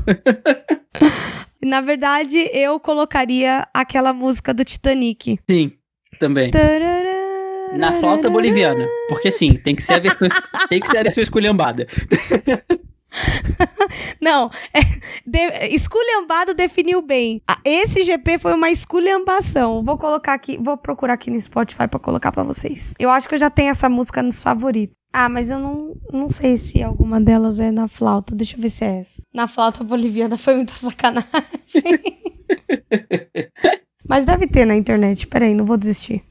Na 1.62 1.80
verdade, 1.80 2.50
eu 2.52 2.80
colocaria 2.80 3.66
aquela 3.72 4.12
música 4.12 4.52
do 4.52 4.64
Titanic. 4.64 5.38
Sim, 5.48 5.72
também. 6.18 6.50
Na 7.76 7.92
flauta 7.92 8.28
boliviana. 8.28 8.86
Porque 9.08 9.30
sim, 9.30 9.54
tem 9.54 9.74
que 9.74 9.82
ser 9.82 9.94
a 9.94 9.98
versão, 9.98 10.28
tem 10.68 10.80
que 10.80 10.88
ser 10.88 10.98
a 10.98 11.02
versão 11.02 11.22
esculhambada. 11.22 11.86
Não, 14.20 14.50
é, 14.72 14.80
de, 15.26 15.74
esculhambado 15.74 16.54
definiu 16.54 17.02
bem. 17.02 17.42
Esse 17.64 18.04
GP 18.04 18.38
foi 18.38 18.54
uma 18.54 18.70
esculhambação. 18.70 19.82
Vou 19.82 19.98
colocar 19.98 20.34
aqui, 20.34 20.58
vou 20.62 20.76
procurar 20.76 21.14
aqui 21.14 21.30
no 21.30 21.40
Spotify 21.40 21.88
para 21.88 21.98
colocar 21.98 22.30
para 22.30 22.42
vocês. 22.42 22.92
Eu 22.98 23.10
acho 23.10 23.28
que 23.28 23.34
eu 23.34 23.38
já 23.38 23.50
tenho 23.50 23.70
essa 23.70 23.88
música 23.88 24.22
nos 24.22 24.40
favoritos. 24.40 24.94
Ah, 25.12 25.28
mas 25.28 25.50
eu 25.50 25.58
não, 25.58 25.96
não 26.12 26.30
sei 26.30 26.56
se 26.56 26.80
alguma 26.82 27.20
delas 27.20 27.58
é 27.58 27.72
na 27.72 27.88
flauta. 27.88 28.34
Deixa 28.34 28.56
eu 28.56 28.60
ver 28.60 28.70
se 28.70 28.84
é 28.84 29.00
essa. 29.00 29.22
Na 29.34 29.48
flauta 29.48 29.82
boliviana 29.82 30.38
foi 30.38 30.54
muita 30.54 30.74
sacanagem. 30.74 31.26
mas 34.08 34.24
deve 34.24 34.46
ter 34.46 34.64
na 34.64 34.76
internet. 34.76 35.26
Peraí, 35.26 35.52
não 35.52 35.64
vou 35.64 35.76
desistir. 35.76 36.22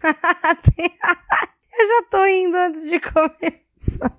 Indo 2.29 2.57
antes 2.57 2.89
de 2.89 2.99
começar. 3.03 4.17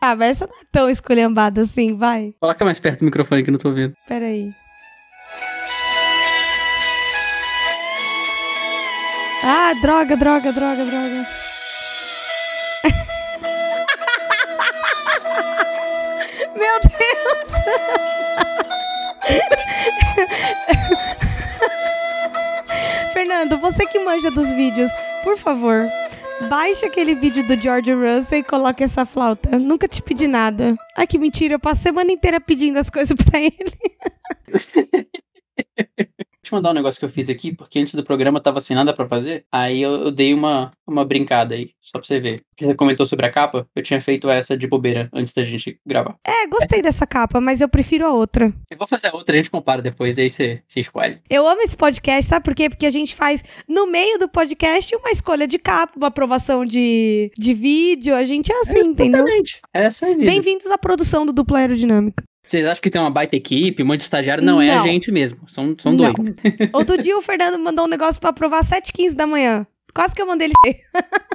ah, 0.00 0.16
mas 0.16 0.30
essa 0.32 0.46
não 0.46 0.54
é 0.54 0.64
tão 0.72 0.90
esculhambada 0.90 1.62
assim, 1.62 1.96
vai. 1.96 2.34
Coloca 2.40 2.64
mais 2.64 2.80
perto 2.80 3.00
do 3.00 3.04
microfone 3.06 3.42
que 3.42 3.50
eu 3.50 3.52
não 3.52 3.58
tô 3.58 3.68
ouvindo. 3.68 3.94
Peraí. 4.06 4.52
Ah, 9.42 9.74
droga, 9.80 10.16
droga, 10.16 10.52
droga, 10.52 10.84
droga. 10.84 11.24
Meu 16.56 16.80
Deus! 16.80 17.50
Fernando, 23.12 23.58
você 23.58 23.86
que 23.86 23.98
manja 23.98 24.30
dos 24.30 24.50
vídeos, 24.52 24.90
por 25.22 25.36
favor, 25.38 25.84
baixe 26.48 26.86
aquele 26.86 27.14
vídeo 27.14 27.46
do 27.46 27.56
George 27.58 27.92
Russell 27.92 28.38
e 28.38 28.42
coloque 28.42 28.84
essa 28.84 29.04
flauta. 29.04 29.58
Nunca 29.58 29.88
te 29.88 30.02
pedi 30.02 30.26
nada. 30.26 30.74
Ai, 30.96 31.06
que 31.06 31.18
mentira, 31.18 31.54
eu 31.54 31.60
passo 31.60 31.80
a 31.80 31.84
semana 31.84 32.12
inteira 32.12 32.40
pedindo 32.40 32.78
as 32.78 32.90
coisas 32.90 33.16
pra 33.16 33.40
ele. 33.40 33.54
Eu 36.50 36.56
mandar 36.56 36.70
um 36.70 36.74
negócio 36.74 36.98
que 36.98 37.04
eu 37.04 37.10
fiz 37.10 37.30
aqui, 37.30 37.52
porque 37.52 37.78
antes 37.78 37.94
do 37.94 38.04
programa 38.04 38.38
eu 38.38 38.42
tava 38.42 38.60
sem 38.60 38.76
nada 38.76 38.92
pra 38.92 39.06
fazer. 39.06 39.44
Aí 39.50 39.80
eu, 39.80 39.92
eu, 39.92 40.10
dei 40.10 40.34
uma, 40.34 40.70
uma 40.86 41.04
brincada 41.04 41.54
aí, 41.54 41.70
só 41.80 41.98
pra 41.98 42.06
você 42.06 42.20
ver. 42.20 42.42
Você 42.60 42.74
comentou 42.74 43.06
sobre 43.06 43.26
a 43.26 43.30
capa, 43.30 43.66
eu 43.74 43.82
tinha 43.82 44.00
feito 44.00 44.28
essa 44.28 44.56
de 44.56 44.66
bobeira 44.66 45.08
antes 45.12 45.32
da 45.32 45.42
gente 45.42 45.78
gravar. 45.84 46.16
É, 46.24 46.46
gostei 46.46 46.80
essa... 46.80 46.88
dessa 46.88 47.06
capa, 47.06 47.40
mas 47.40 47.60
eu 47.60 47.68
prefiro 47.68 48.06
a 48.06 48.12
outra. 48.12 48.52
Eu 48.70 48.76
vou 48.76 48.86
fazer 48.86 49.08
a 49.08 49.12
outra, 49.14 49.34
a 49.34 49.36
gente 49.36 49.50
compara 49.50 49.82
depois, 49.82 50.18
aí 50.18 50.30
você, 50.30 50.62
você 50.68 50.80
escolhe. 50.80 51.18
Eu 51.28 51.48
amo 51.48 51.62
esse 51.62 51.76
podcast, 51.76 52.28
sabe 52.28 52.44
por 52.44 52.54
quê? 52.54 52.68
Porque 52.68 52.86
a 52.86 52.90
gente 52.90 53.14
faz, 53.14 53.42
no 53.68 53.86
meio 53.86 54.18
do 54.18 54.28
podcast, 54.28 54.94
uma 54.96 55.10
escolha 55.10 55.46
de 55.46 55.58
capa, 55.58 55.96
uma 55.96 56.08
aprovação 56.08 56.64
de, 56.64 57.30
de 57.36 57.54
vídeo. 57.54 58.14
A 58.14 58.24
gente 58.24 58.52
é 58.52 58.60
assim, 58.60 58.78
é, 58.78 58.82
entendeu? 58.82 59.20
Exatamente. 59.20 59.60
Essa 59.72 60.06
é 60.06 60.12
a 60.12 60.14
vida. 60.14 60.30
Bem-vindos 60.30 60.66
à 60.66 60.78
produção 60.78 61.26
do 61.26 61.32
Dupla 61.32 61.58
Aerodinâmica. 61.58 62.22
Vocês 62.44 62.66
acham 62.66 62.82
que 62.82 62.90
tem 62.90 63.00
uma 63.00 63.10
baita 63.10 63.36
equipe, 63.36 63.82
um 63.82 63.86
monte 63.86 63.98
de 63.98 64.04
estagiário? 64.04 64.44
Não, 64.44 64.54
não. 64.56 64.62
é 64.62 64.70
a 64.70 64.82
gente 64.82 65.10
mesmo. 65.10 65.48
São, 65.48 65.74
são 65.78 65.96
dois. 65.96 66.14
Outro 66.72 66.98
dia 66.98 67.16
o 67.16 67.22
Fernando 67.22 67.58
mandou 67.58 67.86
um 67.86 67.88
negócio 67.88 68.20
pra 68.20 68.30
aprovar 68.30 68.62
7h15 68.62 69.14
da 69.14 69.26
manhã. 69.26 69.66
Quase 69.94 70.14
que 70.14 70.20
eu 70.20 70.26
mandei 70.26 70.50
ele. 70.64 70.80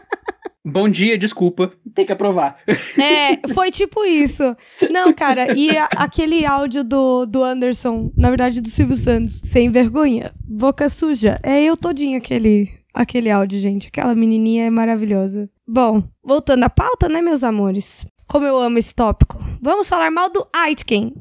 Bom 0.64 0.88
dia, 0.90 1.18
desculpa. 1.18 1.72
Tem 1.96 2.06
que 2.06 2.12
aprovar. 2.12 2.58
É, 2.68 3.48
foi 3.54 3.72
tipo 3.72 4.04
isso. 4.06 4.56
Não, 4.92 5.12
cara, 5.14 5.58
e 5.58 5.76
a, 5.76 5.86
aquele 5.96 6.46
áudio 6.46 6.84
do, 6.84 7.26
do 7.26 7.44
Anderson, 7.44 8.12
na 8.16 8.30
verdade 8.30 8.62
do 8.62 8.70
Silvio 8.70 8.96
Santos, 8.96 9.42
sem 9.44 9.72
vergonha, 9.72 10.32
boca 10.46 10.90
suja. 10.90 11.40
É 11.42 11.64
eu 11.64 11.76
todinho 11.76 12.18
aquele, 12.18 12.70
aquele 12.94 13.32
áudio, 13.32 13.60
gente. 13.60 13.88
Aquela 13.88 14.14
menininha 14.14 14.66
é 14.66 14.70
maravilhosa. 14.70 15.50
Bom, 15.68 16.04
voltando 16.24 16.66
à 16.66 16.70
pauta, 16.70 17.10
né, 17.10 17.22
meus 17.22 17.44
amores? 17.44 18.06
Como 18.28 18.46
eu 18.46 18.60
amo 18.60 18.78
esse 18.78 18.94
tópico. 18.94 19.44
Vamos 19.62 19.90
falar 19.90 20.12
mal 20.12 20.30
do 20.30 20.48
Aitken. 20.54 21.14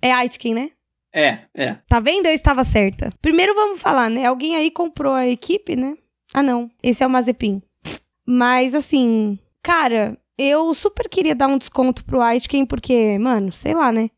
É 0.00 0.12
Aitken, 0.12 0.54
né? 0.54 0.70
É, 1.12 1.40
é. 1.54 1.74
Tá 1.88 1.98
vendo? 2.00 2.26
Eu 2.26 2.34
estava 2.34 2.62
certa. 2.64 3.12
Primeiro 3.20 3.54
vamos 3.54 3.80
falar, 3.80 4.08
né? 4.08 4.26
Alguém 4.26 4.56
aí 4.56 4.70
comprou 4.70 5.12
a 5.12 5.26
equipe, 5.26 5.74
né? 5.74 5.96
Ah, 6.32 6.42
não. 6.42 6.70
Esse 6.82 7.02
é 7.02 7.06
o 7.06 7.10
Mazepin. 7.10 7.60
Mas, 8.24 8.74
assim, 8.74 9.38
cara, 9.62 10.16
eu 10.38 10.72
super 10.72 11.08
queria 11.08 11.34
dar 11.34 11.48
um 11.48 11.58
desconto 11.58 12.04
pro 12.04 12.20
Aitken, 12.20 12.64
porque, 12.64 13.18
mano, 13.18 13.50
sei 13.50 13.74
lá, 13.74 13.90
né? 13.90 14.08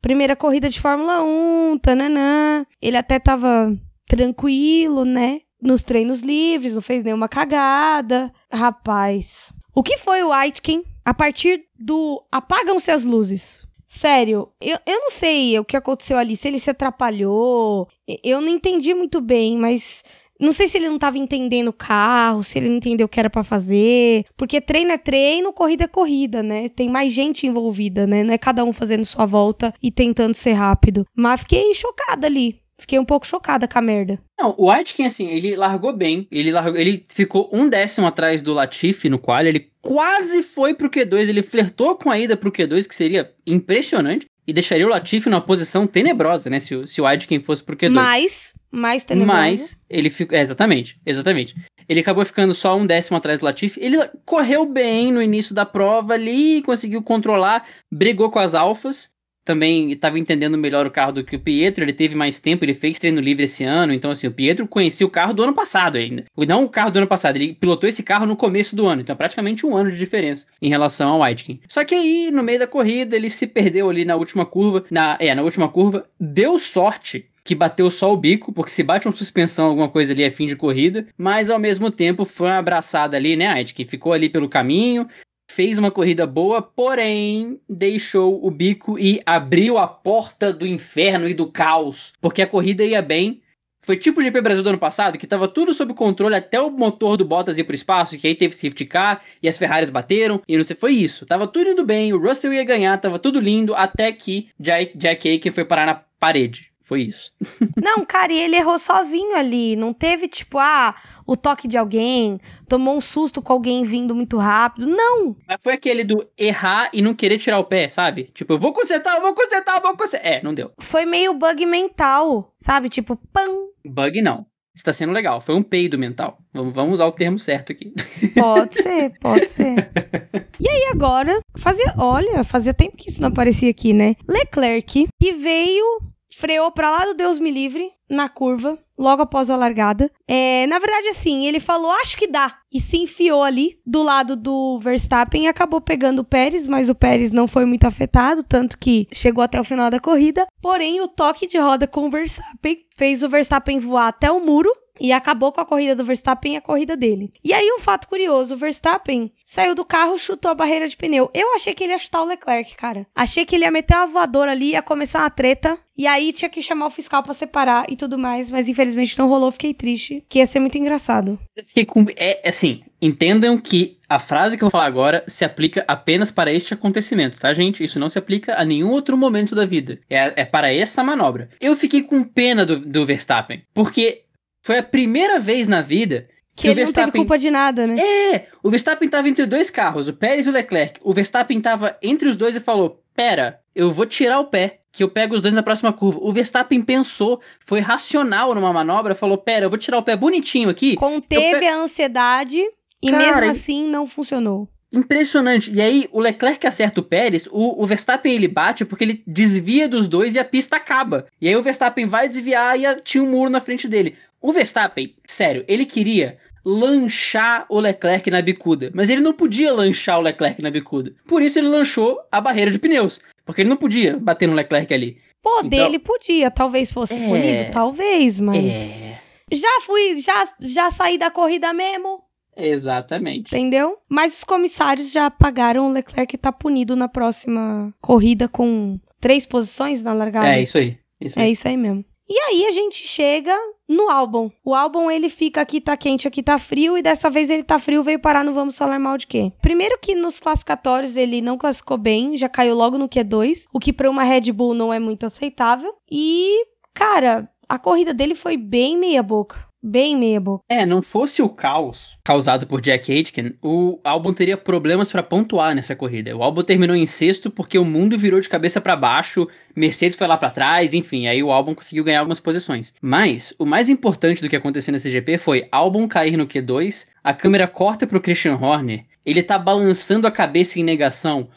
Primeira 0.00 0.36
corrida 0.36 0.68
de 0.68 0.80
Fórmula 0.80 1.22
1, 1.24 1.78
tananã. 1.82 2.64
Ele 2.80 2.96
até 2.96 3.18
tava 3.18 3.76
tranquilo, 4.08 5.04
né? 5.04 5.40
nos 5.60 5.82
treinos 5.82 6.20
livres, 6.20 6.74
não 6.74 6.82
fez 6.82 7.02
nenhuma 7.02 7.28
cagada. 7.28 8.32
Rapaz, 8.52 9.52
o 9.74 9.82
que 9.82 9.98
foi 9.98 10.22
o 10.22 10.32
Aitken 10.32 10.84
a 11.06 11.14
partir 11.14 11.66
do 11.78 12.20
apagam-se 12.32 12.90
as 12.90 13.04
luzes? 13.04 13.64
Sério, 13.86 14.48
eu, 14.60 14.76
eu 14.84 14.98
não 14.98 15.10
sei 15.10 15.56
o 15.56 15.64
que 15.64 15.76
aconteceu 15.76 16.18
ali, 16.18 16.36
se 16.36 16.48
ele 16.48 16.58
se 16.58 16.68
atrapalhou. 16.68 17.88
Eu 18.24 18.40
não 18.40 18.48
entendi 18.48 18.92
muito 18.92 19.20
bem, 19.20 19.56
mas 19.56 20.02
não 20.40 20.50
sei 20.50 20.66
se 20.66 20.76
ele 20.76 20.88
não 20.88 20.96
estava 20.96 21.16
entendendo 21.16 21.68
o 21.68 21.72
carro, 21.72 22.42
se 22.42 22.58
ele 22.58 22.68
não 22.68 22.78
entendeu 22.78 23.06
o 23.06 23.08
que 23.08 23.20
era 23.20 23.30
para 23.30 23.44
fazer. 23.44 24.24
Porque 24.36 24.60
treino 24.60 24.90
é 24.90 24.98
treino, 24.98 25.52
corrida 25.52 25.84
é 25.84 25.88
corrida, 25.88 26.42
né? 26.42 26.68
Tem 26.68 26.88
mais 26.90 27.12
gente 27.12 27.46
envolvida, 27.46 28.04
né? 28.04 28.24
Não 28.24 28.34
é 28.34 28.38
cada 28.38 28.64
um 28.64 28.72
fazendo 28.72 29.04
sua 29.04 29.26
volta 29.26 29.72
e 29.80 29.92
tentando 29.92 30.34
ser 30.34 30.54
rápido. 30.54 31.06
Mas 31.14 31.42
fiquei 31.42 31.72
chocada 31.72 32.26
ali. 32.26 32.60
Fiquei 32.78 32.98
um 32.98 33.04
pouco 33.04 33.26
chocada 33.26 33.66
com 33.66 33.78
a 33.78 33.82
merda. 33.82 34.20
Não, 34.38 34.54
o 34.58 34.70
Aitken, 34.70 35.06
assim, 35.06 35.28
ele 35.28 35.56
largou 35.56 35.94
bem. 35.94 36.28
Ele, 36.30 36.52
largou, 36.52 36.78
ele 36.78 37.06
ficou 37.08 37.48
um 37.50 37.68
décimo 37.68 38.06
atrás 38.06 38.42
do 38.42 38.52
Latifi 38.52 39.08
no 39.08 39.18
qual 39.18 39.44
ele 39.44 39.70
quase 39.80 40.42
foi 40.42 40.74
pro 40.74 40.90
Q2. 40.90 41.28
Ele 41.28 41.42
flertou 41.42 41.96
com 41.96 42.10
a 42.10 42.18
ida 42.18 42.36
pro 42.36 42.52
Q2, 42.52 42.86
que 42.86 42.94
seria 42.94 43.32
impressionante. 43.46 44.26
E 44.46 44.52
deixaria 44.52 44.86
o 44.86 44.90
Latifi 44.90 45.28
numa 45.28 45.40
posição 45.40 45.86
tenebrosa, 45.86 46.50
né? 46.50 46.60
Se, 46.60 46.74
o, 46.74 46.86
se 46.86 47.00
o 47.00 47.06
Aitken 47.06 47.40
fosse 47.40 47.64
pro 47.64 47.76
Q2. 47.76 47.90
Mas, 47.90 48.54
mais 48.70 49.04
tenebrosa. 49.04 49.38
Mas, 49.38 49.76
ele 49.88 50.10
ficou. 50.10 50.36
É, 50.36 50.42
exatamente, 50.42 51.00
exatamente. 51.04 51.56
Ele 51.88 52.00
acabou 52.00 52.24
ficando 52.24 52.54
só 52.54 52.76
um 52.76 52.86
décimo 52.86 53.16
atrás 53.16 53.40
do 53.40 53.46
Latifi. 53.46 53.80
Ele 53.82 53.96
correu 54.24 54.66
bem 54.66 55.10
no 55.10 55.22
início 55.22 55.54
da 55.54 55.64
prova 55.64 56.14
ali, 56.14 56.62
conseguiu 56.62 57.02
controlar, 57.02 57.66
brigou 57.90 58.30
com 58.30 58.38
as 58.38 58.54
alfas 58.54 59.15
também 59.46 59.92
estava 59.92 60.18
entendendo 60.18 60.58
melhor 60.58 60.84
o 60.84 60.90
carro 60.90 61.12
do 61.12 61.24
que 61.24 61.36
o 61.36 61.40
Pietro, 61.40 61.84
ele 61.84 61.92
teve 61.92 62.16
mais 62.16 62.40
tempo, 62.40 62.64
ele 62.64 62.74
fez 62.74 62.98
treino 62.98 63.20
livre 63.20 63.44
esse 63.44 63.62
ano, 63.62 63.92
então 63.92 64.10
assim, 64.10 64.26
o 64.26 64.32
Pietro 64.32 64.66
conhecia 64.66 65.06
o 65.06 65.10
carro 65.10 65.32
do 65.32 65.44
ano 65.44 65.54
passado 65.54 65.96
ainda. 65.96 66.24
Não 66.36 66.64
o 66.64 66.68
carro 66.68 66.90
do 66.90 66.96
ano 66.96 67.06
passado, 67.06 67.36
ele 67.36 67.54
pilotou 67.54 67.88
esse 67.88 68.02
carro 68.02 68.26
no 68.26 68.36
começo 68.36 68.74
do 68.74 68.86
ano, 68.86 69.02
então 69.02 69.14
praticamente 69.14 69.64
um 69.64 69.76
ano 69.76 69.90
de 69.92 69.96
diferença 69.96 70.46
em 70.60 70.68
relação 70.68 71.10
ao 71.10 71.22
Aitken. 71.22 71.60
Só 71.68 71.84
que 71.84 71.94
aí, 71.94 72.30
no 72.32 72.42
meio 72.42 72.58
da 72.58 72.66
corrida, 72.66 73.14
ele 73.14 73.30
se 73.30 73.46
perdeu 73.46 73.88
ali 73.88 74.04
na 74.04 74.16
última 74.16 74.44
curva, 74.44 74.84
na, 74.90 75.16
é, 75.20 75.32
na 75.32 75.42
última 75.42 75.68
curva, 75.68 76.04
deu 76.18 76.58
sorte 76.58 77.26
que 77.44 77.54
bateu 77.54 77.88
só 77.88 78.12
o 78.12 78.16
bico, 78.16 78.52
porque 78.52 78.72
se 78.72 78.82
bate 78.82 79.06
uma 79.06 79.14
suspensão, 79.14 79.66
alguma 79.68 79.88
coisa 79.88 80.12
ali 80.12 80.24
é 80.24 80.30
fim 80.30 80.48
de 80.48 80.56
corrida, 80.56 81.06
mas 81.16 81.48
ao 81.48 81.60
mesmo 81.60 81.92
tempo 81.92 82.24
foi 82.24 82.48
uma 82.48 82.58
abraçada 82.58 83.16
ali, 83.16 83.36
né, 83.36 83.46
Aitken? 83.46 83.86
Ficou 83.86 84.12
ali 84.12 84.28
pelo 84.28 84.48
caminho, 84.48 85.06
fez 85.48 85.78
uma 85.78 85.90
corrida 85.90 86.26
boa, 86.26 86.60
porém 86.60 87.60
deixou 87.68 88.44
o 88.44 88.50
bico 88.50 88.98
e 88.98 89.22
abriu 89.24 89.78
a 89.78 89.86
porta 89.86 90.52
do 90.52 90.66
inferno 90.66 91.28
e 91.28 91.34
do 91.34 91.46
caos, 91.50 92.12
porque 92.20 92.42
a 92.42 92.46
corrida 92.46 92.84
ia 92.84 93.00
bem. 93.00 93.42
Foi 93.82 93.96
tipo 93.96 94.18
o 94.18 94.22
GP 94.22 94.40
Brasil 94.40 94.64
do 94.64 94.68
ano 94.68 94.78
passado, 94.78 95.16
que 95.16 95.28
tava 95.28 95.46
tudo 95.46 95.72
sob 95.72 95.94
controle 95.94 96.34
até 96.34 96.60
o 96.60 96.70
motor 96.70 97.16
do 97.16 97.24
Bottas 97.24 97.56
ir 97.56 97.62
pro 97.62 97.76
espaço, 97.76 98.18
que 98.18 98.26
aí 98.26 98.34
teve 98.34 98.52
safety 98.52 98.84
car 98.84 99.22
e 99.40 99.48
as 99.48 99.56
Ferraris 99.56 99.90
bateram, 99.90 100.42
e 100.48 100.56
não 100.56 100.64
sei, 100.64 100.74
foi 100.74 100.92
isso. 100.92 101.24
Tava 101.24 101.46
tudo 101.46 101.70
indo 101.70 101.84
bem, 101.84 102.12
o 102.12 102.18
Russell 102.18 102.52
ia 102.52 102.64
ganhar, 102.64 102.98
tava 102.98 103.16
tudo 103.16 103.38
lindo, 103.38 103.76
até 103.76 104.10
que 104.10 104.48
Jack, 104.58 104.98
Jack 104.98 105.28
Aiken 105.28 105.52
foi 105.52 105.64
parar 105.64 105.86
na 105.86 106.02
parede. 106.18 106.72
Foi 106.86 107.02
isso. 107.02 107.32
não, 107.82 108.04
cara, 108.04 108.32
e 108.32 108.38
ele 108.38 108.54
errou 108.54 108.78
sozinho 108.78 109.36
ali. 109.36 109.74
Não 109.74 109.92
teve, 109.92 110.28
tipo, 110.28 110.56
ah, 110.56 110.94
o 111.26 111.36
toque 111.36 111.66
de 111.66 111.76
alguém, 111.76 112.40
tomou 112.68 112.96
um 112.96 113.00
susto 113.00 113.42
com 113.42 113.52
alguém 113.52 113.84
vindo 113.84 114.14
muito 114.14 114.36
rápido. 114.36 114.86
Não! 114.86 115.36
Mas 115.46 115.58
foi 115.62 115.74
aquele 115.74 116.04
do 116.04 116.26
errar 116.38 116.90
e 116.92 117.02
não 117.02 117.14
querer 117.14 117.38
tirar 117.38 117.58
o 117.58 117.64
pé, 117.64 117.88
sabe? 117.88 118.30
Tipo, 118.34 118.54
eu 118.54 118.58
vou 118.58 118.72
consertar, 118.72 119.16
eu 119.16 119.22
vou 119.22 119.34
consertar, 119.34 119.76
eu 119.76 119.82
vou 119.82 119.96
consertar. 119.96 120.26
É, 120.26 120.42
não 120.42 120.54
deu. 120.54 120.72
Foi 120.78 121.04
meio 121.04 121.34
bug 121.34 121.66
mental, 121.66 122.52
sabe? 122.54 122.88
Tipo, 122.88 123.16
pam! 123.32 123.66
Bug 123.84 124.22
não. 124.22 124.46
Está 124.74 124.92
sendo 124.92 125.12
legal. 125.12 125.40
Foi 125.40 125.54
um 125.54 125.62
peido 125.62 125.98
mental. 125.98 126.38
Vamos, 126.52 126.74
vamos 126.74 126.94
usar 126.94 127.06
o 127.06 127.12
termo 127.12 127.38
certo 127.38 127.72
aqui. 127.72 127.94
Pode 128.34 128.74
ser, 128.74 129.12
pode 129.20 129.48
ser. 129.48 129.90
e 130.60 130.68
aí 130.68 130.90
agora, 130.92 131.40
fazia, 131.56 131.94
olha, 131.96 132.44
fazia 132.44 132.74
tempo 132.74 132.96
que 132.96 133.08
isso 133.08 133.22
não 133.22 133.28
aparecia 133.28 133.70
aqui, 133.70 133.94
né? 133.94 134.14
Leclerc, 134.28 135.08
que 135.18 135.32
veio 135.32 136.02
freou 136.36 136.70
pra 136.70 136.90
lá 136.90 137.06
do 137.06 137.14
Deus 137.14 137.40
me 137.40 137.50
livre, 137.50 137.90
na 138.10 138.28
curva, 138.28 138.78
logo 138.98 139.22
após 139.22 139.50
a 139.50 139.56
largada. 139.56 140.10
É, 140.26 140.66
na 140.66 140.78
verdade, 140.78 141.08
assim, 141.08 141.46
ele 141.46 141.60
falou, 141.60 141.90
acho 142.02 142.16
que 142.16 142.26
dá. 142.26 142.58
E 142.72 142.80
se 142.80 142.96
enfiou 142.98 143.42
ali 143.42 143.78
do 143.86 144.02
lado 144.02 144.36
do 144.36 144.78
Verstappen 144.80 145.44
e 145.44 145.48
acabou 145.48 145.80
pegando 145.80 146.20
o 146.20 146.24
Pérez, 146.24 146.66
mas 146.66 146.88
o 146.88 146.94
Pérez 146.94 147.32
não 147.32 147.46
foi 147.46 147.64
muito 147.64 147.86
afetado, 147.86 148.42
tanto 148.42 148.78
que 148.78 149.06
chegou 149.12 149.42
até 149.42 149.60
o 149.60 149.64
final 149.64 149.90
da 149.90 150.00
corrida. 150.00 150.46
Porém, 150.60 151.00
o 151.00 151.08
toque 151.08 151.46
de 151.46 151.58
roda 151.58 151.86
com 151.86 152.06
o 152.06 152.10
Verstappen 152.10 152.78
fez 152.94 153.22
o 153.22 153.28
Verstappen 153.28 153.78
voar 153.78 154.08
até 154.08 154.30
o 154.30 154.44
muro 154.44 154.70
e 155.00 155.12
acabou 155.12 155.52
com 155.52 155.60
a 155.60 155.66
corrida 155.66 155.94
do 155.94 156.04
Verstappen 156.04 156.54
e 156.54 156.56
a 156.56 156.60
corrida 156.60 156.96
dele. 156.96 157.32
E 157.42 157.52
aí, 157.52 157.70
um 157.72 157.80
fato 157.80 158.08
curioso: 158.08 158.54
o 158.54 158.58
Verstappen 158.58 159.32
saiu 159.44 159.74
do 159.74 159.84
carro, 159.84 160.18
chutou 160.18 160.50
a 160.50 160.54
barreira 160.54 160.88
de 160.88 160.96
pneu. 160.96 161.30
Eu 161.34 161.54
achei 161.54 161.74
que 161.74 161.84
ele 161.84 161.92
ia 161.92 161.98
chutar 161.98 162.22
o 162.22 162.26
Leclerc, 162.26 162.76
cara. 162.76 163.06
Achei 163.14 163.44
que 163.44 163.54
ele 163.54 163.64
ia 163.64 163.70
meter 163.70 163.96
uma 163.96 164.06
voadora 164.06 164.52
ali, 164.52 164.70
ia 164.70 164.82
começar 164.82 165.20
uma 165.20 165.30
treta. 165.30 165.78
E 165.98 166.06
aí 166.06 166.32
tinha 166.32 166.48
que 166.48 166.60
chamar 166.60 166.86
o 166.86 166.90
fiscal 166.90 167.22
para 167.22 167.32
separar 167.32 167.86
e 167.88 167.96
tudo 167.96 168.18
mais, 168.18 168.50
mas 168.50 168.68
infelizmente 168.68 169.18
não 169.18 169.28
rolou, 169.28 169.50
fiquei 169.50 169.72
triste, 169.72 170.22
que 170.28 170.40
ia 170.40 170.46
ser 170.46 170.60
muito 170.60 170.76
engraçado. 170.76 171.38
Fiquei 171.64 171.86
com 171.86 172.04
é 172.14 172.46
assim, 172.46 172.82
entendam 173.00 173.56
que 173.56 173.96
a 174.08 174.18
frase 174.18 174.56
que 174.56 174.62
eu 174.62 174.66
vou 174.66 174.70
falar 174.70 174.86
agora 174.86 175.24
se 175.26 175.44
aplica 175.44 175.84
apenas 175.88 176.30
para 176.30 176.52
este 176.52 176.74
acontecimento, 176.74 177.40
tá, 177.40 177.52
gente? 177.52 177.82
Isso 177.82 177.98
não 177.98 178.08
se 178.08 178.18
aplica 178.18 178.60
a 178.60 178.64
nenhum 178.64 178.90
outro 178.90 179.16
momento 179.16 179.54
da 179.54 179.64
vida. 179.64 179.98
É, 180.08 180.42
é 180.42 180.44
para 180.44 180.72
essa 180.72 181.02
manobra. 181.02 181.48
Eu 181.60 181.74
fiquei 181.74 182.02
com 182.02 182.22
pena 182.22 182.64
do, 182.64 182.78
do 182.78 183.06
Verstappen, 183.06 183.62
porque 183.74 184.25
foi 184.66 184.78
a 184.78 184.82
primeira 184.82 185.38
vez 185.38 185.68
na 185.68 185.80
vida 185.80 186.26
que, 186.56 186.62
que 186.62 186.66
ele 186.66 186.74
Verstappen... 186.74 187.04
não 187.04 187.12
teve 187.12 187.24
culpa 187.24 187.38
de 187.38 187.50
nada, 187.52 187.86
né? 187.86 187.94
É! 188.00 188.48
O 188.60 188.68
Verstappen 188.68 189.08
tava 189.08 189.28
entre 189.28 189.46
dois 189.46 189.70
carros, 189.70 190.08
o 190.08 190.12
Pérez 190.12 190.44
e 190.44 190.48
o 190.48 190.52
Leclerc. 190.52 190.98
O 191.04 191.14
Verstappen 191.14 191.60
tava 191.60 191.96
entre 192.02 192.28
os 192.28 192.36
dois 192.36 192.56
e 192.56 192.58
falou: 192.58 193.00
Pera, 193.14 193.60
eu 193.76 193.92
vou 193.92 194.04
tirar 194.06 194.40
o 194.40 194.46
pé, 194.46 194.80
que 194.90 195.04
eu 195.04 195.08
pego 195.08 195.36
os 195.36 195.40
dois 195.40 195.54
na 195.54 195.62
próxima 195.62 195.92
curva. 195.92 196.18
O 196.20 196.32
Verstappen 196.32 196.82
pensou, 196.82 197.40
foi 197.64 197.78
racional 197.78 198.56
numa 198.56 198.72
manobra, 198.72 199.14
falou: 199.14 199.38
Pera, 199.38 199.66
eu 199.66 199.70
vou 199.70 199.78
tirar 199.78 199.98
o 199.98 200.02
pé 200.02 200.16
bonitinho 200.16 200.68
aqui. 200.68 200.96
Conteve 200.96 201.60
pe... 201.60 201.68
a 201.68 201.76
ansiedade 201.76 202.60
e 203.00 203.10
Cara, 203.12 203.24
mesmo 203.24 203.44
assim 203.48 203.86
não 203.86 204.04
funcionou. 204.04 204.68
Impressionante. 204.92 205.72
E 205.72 205.80
aí, 205.80 206.08
o 206.12 206.20
Leclerc 206.20 206.66
acerta 206.66 207.00
o 207.00 207.02
Pérez, 207.02 207.46
o, 207.50 207.82
o, 207.82 207.86
Verstappen 207.86 208.32
ele 208.32 208.48
bate 208.48 208.84
porque 208.84 209.04
ele 209.04 209.22
desvia 209.26 209.88
dos 209.88 210.06
dois 210.06 210.34
e 210.34 210.38
a 210.38 210.44
pista 210.44 210.76
acaba. 210.76 211.26
E 211.40 211.48
aí 211.48 211.56
o 211.56 211.62
Verstappen 211.62 212.06
vai 212.06 212.28
desviar 212.28 212.78
e 212.80 212.96
tinha 213.02 213.22
um 213.22 213.30
muro 213.30 213.50
na 213.50 213.60
frente 213.60 213.88
dele. 213.88 214.16
O 214.40 214.52
Verstappen, 214.52 215.14
sério, 215.26 215.64
ele 215.66 215.84
queria 215.84 216.38
lanchar 216.64 217.64
o 217.68 217.78
Leclerc 217.78 218.28
na 218.28 218.42
bicuda, 218.42 218.90
mas 218.92 219.08
ele 219.08 219.20
não 219.20 219.32
podia 219.32 219.72
lanchar 219.72 220.18
o 220.18 220.22
Leclerc 220.22 220.60
na 220.60 220.70
bicuda. 220.70 221.14
Por 221.26 221.40
isso 221.40 221.58
ele 221.58 221.68
lanchou 221.68 222.20
a 222.30 222.40
barreira 222.40 222.72
de 222.72 222.78
pneus, 222.78 223.20
porque 223.44 223.62
ele 223.62 223.68
não 223.70 223.76
podia 223.76 224.18
bater 224.18 224.48
no 224.48 224.54
Leclerc 224.54 224.92
ali. 224.92 225.18
Poder 225.40 225.76
então, 225.76 225.86
ele 225.86 226.00
podia, 226.00 226.50
talvez 226.50 226.92
fosse 226.92 227.14
é, 227.14 227.28
punido, 227.28 227.70
talvez, 227.72 228.40
mas 228.40 229.06
é... 229.06 229.20
já 229.52 229.80
fui, 229.82 230.18
já 230.18 230.44
já 230.60 230.90
saí 230.90 231.16
da 231.16 231.30
corrida 231.30 231.72
mesmo. 231.72 232.24
Exatamente. 232.56 233.54
Entendeu? 233.54 233.98
Mas 234.08 234.38
os 234.38 234.44
comissários 234.44 235.12
já 235.12 235.30
pagaram 235.30 235.88
o 235.88 235.92
Leclerc 235.92 236.36
tá 236.38 236.50
punido 236.50 236.96
na 236.96 237.06
próxima 237.06 237.94
corrida 238.00 238.48
com 238.48 238.98
três 239.20 239.46
posições 239.46 240.02
na 240.02 240.12
largada. 240.12 240.48
É 240.48 240.62
isso 240.62 240.78
aí. 240.78 240.98
Isso 241.20 241.38
é 241.38 241.42
aí. 241.42 241.48
É 241.48 241.52
isso 241.52 241.68
aí 241.68 241.76
mesmo. 241.76 242.04
E 242.28 242.38
aí 242.40 242.66
a 242.66 242.72
gente 242.72 243.06
chega 243.06 243.56
no 243.88 244.10
álbum. 244.10 244.50
O 244.64 244.74
álbum 244.74 245.10
ele 245.10 245.28
fica 245.28 245.60
aqui 245.60 245.80
tá 245.80 245.96
quente, 245.96 246.26
aqui 246.26 246.42
tá 246.42 246.58
frio 246.58 246.98
e 246.98 247.02
dessa 247.02 247.30
vez 247.30 247.50
ele 247.50 247.62
tá 247.62 247.78
frio, 247.78 248.02
veio 248.02 248.18
parar 248.18 248.44
no 248.44 248.52
Vamos 248.52 248.76
Falar 248.76 248.98
Mal 248.98 249.16
de 249.16 249.26
quê? 249.26 249.52
Primeiro 249.62 249.98
que 250.00 250.14
nos 250.14 250.40
classificatórios 250.40 251.16
ele 251.16 251.40
não 251.40 251.56
classificou 251.56 251.98
bem, 251.98 252.36
já 252.36 252.48
caiu 252.48 252.74
logo 252.74 252.98
no 252.98 253.08
Q2, 253.08 253.66
o 253.72 253.78
que 253.78 253.92
para 253.92 254.10
uma 254.10 254.24
Red 254.24 254.52
Bull 254.52 254.74
não 254.74 254.92
é 254.92 254.98
muito 254.98 255.26
aceitável. 255.26 255.94
E, 256.10 256.64
cara, 256.92 257.48
a 257.68 257.78
corrida 257.78 258.14
dele 258.14 258.34
foi 258.34 258.56
bem 258.56 258.98
meia 258.98 259.22
boca 259.22 259.66
bem 259.86 260.16
meia 260.16 260.40
boca. 260.40 260.64
É, 260.68 260.84
não 260.84 261.00
fosse 261.00 261.40
o 261.40 261.48
caos 261.48 262.18
causado 262.24 262.66
por 262.66 262.80
Jack 262.80 263.12
Aitken, 263.12 263.54
o 263.62 264.00
álbum 264.02 264.32
teria 264.32 264.56
problemas 264.56 265.12
para 265.12 265.22
pontuar 265.22 265.74
nessa 265.74 265.94
corrida. 265.94 266.36
O 266.36 266.42
álbum 266.42 266.62
terminou 266.62 266.96
em 266.96 267.06
sexto 267.06 267.50
porque 267.50 267.78
o 267.78 267.84
mundo 267.84 268.18
virou 268.18 268.40
de 268.40 268.48
cabeça 268.48 268.80
para 268.80 268.96
baixo, 268.96 269.46
Mercedes 269.76 270.16
foi 270.16 270.26
lá 270.26 270.36
para 270.36 270.50
trás, 270.50 270.92
enfim, 270.92 271.28
aí 271.28 271.42
o 271.42 271.52
álbum 271.52 271.74
conseguiu 271.74 272.02
ganhar 272.02 272.20
algumas 272.20 272.40
posições. 272.40 272.92
Mas 273.00 273.54
o 273.58 273.64
mais 273.64 273.88
importante 273.88 274.42
do 274.42 274.48
que 274.48 274.56
aconteceu 274.56 274.90
nesse 274.92 275.08
GP 275.08 275.38
foi 275.38 275.68
álbum 275.70 276.08
cair 276.08 276.36
no 276.36 276.46
Q2, 276.46 277.06
a 277.22 277.32
câmera 277.32 277.68
corta 277.68 278.06
pro 278.06 278.20
Christian 278.20 278.56
Horner, 278.56 279.04
ele 279.24 279.42
tá 279.42 279.56
balançando 279.56 280.26
a 280.26 280.32
cabeça 280.32 280.80
em 280.80 280.84
negação, 280.84 281.48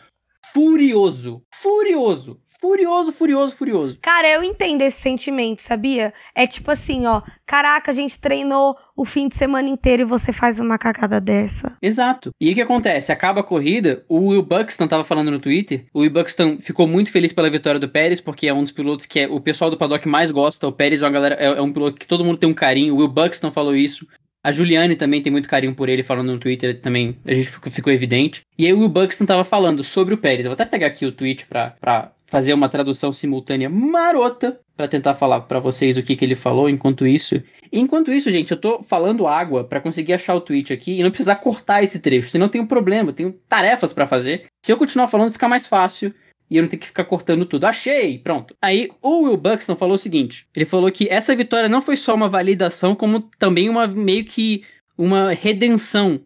furioso, 0.54 1.42
furioso, 1.52 2.40
furioso, 2.60 3.12
furioso, 3.12 3.56
furioso. 3.56 3.98
Cara, 4.02 4.28
eu 4.28 4.44
entendo 4.44 4.82
esse 4.82 5.00
sentimento, 5.02 5.62
sabia? 5.62 6.14
É 6.36 6.46
tipo 6.46 6.70
assim, 6.70 7.06
ó, 7.06 7.22
caraca, 7.46 7.92
a 7.92 7.94
gente 7.94 8.20
treinou 8.20 8.78
o 8.96 9.06
fim 9.06 9.28
de 9.28 9.36
semana 9.36 9.70
inteiro 9.70 10.02
e 10.04 10.06
você 10.06 10.34
faz 10.34 10.60
uma 10.60 10.78
cagada 10.78 11.22
dessa. 11.22 11.78
Exato. 11.82 12.32
E 12.40 12.52
o 12.52 12.54
que 12.54 12.62
acontece? 12.62 13.12
Acaba 13.12 13.40
a 13.40 13.44
corrida, 13.44 14.04
o 14.10 14.28
Will 14.28 14.44
Buxton 14.44 14.88
tava 14.88 15.04
falando 15.04 15.32
no 15.32 15.40
Twitter, 15.40 15.86
o 15.94 16.02
Will 16.02 16.12
Buxton 16.12 16.58
ficou 16.60 16.86
muito 16.86 17.12
feliz 17.12 17.32
pela 17.32 17.50
vitória 17.50 17.80
do 17.80 17.90
Pérez, 17.90 18.20
porque 18.20 18.48
é 18.48 18.54
um 18.54 18.62
dos 18.62 18.72
pilotos 18.72 19.06
que 19.06 19.22
é, 19.22 19.28
o 19.28 19.40
pessoal 19.40 19.72
do 19.72 19.78
paddock 19.78 20.08
mais 20.08 20.32
gosta, 20.32 20.68
o 20.68 20.72
Pérez 20.72 21.02
é 21.02 21.06
uma 21.06 21.12
galera, 21.12 21.36
é, 21.36 21.46
é 21.46 21.62
um 21.62 21.72
piloto 21.72 21.98
que 21.98 22.08
todo 22.08 22.26
mundo 22.26 22.38
tem 22.38 22.50
um 22.50 22.54
carinho, 22.54 22.94
o 22.94 22.98
Will 22.98 23.08
Buxton 23.08 23.52
falou 23.52 23.76
isso, 23.76 24.06
a 24.44 24.52
Juliane 24.52 24.96
também 24.96 25.22
tem 25.22 25.32
muito 25.32 25.50
carinho 25.50 25.76
por 25.76 25.90
ele, 25.90 26.02
falando 26.02 26.32
no 26.32 26.40
Twitter 26.40 26.80
também, 26.80 27.18
a 27.26 27.34
gente 27.34 27.50
ficou, 27.50 27.72
ficou 27.72 27.92
evidente. 27.92 28.42
E 28.58 28.66
aí 28.66 28.74
o 28.74 28.80
Will 28.80 28.90
Buxton 28.90 29.26
tava 29.26 29.44
falando 29.44 29.84
sobre 29.84 30.14
o 30.14 30.18
Pérez. 30.18 30.46
Eu 30.46 30.50
vou 30.50 30.54
até 30.54 30.66
pegar 30.66 30.88
aqui 30.88 31.06
o 31.06 31.12
tweet 31.12 31.46
pra, 31.46 31.76
pra 31.80 32.12
fazer 32.30 32.54
uma 32.54 32.70
tradução 32.70 33.12
simultânea 33.12 33.70
marota 33.70 34.60
para 34.78 34.88
tentar 34.88 35.14
falar 35.14 35.42
para 35.42 35.60
vocês 35.60 35.98
o 35.98 36.04
que, 36.04 36.16
que 36.16 36.24
ele 36.24 36.36
falou 36.36 36.70
enquanto 36.70 37.06
isso. 37.06 37.42
enquanto 37.72 38.12
isso, 38.12 38.32
gente, 38.32 38.52
eu 38.52 38.58
tô 38.58 38.82
falando 38.84 39.28
água 39.28 39.64
para 39.64 39.82
conseguir 39.82 40.14
achar 40.14 40.36
o 40.36 40.42
tweet 40.42 40.72
aqui 40.72 41.00
e 41.00 41.04
não 41.04 41.12
precisar 41.12 41.36
cortar 41.36 41.84
esse 41.84 42.00
trecho, 42.00 42.30
senão 42.30 42.48
tem 42.48 42.62
um 42.62 42.68
problema, 42.68 43.12
tenho 43.12 43.34
tarefas 43.48 43.92
para 43.92 44.08
fazer. 44.08 44.46
Se 44.64 44.72
eu 44.72 44.78
continuar 44.78 45.08
falando, 45.08 45.34
fica 45.34 45.48
mais 45.48 45.68
fácil 45.68 46.14
e 46.50 46.58
eu 46.58 46.64
não 46.64 46.70
tenho 46.70 46.80
que 46.80 46.88
ficar 46.88 47.04
cortando 47.04 47.46
tudo. 47.46 47.66
Achei! 47.66 48.18
Pronto. 48.18 48.56
Aí 48.62 48.90
o 49.02 49.24
Will 49.24 49.38
Buxton 49.38 49.76
falou 49.76 49.96
o 49.96 50.00
seguinte: 50.00 50.48
ele 50.56 50.66
falou 50.66 50.92
que 50.92 51.08
essa 51.10 51.36
vitória 51.36 51.70
não 51.70 51.82
foi 51.82 51.98
só 51.98 52.16
uma 52.16 52.28
validação, 52.28 52.96
como 52.96 53.22
também 53.38 53.70
uma 53.70 53.86
meio 53.88 54.26
que 54.26 54.64
uma 54.98 55.32
redenção 55.32 56.20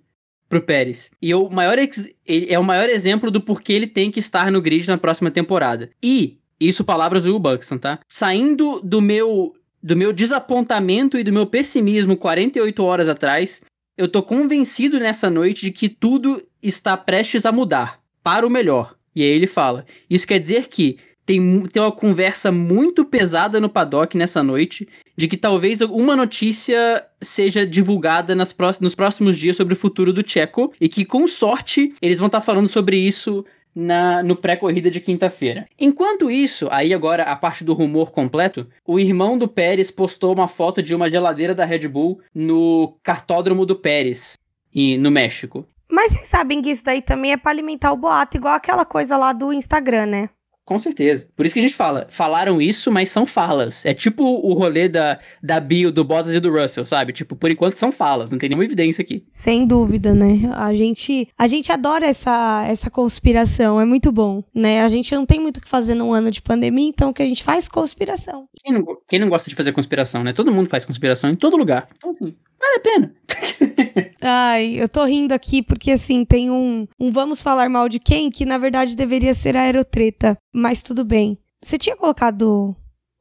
pro 0.54 0.62
Pérez. 0.62 1.10
E 1.20 1.34
o 1.34 1.50
maior 1.50 1.78
é 1.80 2.60
o 2.60 2.64
maior 2.64 2.88
exemplo 2.90 3.32
do 3.32 3.42
porquê 3.42 3.74
ele 3.74 3.88
tem 3.88 4.12
que 4.12 4.20
estar 4.20 4.52
no 4.52 4.62
grid 4.62 4.88
na 4.88 4.98
próxima 4.98 5.32
temporada. 5.32 5.90
E 6.02 6.38
isso 6.60 6.84
palavras 6.84 7.24
do 7.24 7.30
Will 7.30 7.40
Buxton, 7.40 7.80
tá? 7.80 8.00
Saindo 8.08 8.80
do 8.82 9.02
meu 9.02 9.54
do 9.82 9.98
meu 9.98 10.14
desapontamento 10.14 11.18
e 11.18 11.24
do 11.24 11.34
meu 11.34 11.46
pessimismo 11.46 12.16
48 12.16 12.84
horas 12.86 13.10
atrás, 13.10 13.62
eu 13.98 14.08
tô 14.08 14.24
convencido 14.24 14.98
nessa 14.98 15.30
noite 15.30 15.64
de 15.64 15.72
que 15.72 15.90
tudo 15.90 16.42
está 16.62 16.96
prestes 16.96 17.46
a 17.46 17.52
mudar 17.52 18.00
para 18.24 18.48
o 18.48 18.50
melhor. 18.50 18.96
E 19.16 19.24
aí 19.24 19.30
ele 19.30 19.48
fala: 19.48 19.86
Isso 20.10 20.28
quer 20.28 20.40
dizer 20.40 20.68
que 20.68 20.98
tem, 21.26 21.62
tem 21.68 21.82
uma 21.82 21.92
conversa 21.92 22.52
muito 22.52 23.06
pesada 23.06 23.60
no 23.60 23.70
paddock 23.70 24.18
nessa 24.18 24.44
noite 24.44 24.88
de 25.16 25.28
que 25.28 25.38
talvez 25.38 25.82
uma 25.82 26.16
notícia 26.16 27.06
seja 27.22 27.66
divulgada 27.66 28.36
nas 28.36 28.56
nos 28.80 28.96
próximos 28.96 29.38
dias 29.38 29.56
sobre 29.56 29.74
o 29.74 29.78
futuro 29.78 30.12
do 30.12 30.28
Checo 30.28 30.74
e 30.82 30.90
que, 30.90 31.06
com 31.06 31.28
sorte, 31.28 31.94
eles 32.02 32.18
vão 32.18 32.28
estar 32.28 32.40
tá 32.40 32.46
falando 32.46 32.68
sobre 32.68 32.98
isso 32.98 33.46
na, 33.76 34.24
no 34.24 34.36
pré-corrida 34.36 34.90
de 34.90 35.00
quinta-feira. 35.00 35.68
Enquanto 35.80 36.30
isso, 36.30 36.68
aí 36.72 36.94
agora 36.94 37.24
a 37.24 37.36
parte 37.36 37.64
do 37.64 37.74
rumor 37.74 38.12
completo, 38.12 38.68
o 38.86 39.00
irmão 39.00 39.38
do 39.38 39.48
Pérez 39.48 39.90
postou 39.90 40.34
uma 40.34 40.48
foto 40.48 40.82
de 40.82 40.94
uma 40.94 41.10
geladeira 41.10 41.56
da 41.56 41.66
Red 41.66 41.88
Bull 41.88 42.20
no 42.36 42.98
cartódromo 43.04 43.66
do 43.66 43.76
Pérez, 43.76 44.36
e, 44.74 44.98
no 44.98 45.12
México. 45.12 45.68
Mas 45.90 46.12
vocês 46.12 46.28
sabem 46.28 46.62
que 46.62 46.72
isso 46.72 46.84
daí 46.84 47.02
também 47.02 47.34
é 47.34 47.38
para 47.38 47.52
alimentar 47.52 47.92
o 47.92 47.98
boato, 47.98 48.38
igual 48.38 48.56
aquela 48.56 48.84
coisa 48.84 49.16
lá 49.16 49.32
do 49.32 49.54
Instagram, 49.54 50.08
né? 50.08 50.30
Com 50.66 50.80
certeza. 50.80 51.28
Por 51.36 51.46
isso 51.46 51.54
que 51.54 51.60
a 51.60 51.64
gente 51.64 51.76
fala, 51.76 52.08
falaram 52.10 52.62
isso, 52.62 52.92
mas 52.92 53.10
são 53.10 53.26
falas. 53.26 53.86
É 53.86 53.94
tipo 53.94 54.24
o 54.24 54.54
rolê 54.54 54.88
da, 54.88 55.20
da 55.42 55.60
bio 55.60 55.92
do 55.92 56.04
Bottas 56.04 56.34
e 56.34 56.40
do 56.40 56.52
Russell, 56.52 56.86
sabe? 56.86 57.12
Tipo, 57.12 57.36
por 57.36 57.52
enquanto 57.52 57.76
são 57.76 57.92
falas, 57.92 58.32
não 58.32 58.40
tem 58.40 58.50
nenhuma 58.50 58.64
evidência 58.64 59.02
aqui. 59.02 59.26
Sem 59.32 59.66
dúvida, 59.68 60.14
né? 60.16 60.40
A 60.54 60.74
gente, 60.74 61.28
a 61.38 61.48
gente 61.48 61.72
adora 61.72 62.06
essa, 62.06 62.66
essa 62.68 62.90
conspiração, 62.90 63.80
é 63.80 63.86
muito 63.86 64.12
bom, 64.12 64.44
né? 64.56 64.84
A 64.84 64.90
gente 64.90 65.14
não 65.14 65.26
tem 65.26 65.40
muito 65.40 65.58
o 65.58 65.62
que 65.62 65.68
fazer 65.68 65.96
num 65.96 66.14
ano 66.14 66.32
de 66.32 66.42
pandemia, 66.42 66.88
então 66.88 67.10
o 67.10 67.14
que 67.14 67.24
a 67.24 67.28
gente 67.28 67.44
faz? 67.44 67.68
Conspiração. 67.68 68.48
Quem 68.64 68.74
não, 68.74 68.86
quem 69.08 69.20
não 69.20 69.30
gosta 69.30 69.50
de 69.50 69.56
fazer 69.56 69.74
conspiração, 69.74 70.24
né? 70.24 70.32
Todo 70.32 70.52
mundo 70.52 70.70
faz 70.70 70.86
conspiração 70.86 71.30
em 71.30 71.36
todo 71.36 71.58
lugar. 71.58 71.90
Então, 71.98 72.12
assim, 72.12 72.34
vale 72.60 72.76
a 72.78 72.80
pena. 72.80 73.14
Ai, 74.22 74.76
eu 74.80 74.88
tô 74.88 75.04
rindo 75.04 75.34
aqui 75.34 75.62
porque, 75.62 75.92
assim, 75.92 76.24
tem 76.24 76.50
um, 76.50 76.88
um 76.98 77.12
Vamos 77.12 77.44
Falar 77.44 77.70
Mal 77.70 77.90
de 77.90 78.00
Quem 78.00 78.32
que, 78.32 78.46
na 78.46 78.58
verdade, 78.58 78.96
deveria 78.96 79.34
ser 79.34 79.58
a 79.58 79.64
aerotreta. 79.64 80.38
Mas 80.54 80.82
tudo 80.82 81.04
bem. 81.04 81.38
Você 81.62 81.78
tinha 81.78 81.96
colocado 81.96 82.76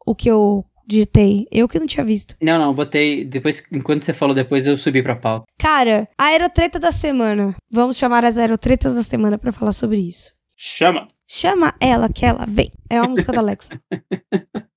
o 0.04 0.14
que 0.14 0.28
eu 0.30 0.64
digitei? 0.86 1.46
Eu 1.50 1.68
que 1.68 1.78
não 1.78 1.86
tinha 1.86 2.04
visto. 2.04 2.36
Não, 2.42 2.58
não, 2.58 2.74
botei. 2.74 3.24
Depois, 3.24 3.66
enquanto 3.72 4.02
você 4.02 4.12
falou 4.12 4.34
depois, 4.34 4.66
eu 4.66 4.76
subi 4.76 5.02
pra 5.02 5.16
pauta. 5.16 5.46
Cara, 5.58 6.08
a 6.18 6.24
aerotreta 6.26 6.78
da 6.78 6.92
semana. 6.92 7.54
Vamos 7.72 7.96
chamar 7.96 8.24
as 8.24 8.36
aerotretas 8.36 8.94
da 8.94 9.02
semana 9.02 9.38
para 9.38 9.52
falar 9.52 9.72
sobre 9.72 9.98
isso. 9.98 10.32
Chama! 10.56 11.08
Chama 11.26 11.74
ela 11.80 12.08
que 12.08 12.26
ela 12.26 12.44
vem. 12.46 12.70
É 12.90 13.00
uma 13.00 13.08
música 13.08 13.32
da 13.32 13.38
Alexa. 13.40 13.70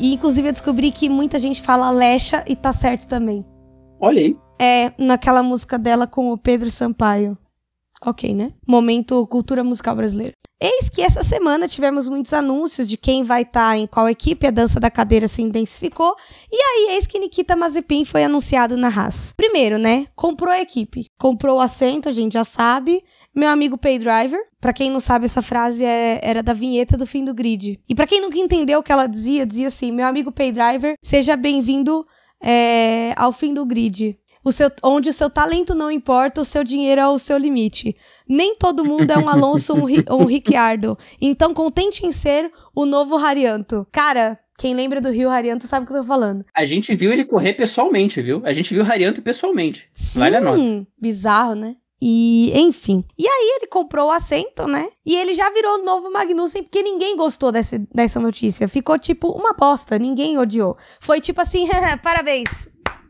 E 0.00 0.14
inclusive 0.14 0.48
eu 0.48 0.52
descobri 0.52 0.90
que 0.90 1.10
muita 1.10 1.38
gente 1.38 1.60
fala 1.60 1.88
Alexa 1.88 2.42
e 2.48 2.56
tá 2.56 2.72
certo 2.72 3.06
também. 3.06 3.44
Olha 4.00 4.20
aí. 4.20 4.36
É, 4.58 4.92
naquela 4.98 5.42
música 5.42 5.78
dela 5.78 6.06
com 6.06 6.32
o 6.32 6.38
Pedro 6.38 6.70
Sampaio. 6.70 7.36
Ok, 8.02 8.34
né? 8.34 8.54
Momento 8.66 9.26
cultura 9.26 9.62
musical 9.62 9.94
brasileira. 9.94 10.32
Eis 10.62 10.88
que 10.88 11.02
essa 11.02 11.22
semana 11.22 11.68
tivemos 11.68 12.08
muitos 12.08 12.32
anúncios 12.32 12.88
de 12.88 12.96
quem 12.96 13.22
vai 13.22 13.42
estar 13.42 13.70
tá 13.70 13.76
em 13.78 13.86
qual 13.86 14.08
equipe, 14.08 14.46
a 14.46 14.50
dança 14.50 14.80
da 14.80 14.90
cadeira 14.90 15.28
se 15.28 15.40
intensificou, 15.40 16.14
e 16.52 16.56
aí 16.56 16.94
eis 16.96 17.06
que 17.06 17.18
Nikita 17.18 17.56
Mazepin 17.56 18.04
foi 18.04 18.24
anunciado 18.24 18.76
na 18.76 18.88
Haas. 18.88 19.32
Primeiro, 19.34 19.78
né, 19.78 20.06
comprou 20.14 20.52
a 20.52 20.60
equipe, 20.60 21.06
comprou 21.18 21.56
o 21.56 21.60
assento, 21.60 22.10
a 22.10 22.12
gente 22.12 22.34
já 22.34 22.44
sabe, 22.44 23.02
meu 23.34 23.48
amigo 23.48 23.78
Pay 23.78 23.98
Driver. 23.98 24.40
Para 24.60 24.72
quem 24.72 24.90
não 24.90 25.00
sabe, 25.00 25.24
essa 25.24 25.42
frase 25.42 25.84
é, 25.84 26.20
era 26.22 26.42
da 26.42 26.52
vinheta 26.52 26.96
do 26.96 27.06
fim 27.06 27.24
do 27.24 27.34
grid. 27.34 27.80
E 27.88 27.94
para 27.94 28.06
quem 28.06 28.20
nunca 28.20 28.38
entendeu 28.38 28.80
o 28.80 28.82
que 28.82 28.92
ela 28.92 29.06
dizia, 29.06 29.46
dizia 29.46 29.68
assim: 29.68 29.92
Meu 29.92 30.06
amigo 30.06 30.32
Pay 30.32 30.52
Driver, 30.52 30.94
seja 31.02 31.36
bem-vindo 31.36 32.06
é, 32.42 33.12
ao 33.16 33.32
fim 33.32 33.54
do 33.54 33.64
grid. 33.64 34.18
O 34.42 34.52
seu, 34.52 34.70
onde 34.82 35.10
o 35.10 35.12
seu 35.12 35.28
talento 35.28 35.74
não 35.74 35.90
importa, 35.90 36.40
o 36.40 36.44
seu 36.44 36.64
dinheiro 36.64 37.00
é 37.00 37.06
o 37.06 37.18
seu 37.18 37.36
limite. 37.36 37.94
Nem 38.26 38.54
todo 38.54 38.84
mundo 38.84 39.10
é 39.10 39.18
um 39.18 39.28
Alonso 39.28 39.74
ou 40.08 40.22
um, 40.22 40.24
Ricciardo. 40.24 40.96
Então, 41.20 41.52
contente 41.52 42.06
em 42.06 42.12
ser 42.12 42.50
o 42.74 42.86
novo 42.86 43.16
Harianto. 43.16 43.86
Cara, 43.92 44.38
quem 44.56 44.74
lembra 44.74 44.98
do 44.98 45.10
Rio 45.10 45.28
Harianto 45.28 45.66
sabe 45.66 45.84
o 45.84 45.86
que 45.86 45.92
eu 45.92 46.00
tô 46.00 46.06
falando. 46.06 46.44
A 46.54 46.64
gente 46.64 46.94
viu 46.94 47.12
ele 47.12 47.24
correr 47.24 47.52
pessoalmente, 47.52 48.22
viu? 48.22 48.40
A 48.42 48.52
gente 48.52 48.72
viu 48.72 48.82
o 48.82 48.86
Harianto 48.90 49.20
pessoalmente. 49.20 49.90
Sim, 49.92 50.20
vale 50.20 50.36
a 50.36 50.40
nota. 50.40 50.86
Bizarro, 50.98 51.54
né? 51.54 51.76
E, 52.00 52.52
enfim. 52.54 53.04
E 53.18 53.26
aí 53.26 53.56
ele 53.56 53.66
comprou 53.66 54.08
o 54.08 54.10
assento, 54.10 54.66
né? 54.66 54.88
E 55.04 55.16
ele 55.16 55.34
já 55.34 55.50
virou 55.50 55.84
novo 55.84 56.10
Magnussen, 56.10 56.62
porque 56.62 56.82
ninguém 56.82 57.16
gostou 57.16 57.52
desse, 57.52 57.78
dessa 57.94 58.18
notícia. 58.18 58.66
Ficou 58.66 58.98
tipo 58.98 59.28
uma 59.28 59.52
bosta, 59.52 59.98
ninguém 59.98 60.38
odiou. 60.38 60.76
Foi 60.98 61.20
tipo 61.20 61.40
assim, 61.40 61.68
parabéns, 62.02 62.48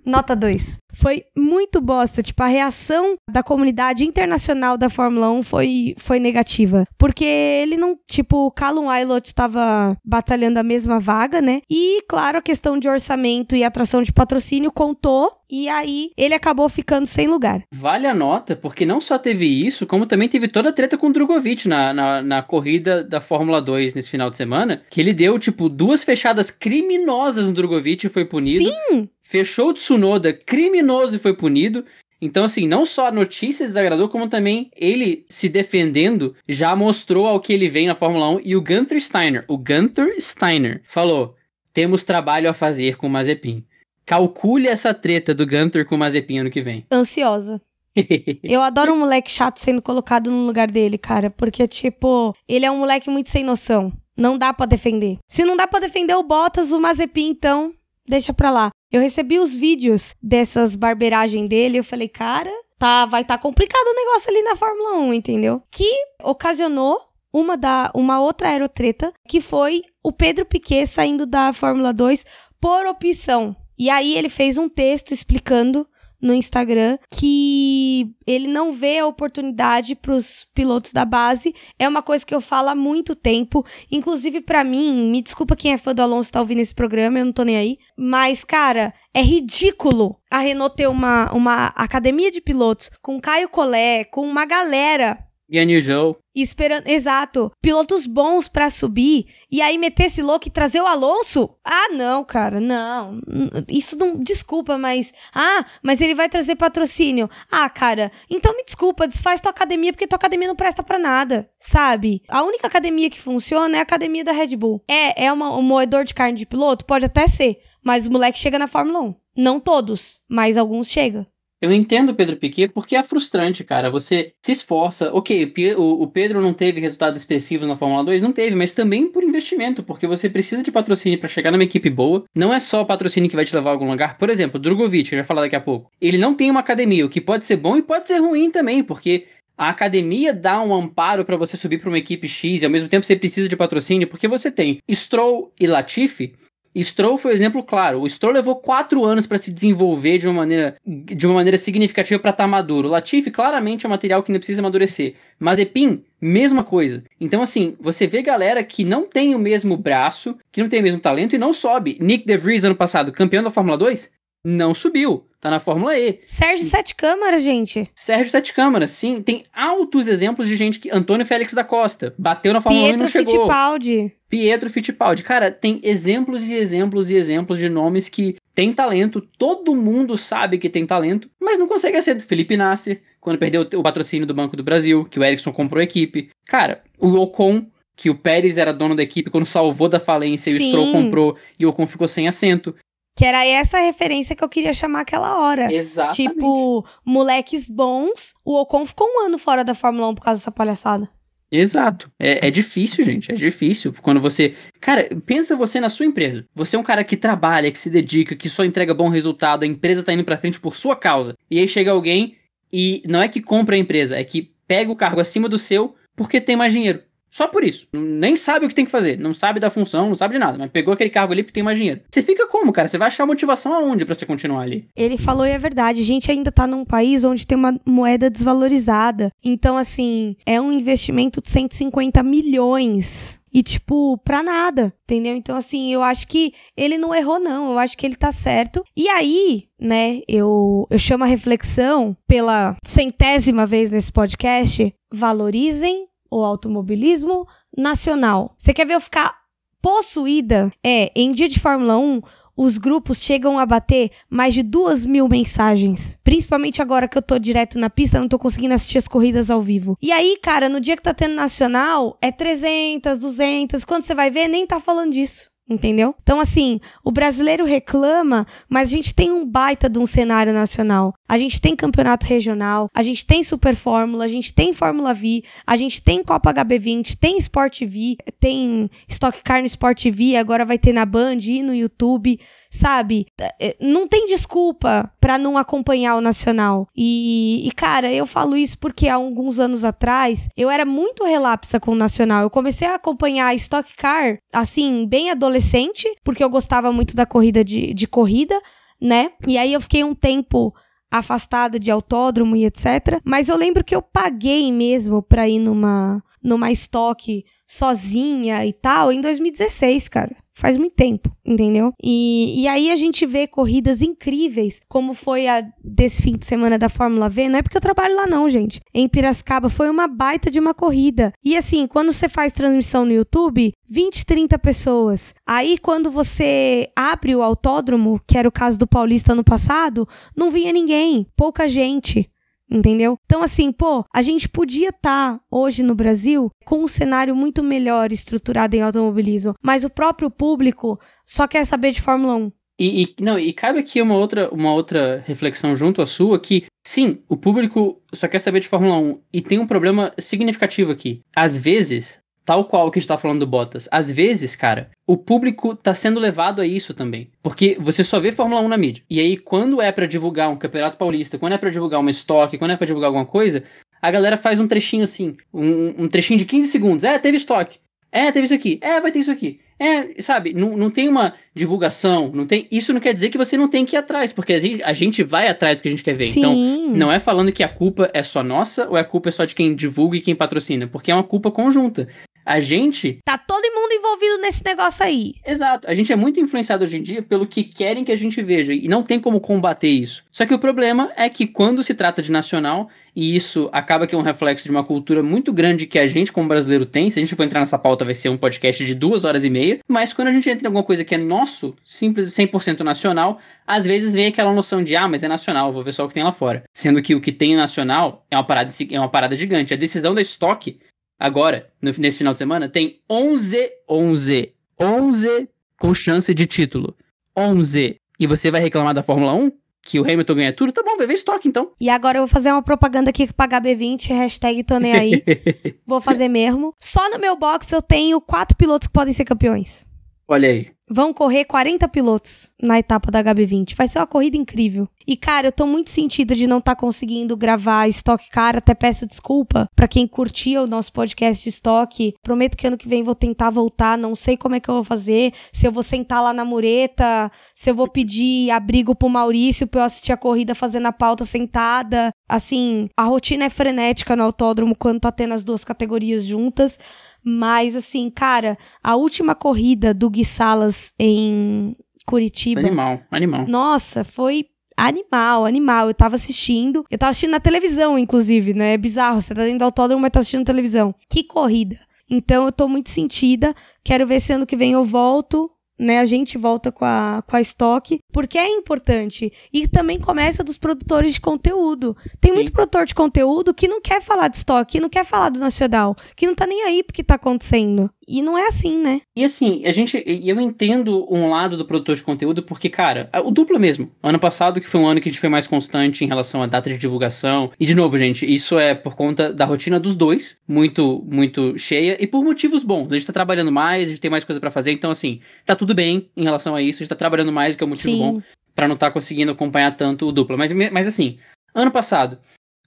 nota 0.04 0.34
2 0.34 0.79
foi 0.92 1.24
muito 1.36 1.80
bosta. 1.80 2.22
Tipo, 2.22 2.42
a 2.42 2.46
reação 2.46 3.16
da 3.30 3.42
comunidade 3.42 4.04
internacional 4.04 4.76
da 4.76 4.90
Fórmula 4.90 5.30
1 5.30 5.42
foi, 5.42 5.94
foi 5.98 6.18
negativa. 6.18 6.84
Porque 6.98 7.24
ele 7.24 7.76
não, 7.76 7.98
tipo, 8.10 8.46
o 8.46 8.50
Callum 8.50 8.88
Aylott 8.88 9.28
estava 9.28 9.96
batalhando 10.04 10.58
a 10.58 10.62
mesma 10.62 11.00
vaga, 11.00 11.40
né? 11.40 11.60
E, 11.70 12.02
claro, 12.08 12.38
a 12.38 12.42
questão 12.42 12.78
de 12.78 12.88
orçamento 12.88 13.54
e 13.56 13.64
atração 13.64 14.02
de 14.02 14.12
patrocínio 14.12 14.72
contou. 14.72 15.32
E 15.52 15.68
aí 15.68 16.10
ele 16.16 16.32
acabou 16.32 16.68
ficando 16.68 17.06
sem 17.06 17.26
lugar. 17.26 17.64
Vale 17.74 18.06
a 18.06 18.14
nota, 18.14 18.54
porque 18.54 18.86
não 18.86 19.00
só 19.00 19.18
teve 19.18 19.46
isso, 19.46 19.84
como 19.84 20.06
também 20.06 20.28
teve 20.28 20.46
toda 20.46 20.68
a 20.68 20.72
treta 20.72 20.96
com 20.96 21.08
o 21.08 21.12
Drogovic 21.12 21.66
na, 21.66 21.92
na, 21.92 22.22
na 22.22 22.40
corrida 22.40 23.02
da 23.02 23.20
Fórmula 23.20 23.60
2 23.60 23.94
nesse 23.94 24.10
final 24.10 24.30
de 24.30 24.36
semana. 24.36 24.82
Que 24.88 25.00
ele 25.00 25.12
deu, 25.12 25.36
tipo, 25.40 25.68
duas 25.68 26.04
fechadas 26.04 26.52
criminosas 26.52 27.48
no 27.48 27.52
Drogovic 27.52 28.06
e 28.06 28.08
foi 28.08 28.24
punido. 28.24 28.64
Sim! 28.64 29.08
Fechou 29.22 29.70
o 29.70 29.74
Tsunoda 29.74 30.32
criminoso 30.32 30.79
criminoso 30.80 31.16
e 31.16 31.18
foi 31.18 31.34
punido. 31.34 31.84
Então, 32.20 32.44
assim, 32.44 32.66
não 32.66 32.84
só 32.84 33.06
a 33.06 33.12
notícia 33.12 33.66
desagradou, 33.66 34.08
como 34.08 34.28
também 34.28 34.70
ele 34.76 35.24
se 35.28 35.48
defendendo 35.48 36.34
já 36.48 36.76
mostrou 36.76 37.26
ao 37.26 37.40
que 37.40 37.52
ele 37.52 37.68
vem 37.68 37.86
na 37.86 37.94
Fórmula 37.94 38.28
1. 38.30 38.40
E 38.44 38.56
o 38.56 38.60
Gunther 38.60 39.00
Steiner, 39.00 39.44
o 39.48 39.56
Gunther 39.56 40.14
Steiner, 40.20 40.82
falou: 40.86 41.34
temos 41.72 42.04
trabalho 42.04 42.50
a 42.50 42.54
fazer 42.54 42.96
com 42.96 43.06
o 43.06 43.10
Mazepin. 43.10 43.64
Calcule 44.04 44.66
essa 44.66 44.92
treta 44.92 45.34
do 45.34 45.46
Gunther 45.46 45.86
com 45.86 45.94
o 45.94 45.98
Mazepin 45.98 46.40
ano 46.40 46.50
que 46.50 46.60
vem. 46.60 46.84
Ansiosa. 46.90 47.60
eu 48.42 48.60
adoro 48.60 48.92
um 48.92 48.98
moleque 48.98 49.30
chato 49.30 49.58
sendo 49.58 49.80
colocado 49.80 50.30
no 50.30 50.46
lugar 50.46 50.70
dele, 50.70 50.98
cara. 50.98 51.30
Porque, 51.30 51.66
tipo, 51.66 52.34
ele 52.46 52.66
é 52.66 52.70
um 52.70 52.78
moleque 52.78 53.08
muito 53.08 53.30
sem 53.30 53.44
noção. 53.44 53.92
Não 54.16 54.36
dá 54.36 54.52
para 54.52 54.66
defender. 54.66 55.16
Se 55.28 55.44
não 55.44 55.56
dá 55.56 55.66
para 55.66 55.80
defender 55.80 56.14
o 56.14 56.22
Bottas, 56.22 56.72
o 56.72 56.80
Mazepin, 56.80 57.28
então, 57.28 57.72
deixa 58.06 58.34
pra 58.34 58.50
lá. 58.50 58.70
Eu 58.90 59.00
recebi 59.00 59.38
os 59.38 59.56
vídeos 59.56 60.16
dessas 60.22 60.74
barbeiragens 60.74 61.48
dele, 61.48 61.78
eu 61.78 61.84
falei, 61.84 62.08
cara, 62.08 62.50
tá, 62.78 63.06
vai 63.06 63.22
estar 63.22 63.36
tá 63.36 63.42
complicado 63.42 63.86
o 63.86 63.94
negócio 63.94 64.30
ali 64.30 64.42
na 64.42 64.56
Fórmula 64.56 64.98
1, 64.98 65.14
entendeu? 65.14 65.62
Que 65.70 65.88
ocasionou 66.22 66.98
uma 67.32 67.56
da 67.56 67.92
uma 67.94 68.20
outra 68.20 68.48
aerotreta, 68.48 69.12
que 69.28 69.40
foi 69.40 69.82
o 70.02 70.10
Pedro 70.10 70.44
Piquet 70.44 70.86
saindo 70.86 71.24
da 71.24 71.52
Fórmula 71.52 71.92
2 71.92 72.24
por 72.60 72.86
opção. 72.86 73.54
E 73.78 73.88
aí 73.88 74.16
ele 74.16 74.28
fez 74.28 74.58
um 74.58 74.68
texto 74.68 75.12
explicando 75.12 75.86
no 76.20 76.34
Instagram 76.34 76.98
que 77.10 78.12
ele 78.26 78.46
não 78.46 78.72
vê 78.72 78.98
a 78.98 79.06
oportunidade 79.06 79.94
para 79.94 80.14
os 80.14 80.46
pilotos 80.54 80.92
da 80.92 81.04
base. 81.04 81.54
É 81.78 81.88
uma 81.88 82.02
coisa 82.02 82.24
que 82.24 82.34
eu 82.34 82.40
falo 82.40 82.68
há 82.68 82.74
muito 82.74 83.14
tempo. 83.14 83.64
Inclusive, 83.90 84.40
para 84.40 84.62
mim, 84.64 85.10
me 85.10 85.22
desculpa 85.22 85.56
quem 85.56 85.72
é 85.72 85.78
fã 85.78 85.94
do 85.94 86.02
Alonso 86.02 86.32
tá 86.32 86.40
ouvindo 86.40 86.60
esse 86.60 86.74
programa, 86.74 87.18
eu 87.18 87.24
não 87.24 87.32
tô 87.32 87.42
nem 87.42 87.56
aí. 87.56 87.78
Mas, 87.96 88.44
cara, 88.44 88.92
é 89.14 89.22
ridículo 89.22 90.16
a 90.30 90.38
Renault 90.38 90.76
ter 90.76 90.88
uma, 90.88 91.32
uma 91.32 91.66
academia 91.68 92.30
de 92.30 92.40
pilotos 92.40 92.90
com 93.02 93.20
Caio 93.20 93.48
Collet, 93.48 94.08
com 94.10 94.22
uma 94.22 94.44
galera 94.44 95.29
Guan 95.50 95.68
Yu 95.68 96.16
Esperando, 96.32 96.86
exato. 96.86 97.50
Pilotos 97.60 98.06
bons 98.06 98.46
para 98.46 98.70
subir 98.70 99.26
e 99.50 99.60
aí 99.60 99.76
meter 99.76 100.04
esse 100.04 100.22
louco 100.22 100.46
e 100.46 100.50
trazer 100.50 100.80
o 100.80 100.86
Alonso? 100.86 101.56
Ah, 101.64 101.88
não, 101.92 102.24
cara, 102.24 102.60
não. 102.60 103.20
Isso 103.68 103.96
não, 103.96 104.16
desculpa, 104.16 104.78
mas 104.78 105.12
ah, 105.34 105.64
mas 105.82 106.00
ele 106.00 106.14
vai 106.14 106.28
trazer 106.28 106.54
patrocínio. 106.54 107.28
Ah, 107.50 107.68
cara, 107.68 108.12
então 108.30 108.56
me 108.56 108.62
desculpa, 108.62 109.08
desfaz 109.08 109.40
tua 109.40 109.50
academia 109.50 109.92
porque 109.92 110.06
tua 110.06 110.16
academia 110.16 110.46
não 110.46 110.54
presta 110.54 110.84
para 110.84 111.00
nada, 111.00 111.50
sabe? 111.58 112.22
A 112.28 112.42
única 112.42 112.68
academia 112.68 113.10
que 113.10 113.20
funciona 113.20 113.76
é 113.76 113.80
a 113.80 113.82
academia 113.82 114.22
da 114.22 114.32
Red 114.32 114.56
Bull. 114.56 114.84
É, 114.86 115.24
é 115.24 115.32
uma, 115.32 115.56
um 115.56 115.62
moedor 115.62 116.04
de 116.04 116.14
carne 116.14 116.38
de 116.38 116.46
piloto, 116.46 116.86
pode 116.86 117.06
até 117.06 117.26
ser, 117.26 117.58
mas 117.82 118.06
o 118.06 118.12
moleque 118.12 118.38
chega 118.38 118.58
na 118.58 118.68
Fórmula 118.68 119.00
1. 119.00 119.14
Não 119.36 119.58
todos, 119.58 120.20
mas 120.28 120.56
alguns 120.56 120.88
chega. 120.88 121.26
Eu 121.60 121.70
entendo 121.72 122.10
o 122.10 122.14
Pedro 122.14 122.36
Piquet 122.36 122.68
porque 122.68 122.96
é 122.96 123.02
frustrante, 123.02 123.62
cara. 123.62 123.90
Você 123.90 124.32
se 124.40 124.52
esforça. 124.52 125.12
Ok, 125.12 125.52
o, 125.76 126.06
Pedro 126.06 126.40
não 126.40 126.54
teve 126.54 126.80
resultados 126.80 127.20
expressivos 127.20 127.68
na 127.68 127.76
Fórmula 127.76 128.02
2, 128.04 128.22
não 128.22 128.32
teve, 128.32 128.56
mas 128.56 128.72
também 128.72 129.06
por 129.06 129.22
investimento, 129.22 129.82
porque 129.82 130.06
você 130.06 130.30
precisa 130.30 130.62
de 130.62 130.72
patrocínio 130.72 131.18
para 131.18 131.28
chegar 131.28 131.50
numa 131.50 131.64
equipe 131.64 131.90
boa. 131.90 132.24
Não 132.34 132.52
é 132.52 132.58
só 132.58 132.80
o 132.80 132.86
patrocínio 132.86 133.28
que 133.28 133.36
vai 133.36 133.44
te 133.44 133.54
levar 133.54 133.70
a 133.70 133.72
algum 133.74 133.90
lugar. 133.90 134.16
Por 134.16 134.30
exemplo, 134.30 134.58
Drogovic, 134.58 135.12
eu 135.12 135.18
já 135.18 135.24
falar 135.24 135.42
daqui 135.42 135.56
a 135.56 135.60
pouco. 135.60 135.90
Ele 136.00 136.16
não 136.16 136.34
tem 136.34 136.50
uma 136.50 136.60
academia, 136.60 137.04
o 137.04 137.10
que 137.10 137.20
pode 137.20 137.44
ser 137.44 137.56
bom 137.56 137.76
e 137.76 137.82
pode 137.82 138.08
ser 138.08 138.18
ruim 138.18 138.50
também, 138.50 138.82
porque 138.82 139.26
a 139.60 139.68
academia 139.68 140.32
dá 140.32 140.62
um 140.62 140.74
amparo 140.74 141.22
para 141.22 141.36
você 141.36 141.54
subir 141.54 141.78
para 141.78 141.90
uma 141.90 141.98
equipe 141.98 142.26
X 142.26 142.62
e 142.62 142.64
ao 142.64 142.70
mesmo 142.70 142.88
tempo 142.88 143.04
você 143.04 143.14
precisa 143.14 143.46
de 143.46 143.54
patrocínio, 143.54 144.08
porque 144.08 144.26
você 144.26 144.50
tem 144.50 144.78
Stroll 144.90 145.52
e 145.60 145.66
Latifi 145.66 146.32
Stroll 146.78 147.18
foi 147.18 147.32
um 147.32 147.34
exemplo 147.34 147.62
claro. 147.62 148.00
O 148.00 148.08
Stroll 148.08 148.34
levou 148.34 148.56
quatro 148.56 149.04
anos 149.04 149.26
para 149.26 149.38
se 149.38 149.52
desenvolver 149.52 150.18
de 150.18 150.26
uma 150.26 150.34
maneira, 150.34 150.76
de 150.86 151.26
uma 151.26 151.34
maneira 151.34 151.58
significativa 151.58 152.20
para 152.20 152.30
estar 152.30 152.44
tá 152.44 152.48
maduro. 152.48 152.88
O 152.88 152.90
Latifi 152.90 153.30
claramente 153.30 153.84
é 153.84 153.88
um 153.88 153.90
material 153.90 154.22
que 154.22 154.30
ainda 154.30 154.38
precisa 154.38 154.60
amadurecer. 154.60 155.14
Mazepin, 155.38 156.04
mesma 156.20 156.62
coisa. 156.62 157.02
Então, 157.20 157.42
assim, 157.42 157.76
você 157.80 158.06
vê 158.06 158.22
galera 158.22 158.62
que 158.62 158.84
não 158.84 159.04
tem 159.04 159.34
o 159.34 159.38
mesmo 159.38 159.76
braço, 159.76 160.36
que 160.52 160.60
não 160.60 160.68
tem 160.68 160.80
o 160.80 160.82
mesmo 160.82 161.00
talento 161.00 161.34
e 161.34 161.38
não 161.38 161.52
sobe. 161.52 161.98
Nick 162.00 162.24
DeVries, 162.24 162.64
ano 162.64 162.76
passado, 162.76 163.10
campeão 163.10 163.42
da 163.42 163.50
Fórmula 163.50 163.76
2, 163.76 164.12
não 164.44 164.74
subiu. 164.74 165.26
Tá 165.40 165.50
na 165.50 165.58
Fórmula 165.58 165.98
E. 165.98 166.20
Sérgio 166.26 166.66
Sete 166.66 166.94
Câmaras, 166.94 167.42
gente. 167.42 167.90
Sérgio 167.94 168.30
Sete 168.30 168.52
Câmaras, 168.52 168.90
sim. 168.90 169.22
Tem 169.22 169.42
altos 169.54 170.06
exemplos 170.06 170.46
de 170.46 170.54
gente 170.54 170.78
que. 170.78 170.90
Antônio 170.90 171.24
Félix 171.24 171.54
da 171.54 171.64
Costa. 171.64 172.14
Bateu 172.18 172.52
na 172.52 172.60
Fórmula 172.60 172.84
Pietro 172.84 172.98
1 172.98 173.00
e 173.00 173.04
não 173.04 173.10
chegou. 173.10 173.34
Fittipaldi. 173.34 174.12
Pietro 174.28 174.68
Fittipaldi. 174.68 175.22
Cara, 175.22 175.50
tem 175.50 175.80
exemplos 175.82 176.46
e 176.46 176.54
exemplos 176.54 177.10
e 177.10 177.14
exemplos 177.14 177.58
de 177.58 177.70
nomes 177.70 178.10
que 178.10 178.36
têm 178.54 178.70
talento. 178.70 179.26
Todo 179.38 179.74
mundo 179.74 180.18
sabe 180.18 180.58
que 180.58 180.68
tem 180.68 180.84
talento, 180.84 181.30
mas 181.40 181.58
não 181.58 181.66
consegue 181.66 182.00
ser. 182.02 182.20
Felipe 182.20 182.54
Nasser, 182.54 183.00
quando 183.18 183.38
perdeu 183.38 183.62
o 183.62 183.82
patrocínio 183.82 184.26
do 184.26 184.34
Banco 184.34 184.58
do 184.58 184.62
Brasil, 184.62 185.06
que 185.06 185.18
o 185.18 185.24
Ericsson 185.24 185.54
comprou 185.54 185.80
a 185.80 185.84
equipe. 185.84 186.28
Cara, 186.46 186.82
o 186.98 187.14
Ocon 187.14 187.66
que 187.96 188.08
o 188.08 188.14
Pérez 188.14 188.56
era 188.56 188.72
dono 188.72 188.96
da 188.96 189.02
equipe 189.02 189.30
quando 189.30 189.44
salvou 189.44 189.86
da 189.86 190.00
falência 190.00 190.50
e 190.50 190.54
o 190.54 190.60
Stroll 190.68 190.90
comprou 190.90 191.36
e 191.58 191.66
o 191.66 191.68
Ocon 191.68 191.86
ficou 191.86 192.08
sem 192.08 192.26
assento. 192.26 192.74
Que 193.16 193.24
era 193.24 193.44
essa 193.44 193.78
referência 193.78 194.34
que 194.34 194.42
eu 194.42 194.48
queria 194.48 194.72
chamar 194.72 195.00
aquela 195.00 195.40
hora. 195.40 195.72
Exatamente. 195.72 196.16
Tipo, 196.16 196.86
moleques 197.04 197.68
bons. 197.68 198.34
O 198.44 198.58
Ocon 198.60 198.86
ficou 198.86 199.06
um 199.06 199.26
ano 199.26 199.36
fora 199.36 199.64
da 199.64 199.74
Fórmula 199.74 200.08
1 200.08 200.14
por 200.14 200.24
causa 200.24 200.40
dessa 200.40 200.50
palhaçada. 200.50 201.08
Exato. 201.52 202.10
É, 202.18 202.46
é, 202.46 202.50
difícil, 202.50 203.04
gente. 203.04 203.32
É 203.32 203.34
difícil. 203.34 203.92
Quando 204.00 204.20
você. 204.20 204.54
Cara, 204.80 205.08
pensa 205.26 205.56
você 205.56 205.80
na 205.80 205.88
sua 205.88 206.06
empresa. 206.06 206.46
Você 206.54 206.76
é 206.76 206.78
um 206.78 206.84
cara 206.84 207.02
que 207.02 207.16
trabalha, 207.16 207.70
que 207.72 207.78
se 207.78 207.90
dedica, 207.90 208.36
que 208.36 208.48
só 208.48 208.64
entrega 208.64 208.94
bom 208.94 209.08
resultado, 209.08 209.64
a 209.64 209.66
empresa 209.66 210.02
tá 210.02 210.12
indo 210.12 210.24
pra 210.24 210.38
frente 210.38 210.60
por 210.60 210.76
sua 210.76 210.94
causa. 210.94 211.36
E 211.50 211.58
aí 211.58 211.66
chega 211.66 211.90
alguém 211.90 212.36
e 212.72 213.02
não 213.06 213.20
é 213.20 213.28
que 213.28 213.40
compra 213.40 213.74
a 213.74 213.78
empresa, 213.78 214.16
é 214.16 214.22
que 214.22 214.52
pega 214.68 214.92
o 214.92 214.96
cargo 214.96 215.20
acima 215.20 215.48
do 215.48 215.58
seu 215.58 215.96
porque 216.14 216.40
tem 216.40 216.54
mais 216.54 216.72
dinheiro. 216.72 217.02
Só 217.30 217.46
por 217.46 217.62
isso. 217.62 217.86
Nem 217.92 218.36
sabe 218.36 218.66
o 218.66 218.68
que 218.68 218.74
tem 218.74 218.84
que 218.84 218.90
fazer. 218.90 219.18
Não 219.18 219.32
sabe 219.32 219.60
da 219.60 219.70
função, 219.70 220.08
não 220.08 220.14
sabe 220.14 220.34
de 220.34 220.40
nada. 220.40 220.58
Mas 220.58 220.70
pegou 220.70 220.92
aquele 220.92 221.10
cargo 221.10 221.32
ali 221.32 221.42
porque 221.42 221.54
tem 221.54 221.62
mais 221.62 221.78
dinheiro. 221.78 222.00
Você 222.10 222.22
fica 222.22 222.46
como, 222.46 222.72
cara? 222.72 222.88
Você 222.88 222.98
vai 222.98 223.08
achar 223.08 223.26
motivação 223.26 223.72
aonde 223.74 224.04
para 224.04 224.14
você 224.14 224.26
continuar 224.26 224.62
ali? 224.62 224.88
Ele 224.96 225.16
falou 225.16 225.46
e 225.46 225.50
é 225.50 225.58
verdade. 225.58 226.00
A 226.00 226.04
gente 226.04 226.30
ainda 226.30 226.50
tá 226.50 226.66
num 226.66 226.84
país 226.84 227.24
onde 227.24 227.46
tem 227.46 227.56
uma 227.56 227.78
moeda 227.86 228.28
desvalorizada. 228.28 229.30
Então, 229.44 229.76
assim, 229.76 230.36
é 230.44 230.60
um 230.60 230.72
investimento 230.72 231.40
de 231.40 231.48
150 231.50 232.22
milhões. 232.22 233.40
E, 233.52 233.64
tipo, 233.64 234.16
pra 234.18 234.42
nada, 234.44 234.94
entendeu? 235.04 235.34
Então, 235.34 235.56
assim, 235.56 235.92
eu 235.92 236.02
acho 236.02 236.28
que 236.28 236.52
ele 236.76 236.96
não 236.96 237.12
errou, 237.12 237.40
não. 237.40 237.72
Eu 237.72 237.78
acho 237.78 237.96
que 237.96 238.06
ele 238.06 238.14
tá 238.14 238.30
certo. 238.30 238.84
E 238.96 239.08
aí, 239.08 239.64
né, 239.78 240.20
eu, 240.28 240.86
eu 240.88 240.98
chamo 240.98 241.24
a 241.24 241.26
reflexão 241.26 242.16
pela 242.28 242.76
centésima 242.84 243.66
vez 243.66 243.90
nesse 243.90 244.12
podcast. 244.12 244.94
Valorizem 245.12 246.06
o 246.30 246.44
automobilismo 246.44 247.46
nacional. 247.76 248.54
Você 248.56 248.72
quer 248.72 248.86
ver 248.86 248.94
eu 248.94 249.00
ficar 249.00 249.34
possuída? 249.82 250.70
É, 250.84 251.10
em 251.14 251.32
dia 251.32 251.48
de 251.48 251.58
Fórmula 251.58 251.98
1, 251.98 252.20
os 252.56 252.76
grupos 252.76 253.22
chegam 253.22 253.58
a 253.58 253.64
bater 253.64 254.10
mais 254.28 254.52
de 254.52 254.62
duas 254.62 255.06
mil 255.06 255.26
mensagens. 255.28 256.18
Principalmente 256.22 256.82
agora 256.82 257.08
que 257.08 257.16
eu 257.16 257.22
tô 257.22 257.38
direto 257.38 257.78
na 257.78 257.88
pista, 257.88 258.20
não 258.20 258.28
tô 258.28 258.38
conseguindo 258.38 258.74
assistir 258.74 258.98
as 258.98 259.08
corridas 259.08 259.50
ao 259.50 259.62
vivo. 259.62 259.96
E 260.02 260.12
aí, 260.12 260.38
cara, 260.42 260.68
no 260.68 260.78
dia 260.80 260.96
que 260.96 261.02
tá 261.02 261.14
tendo 261.14 261.34
nacional, 261.34 262.18
é 262.20 262.30
300, 262.30 263.18
200. 263.18 263.84
Quando 263.84 264.02
você 264.02 264.14
vai 264.14 264.30
ver, 264.30 264.46
nem 264.46 264.66
tá 264.66 264.78
falando 264.78 265.12
disso 265.12 265.50
entendeu? 265.70 266.14
Então, 266.20 266.40
assim, 266.40 266.80
o 267.04 267.12
brasileiro 267.12 267.64
reclama, 267.64 268.46
mas 268.68 268.88
a 268.88 268.92
gente 268.92 269.14
tem 269.14 269.30
um 269.30 269.46
baita 269.46 269.88
de 269.88 269.98
um 269.98 270.06
cenário 270.06 270.52
nacional. 270.52 271.14
A 271.30 271.38
gente 271.38 271.60
tem 271.60 271.76
campeonato 271.76 272.26
regional, 272.26 272.90
a 272.92 273.04
gente 273.04 273.24
tem 273.24 273.44
Super 273.44 273.76
Fórmula, 273.76 274.24
a 274.24 274.28
gente 274.28 274.52
tem 274.52 274.72
Fórmula 274.72 275.14
V, 275.14 275.44
a 275.64 275.76
gente 275.76 276.02
tem 276.02 276.24
Copa 276.24 276.52
HB20, 276.52 277.14
tem 277.14 277.38
Sport 277.38 277.82
V, 277.82 278.16
tem 278.40 278.90
Stock 279.06 279.40
Car 279.44 279.60
no 279.60 279.66
Sport 279.66 280.06
V, 280.06 280.34
agora 280.34 280.64
vai 280.64 280.76
ter 280.76 280.92
na 280.92 281.06
Band 281.06 281.38
e 281.42 281.62
no 281.62 281.72
YouTube, 281.72 282.40
sabe? 282.68 283.26
É, 283.60 283.76
não 283.78 284.08
tem 284.08 284.26
desculpa 284.26 285.08
para 285.20 285.38
não 285.38 285.56
acompanhar 285.56 286.16
o 286.16 286.20
nacional. 286.20 286.88
E, 286.96 287.64
e, 287.64 287.70
cara, 287.70 288.12
eu 288.12 288.26
falo 288.26 288.56
isso 288.56 288.76
porque 288.80 289.06
há 289.06 289.14
alguns 289.14 289.60
anos 289.60 289.84
atrás 289.84 290.48
eu 290.56 290.68
era 290.68 290.84
muito 290.84 291.24
relapsa 291.24 291.78
com 291.78 291.92
o 291.92 291.94
nacional. 291.96 292.42
Eu 292.42 292.50
comecei 292.50 292.88
a 292.88 292.96
acompanhar 292.96 293.54
Stock 293.54 293.96
Car, 293.96 294.40
assim, 294.52 295.06
bem 295.06 295.30
adolescente, 295.30 296.12
porque 296.24 296.42
eu 296.42 296.50
gostava 296.50 296.90
muito 296.90 297.14
da 297.14 297.24
corrida 297.24 297.64
de, 297.64 297.94
de 297.94 298.08
corrida, 298.08 298.60
né? 299.00 299.30
E 299.46 299.56
aí 299.56 299.72
eu 299.72 299.80
fiquei 299.80 300.02
um 300.02 300.12
tempo 300.12 300.74
afastada 301.10 301.78
de 301.78 301.90
autódromo 301.90 302.54
e 302.54 302.64
etc. 302.64 303.20
Mas 303.24 303.48
eu 303.48 303.56
lembro 303.56 303.82
que 303.82 303.94
eu 303.94 304.02
paguei 304.02 304.70
mesmo 304.70 305.22
pra 305.22 305.48
ir 305.48 305.58
numa, 305.58 306.22
numa 306.42 306.70
estoque 306.70 307.44
sozinha 307.66 308.64
e 308.64 308.72
tal 308.72 309.10
em 309.10 309.20
2016, 309.20 310.08
cara. 310.08 310.36
Faz 310.54 310.76
muito 310.76 310.94
tempo, 310.94 311.30
entendeu? 311.44 311.92
E, 312.02 312.62
e 312.62 312.68
aí 312.68 312.90
a 312.90 312.96
gente 312.96 313.24
vê 313.24 313.46
corridas 313.46 314.02
incríveis, 314.02 314.80
como 314.88 315.14
foi 315.14 315.46
a 315.46 315.62
desse 315.82 316.22
fim 316.22 316.36
de 316.36 316.44
semana 316.44 316.78
da 316.78 316.88
Fórmula 316.88 317.28
V. 317.28 317.48
Não 317.48 317.58
é 317.58 317.62
porque 317.62 317.76
eu 317.76 317.80
trabalho 317.80 318.16
lá, 318.16 318.26
não, 318.26 318.48
gente. 318.48 318.80
Em 318.92 319.08
Piracicaba 319.08 319.68
foi 319.68 319.88
uma 319.88 320.06
baita 320.06 320.50
de 320.50 320.60
uma 320.60 320.74
corrida. 320.74 321.32
E 321.42 321.56
assim, 321.56 321.86
quando 321.86 322.12
você 322.12 322.28
faz 322.28 322.52
transmissão 322.52 323.04
no 323.04 323.12
YouTube, 323.12 323.72
20, 323.88 324.26
30 324.26 324.58
pessoas. 324.58 325.34
Aí, 325.46 325.78
quando 325.78 326.10
você 326.10 326.90
abre 326.96 327.34
o 327.34 327.42
autódromo, 327.42 328.20
que 328.26 328.36
era 328.36 328.48
o 328.48 328.52
caso 328.52 328.78
do 328.78 328.86
Paulista 328.86 329.32
ano 329.32 329.44
passado, 329.44 330.06
não 330.36 330.50
vinha 330.50 330.72
ninguém, 330.72 331.26
pouca 331.36 331.68
gente 331.68 332.30
entendeu? 332.70 333.18
Então, 333.24 333.42
assim, 333.42 333.72
pô, 333.72 334.04
a 334.14 334.22
gente 334.22 334.48
podia 334.48 334.90
estar 334.90 335.34
tá, 335.34 335.40
hoje 335.50 335.82
no 335.82 335.94
Brasil 335.94 336.50
com 336.64 336.84
um 336.84 336.88
cenário 336.88 337.34
muito 337.34 337.62
melhor 337.62 338.12
estruturado 338.12 338.76
em 338.76 338.82
automobilismo, 338.82 339.54
mas 339.62 339.84
o 339.84 339.90
próprio 339.90 340.30
público 340.30 340.98
só 341.26 341.46
quer 341.46 341.64
saber 341.64 341.92
de 341.92 342.00
Fórmula 342.00 342.36
1. 342.36 342.52
E, 342.80 343.02
e, 343.02 343.14
não, 343.22 343.38
e 343.38 343.52
cabe 343.52 343.78
aqui 343.78 344.00
uma 344.00 344.14
outra, 344.14 344.48
uma 344.50 344.72
outra 344.72 345.22
reflexão 345.26 345.76
junto 345.76 346.00
à 346.00 346.06
sua, 346.06 346.40
que 346.40 346.64
sim, 346.82 347.22
o 347.28 347.36
público 347.36 348.02
só 348.14 348.26
quer 348.26 348.38
saber 348.38 348.60
de 348.60 348.68
Fórmula 348.68 348.96
1 348.96 349.20
e 349.34 349.42
tem 349.42 349.58
um 349.58 349.66
problema 349.66 350.14
significativo 350.18 350.90
aqui. 350.90 351.20
Às 351.36 351.58
vezes, 351.58 352.18
tal 352.50 352.64
qual 352.64 352.90
que 352.90 352.98
a 352.98 353.00
gente 353.00 353.06
tá 353.06 353.16
falando 353.16 353.38
do 353.38 353.46
Bottas, 353.46 353.88
às 353.92 354.10
vezes, 354.10 354.56
cara, 354.56 354.90
o 355.06 355.16
público 355.16 355.76
tá 355.76 355.94
sendo 355.94 356.18
levado 356.18 356.60
a 356.60 356.66
isso 356.66 356.92
também. 356.92 357.30
Porque 357.40 357.76
você 357.78 358.02
só 358.02 358.18
vê 358.18 358.32
Fórmula 358.32 358.60
1 358.62 358.66
na 358.66 358.76
mídia. 358.76 359.04
E 359.08 359.20
aí, 359.20 359.36
quando 359.36 359.80
é 359.80 359.92
para 359.92 360.04
divulgar 360.04 360.50
um 360.50 360.56
campeonato 360.56 360.96
paulista, 360.96 361.38
quando 361.38 361.52
é 361.52 361.58
para 361.58 361.70
divulgar 361.70 362.00
uma 362.00 362.10
estoque, 362.10 362.58
quando 362.58 362.72
é 362.72 362.76
para 362.76 362.88
divulgar 362.88 363.06
alguma 363.06 363.24
coisa, 363.24 363.62
a 364.02 364.10
galera 364.10 364.36
faz 364.36 364.58
um 364.58 364.66
trechinho 364.66 365.04
assim, 365.04 365.36
um, 365.54 365.94
um 365.96 366.08
trechinho 366.08 366.40
de 366.40 366.44
15 366.44 366.66
segundos. 366.66 367.04
É, 367.04 367.16
teve 367.20 367.36
estoque. 367.36 367.78
É, 368.10 368.32
teve 368.32 368.46
isso 368.46 368.54
aqui. 368.54 368.80
É, 368.82 369.00
vai 369.00 369.12
ter 369.12 369.20
isso 369.20 369.30
aqui. 369.30 369.60
É, 369.78 370.20
sabe, 370.20 370.52
não, 370.52 370.76
não 370.76 370.90
tem 370.90 371.08
uma 371.08 371.32
divulgação, 371.54 372.30
não 372.34 372.44
tem. 372.44 372.66
Isso 372.70 372.92
não 372.92 373.00
quer 373.00 373.14
dizer 373.14 373.30
que 373.30 373.38
você 373.38 373.56
não 373.56 373.68
tem 373.68 373.86
que 373.86 373.96
ir 373.96 373.98
atrás, 373.98 374.32
porque 374.32 374.52
a 374.52 374.92
gente, 374.92 375.22
vai 375.22 375.48
atrás 375.48 375.76
do 375.76 375.82
que 375.82 375.88
a 375.88 375.90
gente 375.90 376.02
quer 376.02 376.14
ver. 376.14 376.28
Então, 376.28 376.52
Sim. 376.52 376.84
Então, 376.86 376.96
não 376.96 377.12
é 377.12 377.18
falando 377.18 377.52
que 377.52 377.62
a 377.62 377.68
culpa 377.68 378.10
é 378.12 378.22
só 378.22 378.42
nossa 378.42 378.88
ou 378.88 378.96
a 378.96 379.04
culpa 379.04 379.30
é 379.30 379.32
só 379.32 379.44
de 379.44 379.54
quem 379.54 379.74
divulga 379.74 380.18
e 380.18 380.20
quem 380.20 380.34
patrocina, 380.34 380.86
porque 380.86 381.10
é 381.10 381.14
uma 381.14 381.22
culpa 381.22 381.50
conjunta. 381.50 382.08
A 382.44 382.60
gente. 382.60 383.18
Tá 383.24 383.38
todo 383.38 383.62
mundo 383.74 383.92
envolvido 383.92 384.38
nesse 384.38 384.64
negócio 384.64 385.04
aí. 385.04 385.34
Exato. 385.46 385.88
A 385.88 385.94
gente 385.94 386.12
é 386.12 386.16
muito 386.16 386.40
influenciado 386.40 386.84
hoje 386.84 386.96
em 386.96 387.02
dia 387.02 387.22
pelo 387.22 387.46
que 387.46 387.62
querem 387.62 388.04
que 388.04 388.12
a 388.12 388.16
gente 388.16 388.42
veja. 388.42 388.72
E 388.72 388.88
não 388.88 389.02
tem 389.02 389.20
como 389.20 389.40
combater 389.40 389.88
isso. 389.88 390.24
Só 390.30 390.46
que 390.46 390.54
o 390.54 390.58
problema 390.58 391.12
é 391.16 391.28
que 391.28 391.46
quando 391.46 391.82
se 391.82 391.94
trata 391.94 392.22
de 392.22 392.30
nacional, 392.30 392.88
e 393.14 393.34
isso 393.34 393.68
acaba 393.72 394.06
que 394.06 394.14
é 394.14 394.18
um 394.18 394.22
reflexo 394.22 394.64
de 394.64 394.70
uma 394.70 394.84
cultura 394.84 395.22
muito 395.22 395.52
grande 395.52 395.86
que 395.86 395.98
a 395.98 396.06
gente, 396.06 396.32
como 396.32 396.48
brasileiro, 396.48 396.86
tem. 396.86 397.10
Se 397.10 397.18
a 397.18 397.22
gente 397.22 397.34
for 397.34 397.42
entrar 397.42 397.60
nessa 397.60 397.78
pauta, 397.78 398.04
vai 398.04 398.14
ser 398.14 398.28
um 398.28 398.36
podcast 398.36 398.84
de 398.84 398.94
duas 398.94 399.24
horas 399.24 399.44
e 399.44 399.50
meia. 399.50 399.80
Mas 399.88 400.12
quando 400.12 400.28
a 400.28 400.32
gente 400.32 400.48
entra 400.48 400.64
em 400.64 400.68
alguma 400.68 400.84
coisa 400.84 401.04
que 401.04 401.14
é 401.14 401.18
nosso, 401.18 401.74
simples, 401.84 402.28
100% 402.34 402.80
nacional, 402.80 403.38
às 403.66 403.84
vezes 403.84 404.14
vem 404.14 404.26
aquela 404.26 404.52
noção 404.52 404.82
de, 404.82 404.96
ah, 404.96 405.08
mas 405.08 405.22
é 405.22 405.28
nacional, 405.28 405.72
vou 405.72 405.82
ver 405.82 405.92
só 405.92 406.04
o 406.04 406.08
que 406.08 406.14
tem 406.14 406.22
lá 406.22 406.32
fora. 406.32 406.64
Sendo 406.72 407.02
que 407.02 407.14
o 407.14 407.20
que 407.20 407.32
tem 407.32 407.56
nacional 407.56 408.24
é 408.30 408.36
uma 408.36 408.44
parada, 408.44 408.72
é 408.90 408.98
uma 408.98 409.08
parada 409.08 409.36
gigante. 409.36 409.74
A 409.74 409.76
decisão 409.76 410.14
da 410.14 410.20
estoque 410.20 410.78
agora, 411.20 411.70
no, 411.80 411.92
nesse 411.98 412.18
final 412.18 412.32
de 412.32 412.38
semana, 412.38 412.68
tem 412.68 413.00
11, 413.08 413.70
11, 413.88 414.52
11 414.80 415.48
com 415.78 415.94
chance 415.94 416.32
de 416.34 416.46
título. 416.46 416.96
11. 417.36 417.96
E 418.18 418.26
você 418.26 418.50
vai 418.50 418.60
reclamar 418.60 418.94
da 418.94 419.02
Fórmula 419.02 419.32
1? 419.34 419.52
Que 419.82 419.98
o 419.98 420.04
Hamilton 420.04 420.34
ganha 420.34 420.52
tudo? 420.52 420.72
Tá 420.72 420.82
bom, 420.82 420.96
vai 420.96 421.06
ver 421.06 421.14
estoque 421.14 421.48
então. 421.48 421.72
E 421.80 421.88
agora 421.88 422.18
eu 422.18 422.22
vou 422.22 422.28
fazer 422.28 422.52
uma 422.52 422.62
propaganda 422.62 423.10
aqui 423.10 423.32
pra 423.32 423.48
HB20, 423.48 424.08
hashtag 424.08 424.62
tô 424.62 424.78
nem 424.78 424.92
aí. 424.92 425.22
vou 425.86 426.00
fazer 426.00 426.28
mesmo. 426.28 426.74
Só 426.78 427.08
no 427.10 427.18
meu 427.18 427.36
box 427.36 427.72
eu 427.72 427.80
tenho 427.80 428.20
quatro 428.20 428.56
pilotos 428.56 428.88
que 428.88 428.92
podem 428.92 429.14
ser 429.14 429.24
campeões. 429.24 429.86
Olha 430.30 430.48
aí. 430.48 430.68
Vão 430.88 431.12
correr 431.12 431.44
40 431.44 431.88
pilotos 431.88 432.50
na 432.60 432.78
etapa 432.78 433.10
da 433.10 433.22
HB20. 433.22 433.76
Vai 433.76 433.86
ser 433.88 433.98
uma 433.98 434.06
corrida 434.06 434.36
incrível. 434.36 434.88
E, 435.06 435.16
cara, 435.16 435.48
eu 435.48 435.52
tô 435.52 435.66
muito 435.66 435.90
sentida 435.90 436.34
de 436.36 436.46
não 436.46 436.58
estar 436.58 436.74
tá 436.74 436.80
conseguindo 436.80 437.36
gravar 437.36 437.88
Stock 437.88 438.28
Car. 438.30 438.56
Até 438.56 438.74
peço 438.74 439.06
desculpa 439.06 439.68
para 439.74 439.88
quem 439.88 440.06
curtia 440.06 440.62
o 440.62 440.66
nosso 440.66 440.92
podcast 440.92 441.42
de 441.42 441.50
Stock. 441.50 442.14
Prometo 442.22 442.56
que 442.56 442.66
ano 442.66 442.76
que 442.76 442.88
vem 442.88 443.02
vou 443.02 443.14
tentar 443.14 443.50
voltar. 443.50 443.98
Não 443.98 444.14
sei 444.14 444.36
como 444.36 444.54
é 444.54 444.60
que 444.60 444.68
eu 444.68 444.74
vou 444.74 444.84
fazer. 444.84 445.32
Se 445.52 445.66
eu 445.66 445.72
vou 445.72 445.82
sentar 445.82 446.22
lá 446.22 446.32
na 446.32 446.44
mureta. 446.44 447.30
Se 447.54 447.70
eu 447.70 447.74
vou 447.74 447.88
pedir 447.88 448.50
abrigo 448.50 448.94
pro 448.94 449.08
Maurício 449.08 449.66
pra 449.66 449.80
eu 449.80 449.84
assistir 449.84 450.12
a 450.12 450.16
corrida 450.16 450.54
fazendo 450.54 450.86
a 450.86 450.92
pauta 450.92 451.24
sentada. 451.24 452.12
Assim, 452.28 452.88
a 452.96 453.04
rotina 453.04 453.44
é 453.44 453.50
frenética 453.50 454.14
no 454.14 454.22
autódromo 454.22 454.76
quando 454.76 455.00
tá 455.00 455.10
tendo 455.10 455.34
as 455.34 455.42
duas 455.42 455.64
categorias 455.64 456.24
juntas. 456.24 456.78
Mas, 457.24 457.76
assim, 457.76 458.10
cara, 458.10 458.56
a 458.82 458.96
última 458.96 459.34
corrida 459.34 459.92
do 459.92 460.08
Gui 460.08 460.24
Salas 460.24 460.94
em 460.98 461.74
Curitiba. 462.06 462.60
Animal, 462.60 463.00
animal. 463.10 463.46
Nossa, 463.46 464.04
foi 464.04 464.46
animal, 464.76 465.46
animal. 465.46 465.88
Eu 465.88 465.94
tava 465.94 466.16
assistindo. 466.16 466.84
Eu 466.90 466.98
tava 466.98 467.10
assistindo 467.10 467.32
na 467.32 467.40
televisão, 467.40 467.98
inclusive, 467.98 468.54
né? 468.54 468.74
É 468.74 468.78
bizarro. 468.78 469.20
Você 469.20 469.34
tá 469.34 469.42
dentro 469.42 469.58
do 469.60 469.64
autódromo, 469.64 470.02
mas 470.02 470.10
tá 470.10 470.20
assistindo 470.20 470.40
na 470.40 470.46
televisão. 470.46 470.94
Que 471.08 471.22
corrida. 471.22 471.78
Então 472.08 472.46
eu 472.46 472.52
tô 472.52 472.66
muito 472.66 472.90
sentida. 472.90 473.54
Quero 473.84 474.06
ver 474.06 474.20
se 474.20 474.32
ano 474.32 474.46
que 474.46 474.56
vem 474.56 474.72
eu 474.72 474.84
volto 474.84 475.50
né? 475.80 475.98
A 475.98 476.04
gente 476.04 476.36
volta 476.36 476.70
com 476.70 476.84
a, 476.84 477.24
com 477.26 477.34
a 477.34 477.40
estoque, 477.40 478.00
porque 478.12 478.38
é 478.38 478.48
importante. 478.48 479.32
E 479.52 479.66
também 479.66 479.98
começa 479.98 480.44
dos 480.44 480.58
produtores 480.58 481.14
de 481.14 481.20
conteúdo. 481.20 481.96
Tem 482.20 482.32
muito 482.32 482.48
Sim. 482.48 482.52
produtor 482.52 482.84
de 482.84 482.94
conteúdo 482.94 483.54
que 483.54 483.66
não 483.66 483.80
quer 483.80 484.02
falar 484.02 484.28
de 484.28 484.36
estoque, 484.36 484.72
que 484.72 484.80
não 484.80 484.90
quer 484.90 485.04
falar 485.04 485.30
do 485.30 485.40
nacional, 485.40 485.96
que 486.14 486.26
não 486.26 486.34
tá 486.34 486.46
nem 486.46 486.62
aí 486.64 486.82
porque 486.82 487.02
tá 487.02 487.14
acontecendo. 487.14 487.90
E 488.06 488.22
não 488.22 488.36
é 488.36 488.48
assim, 488.48 488.76
né? 488.76 489.00
E 489.14 489.22
assim, 489.24 489.64
a 489.64 489.70
gente. 489.70 490.02
Eu 490.04 490.40
entendo 490.40 491.06
um 491.08 491.30
lado 491.30 491.56
do 491.56 491.64
produtor 491.64 491.94
de 491.94 492.02
conteúdo, 492.02 492.42
porque, 492.42 492.68
cara, 492.68 493.08
o 493.24 493.30
dupla 493.30 493.56
mesmo. 493.56 493.88
Ano 494.02 494.18
passado, 494.18 494.60
que 494.60 494.66
foi 494.66 494.80
um 494.80 494.88
ano 494.88 495.00
que 495.00 495.08
a 495.08 495.12
gente 495.12 495.20
foi 495.20 495.28
mais 495.28 495.46
constante 495.46 496.04
em 496.04 496.08
relação 496.08 496.42
à 496.42 496.46
data 496.46 496.68
de 496.68 496.76
divulgação. 496.76 497.52
E, 497.58 497.64
de 497.64 497.74
novo, 497.74 497.96
gente, 497.96 498.26
isso 498.30 498.58
é 498.58 498.74
por 498.74 498.96
conta 498.96 499.32
da 499.32 499.44
rotina 499.44 499.78
dos 499.78 499.94
dois, 499.94 500.36
muito, 500.48 501.06
muito 501.08 501.56
cheia, 501.56 501.96
e 502.00 502.06
por 502.06 502.24
motivos 502.24 502.64
bons. 502.64 502.90
A 502.90 502.96
gente 502.96 503.06
tá 503.06 503.12
trabalhando 503.12 503.52
mais, 503.52 503.86
a 503.86 503.90
gente 503.90 504.00
tem 504.00 504.10
mais 504.10 504.24
coisa 504.24 504.40
para 504.40 504.50
fazer, 504.50 504.72
então, 504.72 504.90
assim, 504.90 505.20
tá 505.46 505.54
tudo 505.54 505.69
bem 505.74 506.10
em 506.16 506.24
relação 506.24 506.54
a 506.54 506.62
isso, 506.62 506.78
a 506.78 506.82
gente 506.82 506.88
tá 506.90 506.96
trabalhando 506.96 507.32
mais, 507.32 507.56
que 507.56 507.62
é 507.62 507.66
um 507.66 507.70
motivo 507.70 507.90
Sim. 507.90 507.98
bom, 507.98 508.22
para 508.54 508.68
não 508.68 508.74
estar 508.74 508.88
tá 508.88 508.92
conseguindo 508.92 509.32
acompanhar 509.32 509.76
tanto 509.76 510.06
o 510.06 510.12
dupla. 510.12 510.36
Mas, 510.36 510.52
mas, 510.52 510.86
assim, 510.86 511.18
ano 511.54 511.70
passado, 511.70 512.18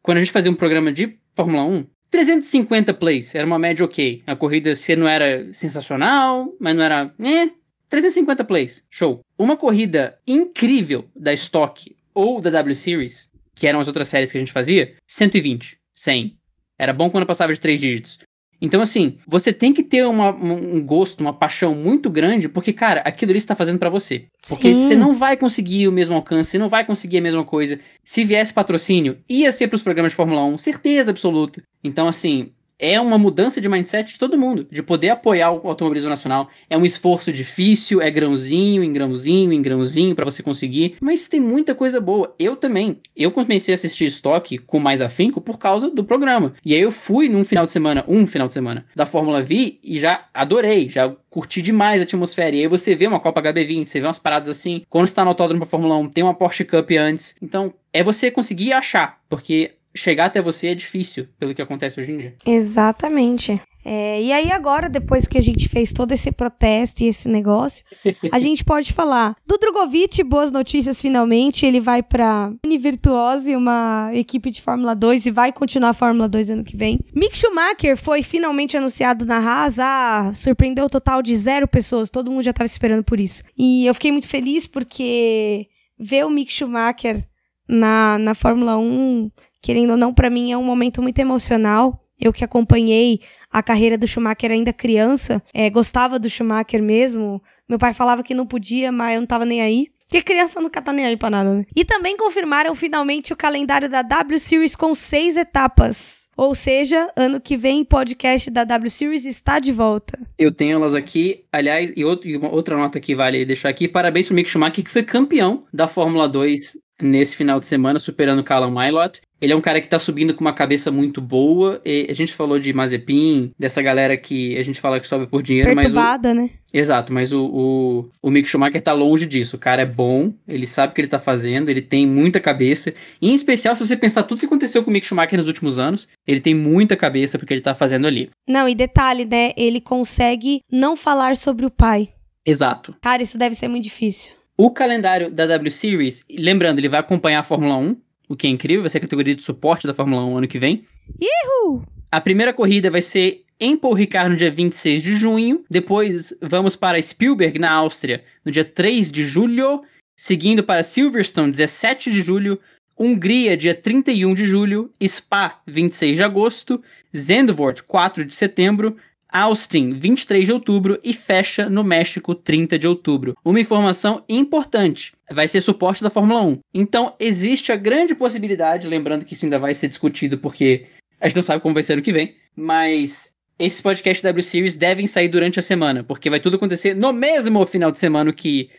quando 0.02 0.18
a 0.18 0.22
gente 0.22 0.32
fazia 0.32 0.52
um 0.52 0.56
programa 0.56 0.92
de 0.92 1.18
Fórmula 1.36 1.64
1, 1.64 1.86
350 2.10 2.94
plays, 2.94 3.34
era 3.34 3.46
uma 3.46 3.58
média 3.58 3.84
ok. 3.84 4.22
A 4.28 4.36
corrida 4.36 4.76
se 4.76 4.96
não 4.96 5.08
era 5.08 5.52
sensacional, 5.54 6.54
mas 6.60 6.76
não 6.76 6.84
era. 6.84 7.14
Eh, 7.20 7.50
350 7.90 8.44
plays, 8.44 8.84
show. 8.90 9.22
Uma 9.38 9.56
corrida 9.56 10.18
incrível 10.28 11.10
da 11.16 11.34
Stock 11.34 11.96
ou 12.14 12.42
da 12.42 12.50
W 12.50 12.76
Series, 12.76 13.32
que 13.56 13.68
eram 13.68 13.80
as 13.80 13.88
outras 13.88 14.08
séries 14.08 14.32
que 14.32 14.38
a 14.38 14.40
gente 14.40 14.52
fazia, 14.52 14.96
120, 15.08 15.78
100. 15.96 16.38
Era 16.78 16.94
bom 16.94 17.10
quando 17.10 17.26
passava 17.26 17.54
de 17.54 17.60
3 17.60 17.80
dígitos. 17.80 18.20
Então, 18.64 18.82
assim, 18.82 19.18
você 19.28 19.52
tem 19.52 19.74
que 19.74 19.84
ter 19.84 20.06
uma, 20.06 20.30
um 20.32 20.82
gosto, 20.82 21.20
uma 21.20 21.34
paixão 21.34 21.76
muito 21.76 22.10
grande, 22.10 22.48
porque, 22.48 22.72
cara, 22.72 23.02
aquilo 23.02 23.32
ali 23.32 23.38
está 23.38 23.54
fazendo 23.54 23.78
para 23.78 23.90
você. 23.90 24.28
Porque 24.48 24.74
Sim. 24.74 24.88
você 24.88 24.96
não 24.96 25.14
vai 25.14 25.36
conseguir 25.36 25.86
o 25.86 25.92
mesmo 25.92 26.16
alcance, 26.16 26.52
você 26.52 26.58
não 26.58 26.70
vai 26.70 26.86
conseguir 26.86 27.18
a 27.18 27.22
mesma 27.22 27.44
coisa. 27.44 27.78
Se 28.06 28.24
viesse 28.24 28.54
patrocínio, 28.54 29.18
ia 29.28 29.52
ser 29.52 29.68
pros 29.68 29.82
programas 29.82 30.14
de 30.14 30.16
Fórmula 30.16 30.46
1, 30.46 30.58
certeza 30.60 31.12
absoluta. 31.12 31.62
Então, 31.84 32.08
assim, 32.08 32.54
é 32.84 33.00
uma 33.00 33.18
mudança 33.18 33.62
de 33.62 33.70
mindset 33.70 34.12
de 34.12 34.20
todo 34.20 34.38
mundo, 34.38 34.68
de 34.70 34.84
poder 34.84 35.10
apoiar 35.10 35.52
o 35.52 35.68
automobilismo 35.70 36.10
nacional. 36.10 36.50
É 36.70 36.78
um 36.78 36.84
esforço 36.84 37.32
difícil, 37.32 38.02
é 38.02 38.12
grãozinho, 38.12 38.84
em 38.84 38.92
grãozinho, 38.92 39.54
em 39.54 39.62
grãozinho 39.62 40.14
para 40.14 40.26
você 40.26 40.44
conseguir, 40.44 40.98
mas 41.00 41.30
tem 41.30 41.40
muita 41.40 41.74
coisa 41.74 42.02
boa. 42.02 42.36
Eu 42.38 42.58
também. 42.58 43.00
Eu 43.16 43.32
comecei 43.32 43.74
a 43.74 43.76
assistir 43.76 44.06
estoque 44.06 44.58
com 44.58 44.80
mais 44.80 45.02
afinco 45.02 45.40
por 45.40 45.58
causa 45.58 45.90
do 45.90 46.04
programa. 46.04 46.54
E 46.66 46.76
aí 46.76 46.82
eu 46.82 46.92
fui 46.92 47.30
num 47.30 47.46
final 47.46 47.64
de 47.64 47.72
semana, 47.72 48.04
um 48.06 48.28
final 48.28 48.50
de 48.50 48.54
semana, 48.54 48.86
da 48.94 49.06
Fórmula 49.06 49.42
V 49.42 49.80
e 49.82 49.98
já 49.98 50.26
adorei, 50.34 50.90
já 50.90 51.16
curti 51.30 51.62
demais 51.62 52.02
a 52.02 52.04
atmosfera. 52.04 52.54
E 52.54 52.60
aí 52.60 52.68
você 52.68 52.94
vê 52.96 53.08
uma 53.08 53.20
Copa 53.20 53.42
HB20, 53.42 53.88
você 53.88 54.02
vê 54.02 54.08
umas 54.08 54.20
paradas 54.20 54.50
assim. 54.50 54.84
Quando 54.90 55.08
você 55.08 55.16
tá 55.16 55.24
no 55.24 55.30
autódromo 55.30 55.62
pra 55.62 55.70
Fórmula 55.70 55.96
1, 55.98 56.10
tem 56.10 56.24
uma 56.24 56.34
Porsche 56.34 56.66
Cup 56.66 56.92
antes. 57.00 57.36
Então, 57.42 57.74
é 57.94 58.04
você 58.04 58.30
conseguir 58.30 58.74
achar, 58.74 59.22
porque 59.30 59.72
chegar 59.96 60.26
até 60.26 60.42
você 60.42 60.68
é 60.68 60.76
difícil, 60.76 61.28
pelo 61.40 61.54
que 61.54 61.62
acontece 61.62 62.00
hoje 62.00 62.12
em 62.12 62.18
dia. 62.18 62.36
Exatamente. 62.46 63.62
É, 63.86 64.22
e 64.22 64.32
aí 64.32 64.52
agora, 64.52 64.88
depois 64.88 65.28
que 65.28 65.38
a 65.38 65.42
gente 65.42 65.68
fez 65.68 65.92
todo 65.92 66.14
esse 66.14 66.32
protesto 66.32 67.04
e 67.04 67.08
esse 67.08 67.28
negócio, 67.28 67.84
a 68.32 68.40
gente 68.40 68.64
pode 68.64 68.94
falar 68.94 69.36
do 69.46 69.58
Drogovic, 69.58 70.24
boas 70.24 70.52
notícias 70.52 71.02
finalmente, 71.02 71.66
ele 71.66 71.82
vai 71.82 72.02
para 72.02 72.54
Univirtuose, 72.66 73.56
uma 73.56 74.10
equipe 74.14 74.50
de 74.50 74.62
Fórmula 74.62 74.96
2 74.96 75.26
e 75.26 75.32
vai 75.32 75.52
continuar 75.52 75.90
a 75.90 75.94
Fórmula 75.94 76.30
2 76.30 76.52
ano 76.52 76.64
que 76.64 76.78
vem. 76.78 77.00
Mick 77.14 77.38
Schumacher 77.38 77.98
foi 77.98 78.22
finalmente 78.22 78.78
anunciado 78.78 79.26
na 79.26 79.38
Haas, 79.38 79.78
ah, 79.80 80.32
surpreendeu 80.34 80.86
o 80.86 80.90
total 80.90 81.22
de 81.22 81.36
zero 81.36 81.68
pessoas, 81.68 82.10
todo 82.10 82.32
mundo 82.32 82.44
já 82.44 82.52
estava 82.52 82.68
esperando 82.68 83.04
por 83.04 83.20
isso. 83.20 83.44
E 83.58 83.86
eu 83.86 83.94
fiquei 83.94 84.12
muito 84.12 84.30
feliz 84.30 84.66
porque 84.66 85.68
ver 86.00 86.26
o 86.26 86.30
Mick 86.30 86.52
Schumacher 86.52 87.22
na, 87.68 88.18
na 88.18 88.34
Fórmula 88.34 88.78
1 88.78 89.30
querendo 89.64 89.92
ou 89.92 89.98
não, 89.98 90.14
para 90.14 90.30
mim 90.30 90.52
é 90.52 90.58
um 90.58 90.64
momento 90.64 91.02
muito 91.02 91.18
emocional. 91.18 92.00
Eu 92.20 92.32
que 92.32 92.44
acompanhei 92.44 93.22
a 93.52 93.64
carreira 93.64 93.98
do 93.98 94.06
Schumacher 94.06 94.52
ainda 94.52 94.72
criança, 94.72 95.42
é, 95.54 95.70
gostava 95.70 96.20
do 96.20 96.30
Schumacher 96.30 96.82
mesmo. 96.82 97.42
Meu 97.68 97.80
pai 97.80 97.94
falava 97.94 98.22
que 98.22 98.36
não 98.36 98.46
podia, 98.46 98.92
mas 98.92 99.16
eu 99.16 99.22
não 99.22 99.28
tava 99.28 99.46
nem 99.46 99.62
aí. 99.62 99.88
Porque 100.08 100.22
criança 100.22 100.62
nunca 100.62 100.82
tá 100.82 100.94
nem 100.94 101.06
aí 101.06 101.18
pra 101.18 101.30
nada, 101.30 101.56
né? 101.56 101.66
E 101.76 101.84
também 101.84 102.16
confirmaram 102.16 102.76
finalmente 102.76 103.34
o 103.34 103.36
calendário 103.36 103.90
da 103.90 104.04
W 104.04 104.38
Series 104.38 104.76
com 104.76 104.94
seis 104.94 105.36
etapas. 105.36 106.30
Ou 106.36 106.54
seja, 106.56 107.12
ano 107.16 107.40
que 107.40 107.56
vem, 107.56 107.84
podcast 107.84 108.50
da 108.50 108.64
W 108.64 108.90
Series 108.90 109.26
está 109.26 109.60
de 109.60 109.72
volta. 109.72 110.20
Eu 110.38 110.52
tenho 110.52 110.76
elas 110.76 110.96
aqui. 110.96 111.46
Aliás, 111.52 111.92
e, 111.96 112.04
outro, 112.04 112.28
e 112.28 112.38
outra 112.38 112.78
nota 112.78 113.00
que 113.00 113.16
vale 113.16 113.46
deixar 113.46 113.70
aqui. 113.70 113.88
Parabéns 113.88 114.28
pro 114.28 114.36
Mick 114.36 114.50
Schumacher, 114.50 114.84
que 114.84 114.90
foi 114.90 115.04
campeão 115.04 115.66
da 115.74 115.88
Fórmula 115.88 116.28
2 116.28 116.78
nesse 117.02 117.36
final 117.36 117.60
de 117.60 117.66
semana, 117.66 118.00
superando 118.00 118.40
o 118.40 118.44
Callum 118.44 118.72
Mylott. 118.72 119.22
Ele 119.42 119.52
é 119.52 119.56
um 119.56 119.62
cara 119.62 119.82
que 119.82 119.90
tá 119.90 120.00
subindo 120.00 120.34
com 120.34 120.42
uma 120.42 120.54
cabeça 120.54 120.90
muito 120.90 121.20
boa. 121.20 121.82
E 121.84 122.08
a 122.10 122.14
gente 122.14 122.34
falou 122.34 122.58
de 122.60 122.72
Mazepin, 122.72 123.52
dessa 123.60 123.82
galera 123.82 124.16
que 124.16 124.58
a 124.58 124.64
gente 124.64 124.80
fala 124.80 125.00
que 125.00 125.08
sobe 125.08 125.28
por 125.28 125.44
dinheiro, 125.44 125.76
Perturbada, 125.76 126.34
mas. 126.34 126.38
O... 126.38 126.42
né? 126.42 126.50
Exato, 126.74 127.14
mas 127.14 127.32
o, 127.32 127.46
o, 127.46 128.10
o 128.22 128.32
Mick 128.32 128.48
Schumacher 128.48 128.82
tá 128.82 128.94
longe 128.94 129.28
disso. 129.28 129.58
O 129.58 129.60
cara 129.60 129.84
é 129.84 129.86
bom, 129.86 130.34
ele 130.48 130.66
sabe 130.66 130.92
o 130.92 130.96
que 130.96 131.02
ele 131.02 131.08
tá 131.08 131.20
fazendo, 131.20 131.70
ele 131.70 131.82
tem 131.82 132.08
muita 132.08 132.40
cabeça. 132.40 132.94
em 133.22 133.34
especial, 133.34 133.76
se 133.76 133.86
você 133.86 133.96
pensar 133.96 134.24
tudo 134.24 134.40
que 134.40 134.46
aconteceu 134.46 134.82
com 134.84 134.90
o 134.90 134.94
Mick 134.94 135.06
Schumacher 135.06 135.38
nos 135.38 135.48
últimos 135.48 135.78
anos, 135.78 136.08
ele 136.26 136.40
tem 136.40 136.56
muita 136.56 136.96
cabeça 136.96 137.38
porque 137.38 137.54
ele 137.54 137.62
tá 137.62 137.76
fazendo 137.76 138.08
ali. 138.08 138.32
Não, 138.48 138.68
e 138.68 138.74
detalhe, 138.74 139.26
né? 139.26 139.52
Ele 139.56 139.80
consegue 139.80 140.62
não 140.72 140.96
falar 140.96 141.36
sobre 141.36 141.66
o 141.66 141.70
pai. 141.70 142.10
Exato. 142.46 142.96
Cara, 143.02 143.22
isso 143.22 143.38
deve 143.38 143.56
ser 143.56 143.68
muito 143.68 143.84
difícil. 143.84 144.32
O 144.56 144.70
calendário 144.70 145.32
da 145.32 145.48
W 145.48 145.72
Series, 145.72 146.24
lembrando, 146.30 146.80
ele 146.80 146.90
vai 146.90 147.00
acompanhar 147.00 147.40
a 147.40 147.44
Fórmula 147.44 147.76
1, 147.76 147.98
o 148.30 148.36
que 148.36 148.46
é 148.46 148.50
incrível, 148.50 148.82
vai 148.82 148.90
ser 148.90 149.00
a 149.00 149.02
categoria 149.02 149.36
de 149.36 149.42
suporte 149.42 149.88
da 149.88 149.94
Fórmula 149.94 150.24
1 150.26 150.38
ano 150.38 150.48
que 150.48 150.60
vem. 150.60 150.86
Ihu! 151.20 151.84
A 152.12 152.22
primeira 152.22 152.54
corrida 152.54 152.92
vai 152.92 153.02
ser 153.02 153.44
em 153.60 153.76
Paul 153.76 153.96
Ricard 153.96 154.30
no 154.30 154.38
dia 154.38 154.52
26 154.52 155.02
de 155.02 155.16
junho. 155.16 155.66
Depois 155.70 156.34
vamos 156.40 156.76
para 156.76 157.02
Spielberg, 157.02 157.58
na 157.58 157.72
Áustria, 157.72 158.24
no 158.46 158.52
dia 158.52 158.64
3 158.64 159.12
de 159.12 159.24
julho. 159.24 159.82
Seguindo 160.16 160.64
para 160.64 160.84
Silverstone, 160.84 161.50
17 161.50 162.12
de 162.12 162.22
julho. 162.22 162.60
Hungria, 162.96 163.58
dia 163.58 163.74
31 163.74 164.36
de 164.36 164.46
julho. 164.46 164.92
Spa, 165.04 165.62
26 165.66 166.18
de 166.18 166.24
agosto. 166.24 166.84
Zandvoort, 167.16 167.84
4 167.84 168.24
de 168.24 168.36
setembro. 168.36 168.96
Austin, 169.34 169.94
23 169.94 170.46
de 170.46 170.52
outubro 170.52 171.00
e 171.04 171.12
fecha 171.12 171.68
no 171.68 171.84
México, 171.84 172.36
30 172.36 172.78
de 172.78 172.88
outubro. 172.88 173.36
Uma 173.44 173.60
informação 173.60 174.24
importante: 174.30 175.14
vai 175.32 175.48
ser 175.48 175.60
suporte 175.60 176.04
da 176.04 176.10
Fórmula 176.12 176.44
1. 176.44 176.60
Então, 176.72 177.16
existe 177.20 177.72
a 177.72 177.76
grande 177.76 178.14
possibilidade, 178.14 178.88
lembrando 178.88 179.26
que 179.26 179.34
isso 179.34 179.46
ainda 179.46 179.58
vai 179.58 179.74
ser 179.74 179.88
discutido 179.88 180.38
porque 180.38 180.86
a 181.20 181.28
gente 181.28 181.36
não 181.36 181.44
sabe 181.44 181.62
como 181.64 181.74
vai 181.74 181.82
ser 181.82 181.96
no 181.96 182.02
que 182.04 182.12
vem, 182.12 182.36
mas 182.56 183.34
esses 183.58 183.82
podcasts 183.82 184.22
W 184.22 184.44
Series 184.44 184.76
devem 184.76 185.08
sair 185.08 185.30
durante 185.30 185.58
a 185.58 185.64
semana, 185.64 186.04
porque 186.04 186.30
vai 186.30 186.40
tudo 186.40 186.58
acontecer 186.58 186.96
no 186.96 187.12
mesmo 187.12 187.66
final 187.66 187.92
de 187.92 187.98
semana, 187.98 188.32
que 188.32 188.70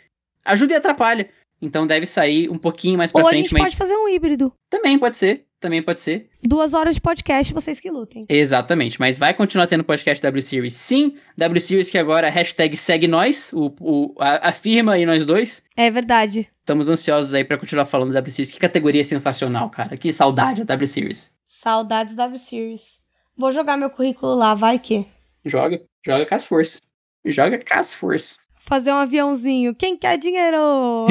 ajuda 0.45 0.75
e 0.75 0.77
atrapalha. 0.77 1.29
Então 1.61 1.87
deve 1.87 2.05
sair 2.05 2.51
um 2.51 2.59
pouquinho 2.59 2.99
mais 2.99 3.11
pra 3.11 3.23
Ou 3.23 3.29
frente, 3.29 3.41
a 3.41 3.43
gente 3.43 3.53
mas 3.55 3.63
pode 3.63 3.77
fazer 3.77 3.97
um 3.97 4.09
híbrido. 4.09 4.53
também 4.69 4.99
pode 4.99 5.17
ser, 5.17 5.45
também 5.65 5.83
pode 5.83 6.03
ser. 6.03 6.29
Duas 6.43 6.75
horas 6.75 6.95
de 6.95 7.01
podcast, 7.01 7.55
vocês 7.55 7.81
que 7.81 7.91
lutem. 7.91 8.27
Exatamente, 8.29 9.01
mas 9.01 9.17
vai 9.17 9.33
continuar 9.33 9.67
tendo 9.67 9.83
podcast 9.83 10.23
W 10.23 10.43
Series 10.43 10.75
sim. 10.75 11.17
W 11.39 11.59
Series 11.59 11.89
que 11.89 11.97
agora 11.97 12.29
hashtag 12.29 12.77
segue 12.77 13.09
nós, 13.09 13.51
o, 13.55 13.75
o, 13.81 14.15
a, 14.19 14.51
a 14.51 14.53
firma 14.53 14.99
e 14.99 15.07
nós 15.07 15.25
dois. 15.25 15.63
É 15.75 15.91
verdade. 15.91 16.51
Estamos 16.61 16.91
ansiosos 16.91 17.33
aí 17.33 17.45
pra 17.45 17.57
continuar 17.57 17.87
falando 17.87 18.13
da 18.13 18.21
W 18.21 18.31
Series. 18.31 18.53
Que 18.53 18.61
categoria 18.61 19.03
sensacional, 19.03 19.71
cara. 19.71 19.97
Que 19.97 20.13
saudade 20.13 20.65
da 20.65 20.75
W 20.75 20.87
Series. 20.87 21.33
Saudades 21.47 22.15
W 22.15 22.39
Series. 22.39 23.01
Vou 23.35 23.51
jogar 23.51 23.79
meu 23.79 23.89
currículo 23.89 24.35
lá, 24.35 24.55
vai 24.55 24.79
que. 24.79 25.07
Joga, 25.47 25.81
joga 26.05 26.27
com 26.27 26.35
as 26.35 26.45
forças. 26.45 26.83
Joga 27.25 27.59
com 27.59 27.79
as 27.79 27.95
forças. 27.95 28.39
Fazer 28.55 28.93
um 28.93 28.97
aviãozinho. 28.97 29.75
Quem 29.75 29.97
quer 29.97 30.19
dinheiro? 30.19 31.07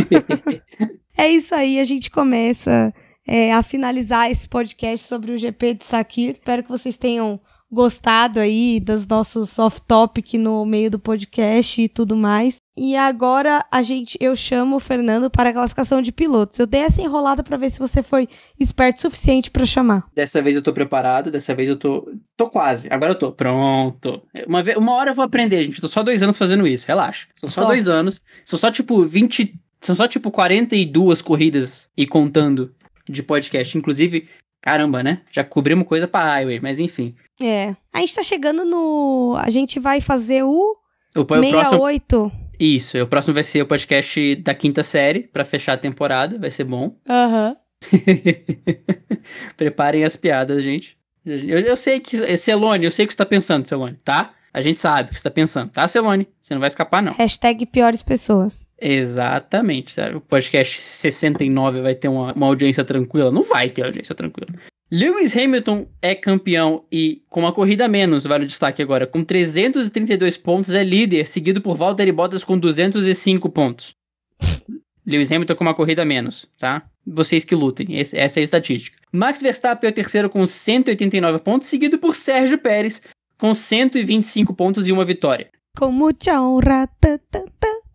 é 1.18 1.28
isso 1.28 1.56
aí, 1.56 1.80
a 1.80 1.84
gente 1.84 2.12
começa 2.12 2.94
é, 3.28 3.54
a 3.54 3.64
finalizar 3.64 4.30
esse 4.30 4.48
podcast 4.48 5.08
sobre 5.08 5.32
o 5.32 5.38
GP 5.38 5.76
de 5.76 5.86
Sakir. 5.86 6.32
Espero 6.32 6.64
que 6.64 6.70
vocês 6.70 6.98
tenham 6.98 7.40
gostado 7.74 8.40
aí 8.40 8.80
dos 8.80 9.08
nossos 9.08 9.58
off-topic 9.58 10.36
no 10.36 10.64
meio 10.64 10.92
do 10.92 11.00
podcast 11.00 11.82
e 11.82 11.90
tudo 11.90 12.16
mais. 12.16 12.58
E 12.78 12.96
agora 12.96 13.66
a 13.72 13.82
gente, 13.82 14.16
eu 14.22 14.36
chamo 14.36 14.76
o 14.76 14.80
Fernando 14.80 15.30
para 15.30 15.50
a 15.50 15.54
classificação 15.54 16.02
de 16.02 16.12
pilotos. 16.12 16.60
Eu 16.60 16.68
dei 16.68 16.82
essa 16.82 17.02
enrolada 17.02 17.44
para 17.44 17.58
ver 17.58 17.72
se 17.72 17.80
você 17.80 18.04
foi 18.04 18.28
esperto 18.60 18.98
o 18.98 19.02
suficiente 19.02 19.50
para 19.50 19.66
chamar. 19.66 20.06
Dessa 20.14 20.42
vez 20.42 20.56
eu 20.56 20.62
tô 20.62 20.72
preparado, 20.72 21.32
dessa 21.32 21.56
vez 21.56 21.68
eu 21.68 21.78
tô. 21.78 22.08
tô 22.38 22.48
quase. 22.48 22.88
Agora 22.92 23.12
eu 23.12 23.18
tô. 23.18 23.32
Pronto. 23.32 24.22
Uma, 24.48 24.62
vez, 24.62 24.78
uma 24.78 24.94
hora 24.94 25.12
eu 25.12 25.16
vou 25.16 25.26
aprender, 25.26 25.64
gente. 25.64 25.82
Tô 25.82 25.88
só 25.88 26.04
dois 26.04 26.22
anos 26.22 26.38
fazendo 26.38 26.68
isso, 26.68 26.86
relaxa. 26.88 27.28
São 27.36 27.50
só, 27.50 27.62
Só. 27.64 27.68
dois 27.68 27.88
anos. 27.88 28.22
São 28.46 28.58
só 28.58 28.70
tipo 28.70 29.04
20. 29.04 29.60
São 29.82 29.96
só 29.96 30.08
tipo 30.08 30.32
42 30.32 31.22
corridas 31.22 31.90
e 31.98 32.06
contando 32.06 32.74
de 33.10 33.24
podcast. 33.24 33.78
Inclusive, 33.78 34.28
caramba, 34.62 35.04
né? 35.04 35.22
Já 35.32 35.44
cobrimos 35.44 35.88
coisa 35.88 36.08
pra 36.08 36.24
highway, 36.24 36.60
mas 36.62 36.80
enfim. 36.80 37.16
É. 37.42 37.76
A 37.92 38.00
gente 38.00 38.16
tá 38.16 38.24
chegando 38.24 38.66
no. 38.66 39.36
A 39.40 39.50
gente 39.50 39.80
vai 39.80 40.02
fazer 40.02 40.44
o 40.44 40.76
O, 41.16 41.22
o 41.22 41.26
próximo. 41.26 41.52
68. 41.52 42.32
Isso, 42.60 42.98
o 43.02 43.08
próximo 43.08 43.34
vai 43.34 43.44
ser 43.44 43.62
o 43.62 43.68
podcast 43.68 44.36
da 44.38 44.54
quinta 44.54 44.84
série, 44.84 45.22
pra 45.22 45.44
fechar 45.44 45.74
a 45.74 45.78
temporada. 45.78 46.38
Vai 46.38 46.52
ser 46.52 46.64
bom. 46.64 46.96
Aham. 47.10 47.58
Preparem 49.58 50.04
as 50.04 50.16
piadas, 50.16 50.62
gente. 50.64 50.98
Eu, 51.26 51.60
eu 51.60 51.78
sei 51.78 52.00
que. 52.00 52.38
Celone, 52.38 52.86
eu 52.86 52.92
sei 52.92 53.06
o 53.06 53.08
que 53.08 53.14
você 53.14 53.18
tá 53.18 53.26
pensando, 53.26 53.68
Celone, 53.68 53.98
tá? 54.04 54.34
A 54.54 54.62
gente 54.62 54.80
sabe 54.80 55.10
o 55.10 55.12
que 55.12 55.18
você 55.18 55.24
tá 55.24 55.32
pensando, 55.32 55.72
tá, 55.72 55.88
Celone? 55.88 56.28
Você 56.40 56.54
não 56.54 56.60
vai 56.60 56.68
escapar, 56.68 57.02
não. 57.02 57.14
Hashtag 57.14 57.66
piores 57.66 58.04
pessoas. 58.04 58.68
Exatamente. 58.80 59.94
sabe? 59.94 60.18
O 60.18 60.22
podcast 60.22 60.80
69 60.80 61.82
vai 61.82 61.96
ter 61.96 62.08
uma, 62.08 62.34
uma 62.34 62.46
audiência 62.46 62.84
tranquila? 62.84 63.32
Não 63.32 63.42
vai 63.42 63.72
ter 63.72 63.84
audiência 63.84 64.14
tranquila. 64.14 64.54
Lewis 64.92 65.36
Hamilton 65.36 65.88
é 66.00 66.14
campeão 66.14 66.86
e 66.92 67.24
com 67.28 67.40
uma 67.40 67.52
corrida 67.52 67.86
a 67.86 67.88
menos, 67.88 68.26
vale 68.26 68.44
o 68.44 68.48
destaque 68.48 68.80
agora, 68.80 69.08
com 69.08 69.24
332 69.24 70.38
pontos 70.38 70.76
é 70.76 70.84
líder, 70.84 71.26
seguido 71.26 71.60
por 71.60 71.76
Valtteri 71.76 72.12
Bottas 72.12 72.44
com 72.44 72.56
205 72.56 73.50
pontos. 73.50 73.96
Lewis 75.04 75.32
Hamilton 75.32 75.56
com 75.56 75.64
uma 75.64 75.74
corrida 75.74 76.04
a 76.04 76.06
menos, 76.06 76.48
tá? 76.60 76.84
Vocês 77.08 77.44
que 77.44 77.56
lutem, 77.56 77.88
essa 78.00 78.40
é 78.40 78.42
a 78.42 78.44
estatística. 78.44 79.00
Max 79.12 79.42
Verstappen 79.42 79.88
é 79.88 79.92
o 79.92 79.96
terceiro 79.96 80.30
com 80.30 80.46
189 80.46 81.40
pontos, 81.40 81.68
seguido 81.68 81.98
por 81.98 82.16
Sérgio 82.16 82.60
Pérez 82.60 83.02
com 83.44 83.54
125 83.54 84.54
pontos 84.54 84.88
e 84.88 84.92
uma 84.94 85.04
vitória. 85.04 85.50
Com 85.78 85.92
muita 85.92 86.42
honra, 86.42 86.90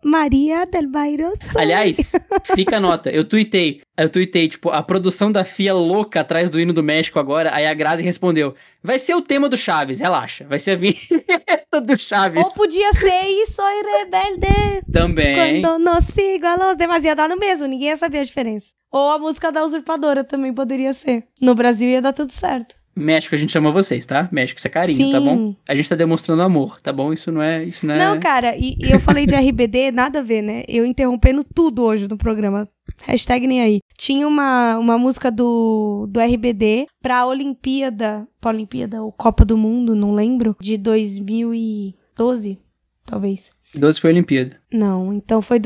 Maria 0.03 0.63
del 0.67 0.87
Bairro. 0.87 1.33
Aliás, 1.55 2.11
fica 2.55 2.77
a 2.77 2.79
nota. 2.79 3.09
Eu 3.09 3.27
tuitei, 3.27 3.81
eu 3.97 4.07
tuitei, 4.09 4.47
tipo, 4.47 4.69
a 4.69 4.83
produção 4.83 5.31
da 5.31 5.43
FIA 5.43 5.73
louca 5.73 6.19
atrás 6.19 6.51
do 6.51 6.59
hino 6.59 6.71
do 6.71 6.83
México 6.83 7.17
agora. 7.17 7.49
Aí 7.51 7.65
a 7.65 7.73
Grazi 7.73 8.03
respondeu: 8.03 8.53
vai 8.83 8.99
ser 8.99 9.15
o 9.15 9.23
tema 9.23 9.49
do 9.49 9.57
Chaves, 9.57 9.99
relaxa. 9.99 10.45
Vai 10.47 10.59
ser 10.59 10.71
a 10.71 10.75
vinheta 10.75 11.81
do 11.81 11.97
Chaves 11.97 12.45
Ou 12.45 12.53
podia 12.53 12.93
ser 12.93 13.23
e 13.25 13.47
soy 13.47 13.83
rebelde. 13.97 14.83
também. 14.91 15.63
Quando 15.63 15.79
não 15.79 15.99
sigo 15.99 16.45
a 16.45 16.57
los 16.57 16.77
demás. 16.77 17.03
Ia 17.03 17.15
dar 17.15 17.27
no 17.27 17.37
mesmo, 17.37 17.65
ninguém 17.65 17.87
ia 17.87 17.97
saber 17.97 18.19
a 18.19 18.23
diferença. 18.23 18.67
Ou 18.91 19.13
a 19.13 19.17
música 19.17 19.51
da 19.51 19.63
usurpadora 19.63 20.23
também 20.23 20.53
poderia 20.53 20.93
ser. 20.93 21.23
No 21.41 21.55
Brasil 21.55 21.89
ia 21.89 22.03
dar 22.03 22.13
tudo 22.13 22.31
certo. 22.31 22.78
México, 22.95 23.33
a 23.33 23.37
gente 23.37 23.51
chama 23.51 23.71
vocês, 23.71 24.05
tá? 24.05 24.27
México, 24.31 24.57
isso 24.57 24.67
é 24.67 24.69
carinho, 24.69 25.11
tá 25.11 25.19
Sim. 25.19 25.25
bom? 25.25 25.55
A 25.67 25.75
gente 25.75 25.87
tá 25.87 25.95
demonstrando 25.95 26.41
amor, 26.41 26.81
tá 26.81 26.91
bom? 26.91 27.13
Isso 27.13 27.31
não 27.31 27.41
é. 27.41 27.63
Isso 27.63 27.85
não 27.85 27.95
é. 27.95 27.97
Não, 27.97 28.19
cara, 28.19 28.55
e, 28.57 28.75
e 28.77 28.91
eu 28.91 28.99
falei 28.99 29.25
de 29.25 29.35
RBD, 29.37 29.91
nada 29.91 30.19
a 30.19 30.23
ver, 30.23 30.41
né? 30.41 30.63
Eu 30.67 30.85
interrompendo 30.85 31.43
tudo 31.43 31.83
hoje 31.83 32.07
no 32.09 32.17
programa. 32.17 32.67
Hashtag 33.03 33.47
nem 33.47 33.61
aí. 33.61 33.79
Tinha 33.97 34.27
uma, 34.27 34.77
uma 34.77 34.97
música 34.97 35.31
do, 35.31 36.07
do 36.09 36.19
RBD 36.19 36.87
pra 37.01 37.25
Olimpíada. 37.25 38.27
Pra 38.41 38.51
Olimpíada 38.51 39.01
ou 39.01 39.11
Copa 39.11 39.45
do 39.45 39.57
Mundo, 39.57 39.95
não 39.95 40.11
lembro. 40.11 40.55
De 40.59 40.77
2012, 40.77 42.57
talvez. 43.05 43.51
12 43.75 43.99
foi 43.99 44.09
a 44.09 44.13
Olimpíada. 44.13 44.57
Não, 44.71 45.13
então 45.13 45.41
foi 45.41 45.59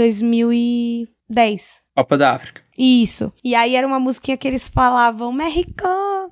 2010. 1.29 1.83
Copa 1.95 2.17
da 2.17 2.33
África. 2.33 2.61
Isso. 2.77 3.31
E 3.43 3.53
aí 3.53 3.75
era 3.75 3.85
uma 3.85 3.99
musiquinha 3.99 4.35
que 4.35 4.47
eles 4.47 4.67
falavam 4.67 5.31
México, 5.31 5.87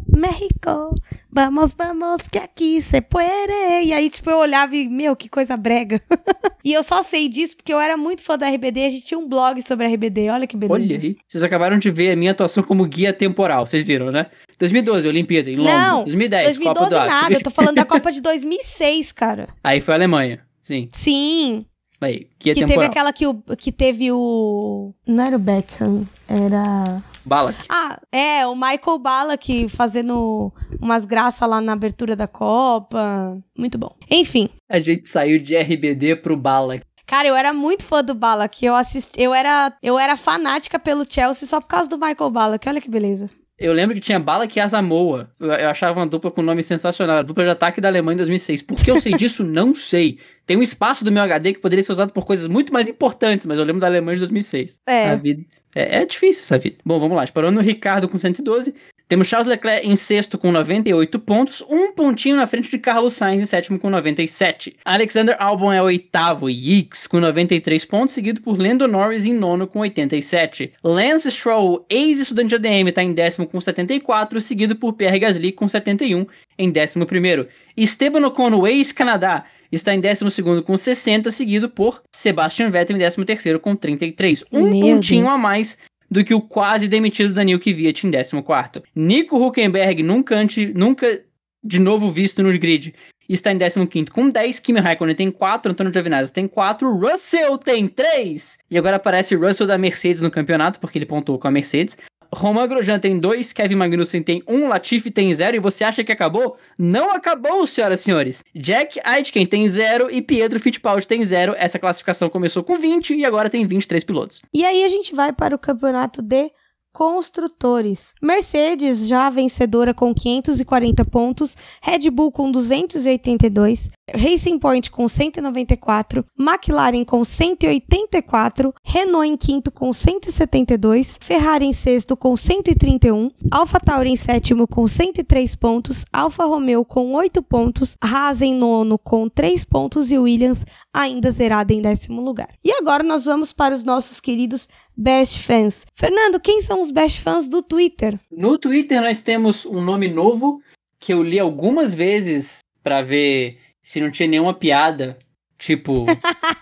México, 0.08 0.96
vamos, 1.32 1.72
vamos, 1.74 2.24
que 2.32 2.40
aqui 2.40 2.82
se 2.82 3.00
puede. 3.00 3.84
E 3.84 3.94
aí, 3.94 4.10
tipo, 4.10 4.30
eu 4.30 4.38
olhava 4.38 4.76
e, 4.76 4.90
meu, 4.90 5.16
que 5.16 5.30
coisa 5.30 5.56
brega. 5.56 6.02
e 6.66 6.74
eu 6.74 6.82
só 6.82 7.04
sei 7.04 7.30
disso 7.30 7.56
porque 7.56 7.72
eu 7.72 7.80
era 7.80 7.96
muito 7.96 8.24
fã 8.24 8.38
do 8.38 8.46
RBD, 8.46 8.86
a 8.86 8.90
gente 8.90 9.06
tinha 9.06 9.20
um 9.20 9.28
blog 9.28 9.62
sobre 9.62 9.86
RBD, 9.88 10.30
olha 10.30 10.48
que 10.48 10.58
beleza. 10.58 10.94
Olha 10.94 11.00
aí. 11.00 11.16
Vocês 11.28 11.44
acabaram 11.44 11.78
de 11.78 11.92
ver 11.92 12.12
a 12.12 12.16
minha 12.16 12.32
atuação 12.32 12.64
como 12.64 12.86
guia 12.86 13.14
temporal, 13.14 13.68
vocês 13.68 13.86
viram, 13.86 14.12
né? 14.12 14.28
2012, 14.58 15.08
Olimpíada, 15.08 15.50
em 15.50 15.56
Londres. 15.56 15.76
Não, 15.76 16.04
2010, 16.04 16.58
Copa 16.58 16.74
2012 16.74 16.90
do 16.90 16.98
África. 16.98 17.22
nada, 17.22 17.34
eu 17.36 17.44
tô 17.44 17.52
falando 17.52 17.76
da 17.76 17.86
Copa 17.86 18.12
de 18.12 18.22
2006, 18.22 19.12
cara. 19.12 19.50
Aí 19.64 19.80
foi 19.80 19.94
a 19.94 19.98
Alemanha. 19.98 20.42
Sim. 20.62 20.90
Sim, 20.94 21.66
Aí, 22.02 22.28
guia 22.40 22.56
que 22.56 22.66
teve 22.66 22.84
aquela 22.84 23.14
que, 23.14 23.28
o, 23.28 23.36
que 23.58 23.72
teve 23.72 24.12
o... 24.12 24.92
Não 25.06 25.24
era 25.24 25.36
o 25.36 25.40
Beckham, 25.40 26.04
era... 26.28 27.02
Balak. 27.24 27.66
Ah, 27.70 28.00
é, 28.12 28.48
o 28.48 28.56
Michael 28.56 28.98
Ballack 28.98 29.70
fazendo 29.70 30.52
umas 30.82 31.06
graças 31.06 31.48
lá 31.48 31.62
na 31.62 31.74
abertura 31.74 32.16
da 32.16 32.28
Copa. 32.28 33.38
Muito 33.56 33.78
bom. 33.78 33.96
Enfim, 34.10 34.50
A 34.68 34.80
gente 34.80 35.08
saiu 35.08 35.38
de 35.38 35.56
RBD 35.56 36.16
pro 36.16 36.36
Balak. 36.36 36.84
cara, 37.06 37.28
eu 37.28 37.36
era 37.36 37.54
muito 37.54 37.86
fã 37.86 38.04
do 38.04 38.16
Ballack. 38.16 38.66
Eu 38.66 38.74
assisti, 38.74 39.22
eu 39.22 39.36
era, 39.36 39.72
eu 39.84 40.00
era 40.00 40.18
fanática 40.18 40.80
pelo 40.80 41.06
Chelsea 41.08 41.48
só 41.48 41.62
por 41.62 41.68
causa 41.68 41.88
do 41.88 41.96
Michael 41.98 42.32
Ballack. 42.32 42.68
Olha 42.68 42.82
que 42.82 42.90
beleza. 42.90 43.30
Eu 43.62 43.74
lembro 43.74 43.94
que 43.94 44.02
tinha 44.02 44.20
Balak 44.20 44.58
e 44.58 44.60
Asamoah. 44.60 45.30
Eu, 45.40 45.48
eu 45.52 45.70
achava 45.70 46.00
uma 46.00 46.08
dupla 46.08 46.32
com 46.32 46.42
nome 46.42 46.64
sensacional. 46.64 47.18
A 47.18 47.22
dupla 47.22 47.44
de 47.44 47.50
ataque 47.52 47.80
da 47.80 47.88
Alemanha 47.90 48.16
em 48.16 48.18
2006. 48.18 48.64
Por 48.64 48.84
que 48.84 48.90
eu 48.90 49.00
sei 49.00 49.14
disso? 49.14 49.44
Não 49.44 49.76
sei. 49.76 50.18
Tem 50.46 50.58
um 50.58 50.62
espaço 50.62 51.06
do 51.06 51.12
meu 51.12 51.22
HD 51.22 51.54
que 51.54 51.60
poderia 51.60 51.84
ser 51.84 51.92
usado 51.92 52.12
por 52.12 52.26
coisas 52.26 52.48
muito 52.48 52.74
mais 52.74 52.90
importantes, 52.90 53.46
mas 53.46 53.60
eu 53.60 53.64
lembro 53.64 53.80
da 53.80 53.88
Alemanha 53.88 54.16
de 54.16 54.22
2006. 54.22 54.80
É. 54.88 55.10
A 55.10 55.16
vida, 55.16 55.44
É, 55.76 56.02
é 56.02 56.06
difícil 56.06 56.42
essa 56.42 56.58
vida. 56.58 56.78
Bom, 56.84 57.00
vamos 57.00 57.16
lá. 57.16 57.26
Parou 57.28 57.52
no 57.52 57.62
Ricardo 57.62 58.10
com 58.10 58.18
112. 58.18 58.74
Temos 59.12 59.28
Charles 59.28 59.50
Leclerc 59.50 59.86
em 59.86 59.94
sexto 59.94 60.38
com 60.38 60.54
98 60.54 61.20
pontos, 61.20 61.62
um 61.70 61.92
pontinho 61.92 62.38
na 62.38 62.48
frente 62.48 62.72
de 62.72 62.80
Carlos 62.80 63.12
Sainz 63.12 63.44
em 63.44 63.46
sétimo 63.46 63.78
com 63.78 63.90
97. 63.90 64.78
Alexander 64.86 65.36
Albon 65.38 65.74
é 65.74 65.82
o 65.82 65.86
oitavo, 65.88 66.50
Yix 66.50 67.08
com 67.08 67.20
93 67.20 67.84
pontos, 67.84 68.14
seguido 68.14 68.40
por 68.40 68.58
Lando 68.58 68.88
Norris 68.88 69.26
em 69.26 69.34
nono 69.34 69.68
com 69.68 69.80
87. 69.80 70.72
Lance 70.82 71.30
Stroll, 71.30 71.86
ex-estudante 71.90 72.52
de 72.52 72.56
ADM, 72.56 72.88
está 72.88 73.04
em 73.04 73.12
décimo 73.12 73.46
com 73.46 73.60
74, 73.60 74.40
seguido 74.40 74.78
por 74.78 74.94
Pierre 74.94 75.20
Gasly 75.20 75.52
com 75.52 75.68
71 75.68 76.26
em 76.58 76.72
décimo 76.72 77.06
primeiro. 77.06 77.50
Esteban 77.76 78.26
Ocon, 78.26 78.66
ex-Canadá, 78.66 79.44
está 79.70 79.94
em 79.94 80.00
12 80.00 80.42
com 80.64 80.78
60, 80.78 81.32
seguido 81.32 81.70
por 81.70 82.02
Sebastian 82.14 82.70
Vettel 82.70 82.96
em 82.96 83.00
13 83.00 83.60
com 83.60 83.76
33. 83.76 84.46
Um 84.52 84.70
Meu 84.70 84.80
pontinho 84.80 85.26
Deus. 85.26 85.34
a 85.34 85.38
mais 85.38 85.78
do 86.12 86.26
que 86.26 86.34
o 86.34 86.42
quase 86.42 86.90
demitido 86.90 87.34
Daniel 87.34 87.60
Kvyat 87.60 88.06
em 88.06 88.12
14. 88.12 88.86
Nico 88.94 89.38
Huckenberg, 89.38 90.04
nunca, 90.04 90.36
antes, 90.36 90.74
nunca 90.76 91.24
de 91.64 91.80
novo 91.80 92.12
visto 92.12 92.44
no 92.44 92.52
grid, 92.60 92.94
está 93.30 93.52
em 93.52 93.58
15 93.58 94.12
com 94.12 94.28
10. 94.28 94.60
Kimi 94.60 94.80
Raikkonen 94.82 95.16
tem 95.16 95.32
4. 95.32 95.72
Antônio 95.72 95.94
Giovinazzi 95.94 96.34
tem 96.34 96.48
4. 96.48 96.92
Russell 96.98 97.58
tem 97.58 97.88
3. 97.88 98.60
E 98.70 98.78
agora 98.78 98.98
aparece 98.98 99.36
Russell 99.36 99.68
da 99.68 99.78
Mercedes 99.78 100.22
no 100.22 100.30
campeonato, 100.30 100.80
porque 100.80 100.98
ele 100.98 101.06
pontuou 101.06 101.40
com 101.40 101.48
a 101.48 101.52
Mercedes. 101.52 101.98
Roman 102.34 102.68
Grosjean 102.68 103.00
tem 103.00 103.20
2, 103.20 103.52
Kevin 103.52 103.76
Magnussen 103.76 104.24
tem 104.24 104.42
1, 104.48 104.56
um, 104.56 104.68
Latifi 104.70 105.12
tem 105.12 105.34
0 105.34 105.58
e 105.58 105.60
você 105.60 105.84
acha 105.84 106.04
que 106.04 106.12
acabou? 106.12 106.58
Não 106.78 107.12
acabou, 107.12 107.68
senhoras 107.68 108.00
e 108.00 108.04
senhores. 108.04 108.44
Jack 108.56 109.00
Aitken 109.04 109.46
tem 109.46 109.68
0 109.68 110.10
e 110.10 110.22
Pietro 110.22 110.60
Fittipaldi 110.60 111.06
tem 111.06 111.24
0. 111.24 111.54
Essa 111.58 111.78
classificação 111.78 112.30
começou 112.30 112.64
com 112.64 112.78
20 112.78 113.16
e 113.16 113.26
agora 113.26 113.50
tem 113.50 113.66
23 113.66 114.04
pilotos. 114.04 114.42
E 114.54 114.64
aí 114.64 114.84
a 114.84 114.90
gente 114.90 115.14
vai 115.14 115.34
para 115.34 115.56
o 115.56 115.60
campeonato 115.60 116.22
de 116.22 116.52
construtores. 116.94 118.14
Mercedes 118.22 119.08
já 119.08 119.30
vencedora 119.30 119.94
com 119.94 120.14
540 120.14 121.06
pontos, 121.06 121.56
Red 121.82 122.10
Bull 122.10 122.32
com 122.32 122.52
282, 122.52 123.90
Racing 124.16 124.60
Point 124.60 124.92
com 124.92 125.08
194, 125.08 126.26
McLaren 126.40 127.04
com 127.04 127.24
184, 127.24 128.74
Renault 128.84 129.28
em 129.28 129.38
quinto 129.38 129.72
com 129.72 129.92
172, 129.92 131.18
Ferrari 131.22 131.66
em 131.66 131.74
sexto 131.74 132.16
com 132.18 132.36
131, 132.36 133.30
AlphaTauri 133.50 134.12
em 134.12 134.16
sétimo 134.16 134.68
com 134.68 134.88
103 134.88 135.56
pontos, 135.56 136.06
Alfa 136.12 136.46
Romeo 136.46 136.84
com 136.84 137.14
8 137.14 137.42
pontos, 137.42 137.98
Haas 138.02 138.42
em 138.42 138.56
nono 138.56 138.98
com 138.98 139.28
3 139.30 139.64
pontos 139.66 140.12
e 140.12 140.18
Williams 140.18 140.66
ainda 140.94 141.32
zerada 141.32 141.74
em 141.74 141.82
décimo 141.82 142.22
lugar. 142.22 142.50
E 142.64 142.72
agora 142.72 143.04
nós 143.04 143.26
vamos 143.26 143.54
para 143.54 143.74
os 143.74 143.84
nossos 143.84 144.20
queridos 144.20 144.68
Best 144.96 145.42
Fans. 145.44 145.86
Fernando, 145.96 146.40
quem 146.40 146.62
são 146.62 146.80
os 146.82 146.92
Best 146.92 147.22
Fans 147.22 147.48
do 147.48 147.62
Twitter? 147.62 148.20
No 148.32 148.58
Twitter 148.58 149.02
nós 149.02 149.22
temos 149.22 149.66
um 149.66 149.82
nome 149.82 150.08
novo 150.08 150.62
que 151.00 151.14
eu 151.14 151.24
li 151.24 151.40
algumas 151.40 151.94
vezes 151.94 152.60
para 152.84 153.02
ver 153.02 153.58
se 153.92 154.00
não 154.00 154.10
tinha 154.10 154.26
nenhuma 154.26 154.54
piada, 154.54 155.18
tipo 155.58 156.06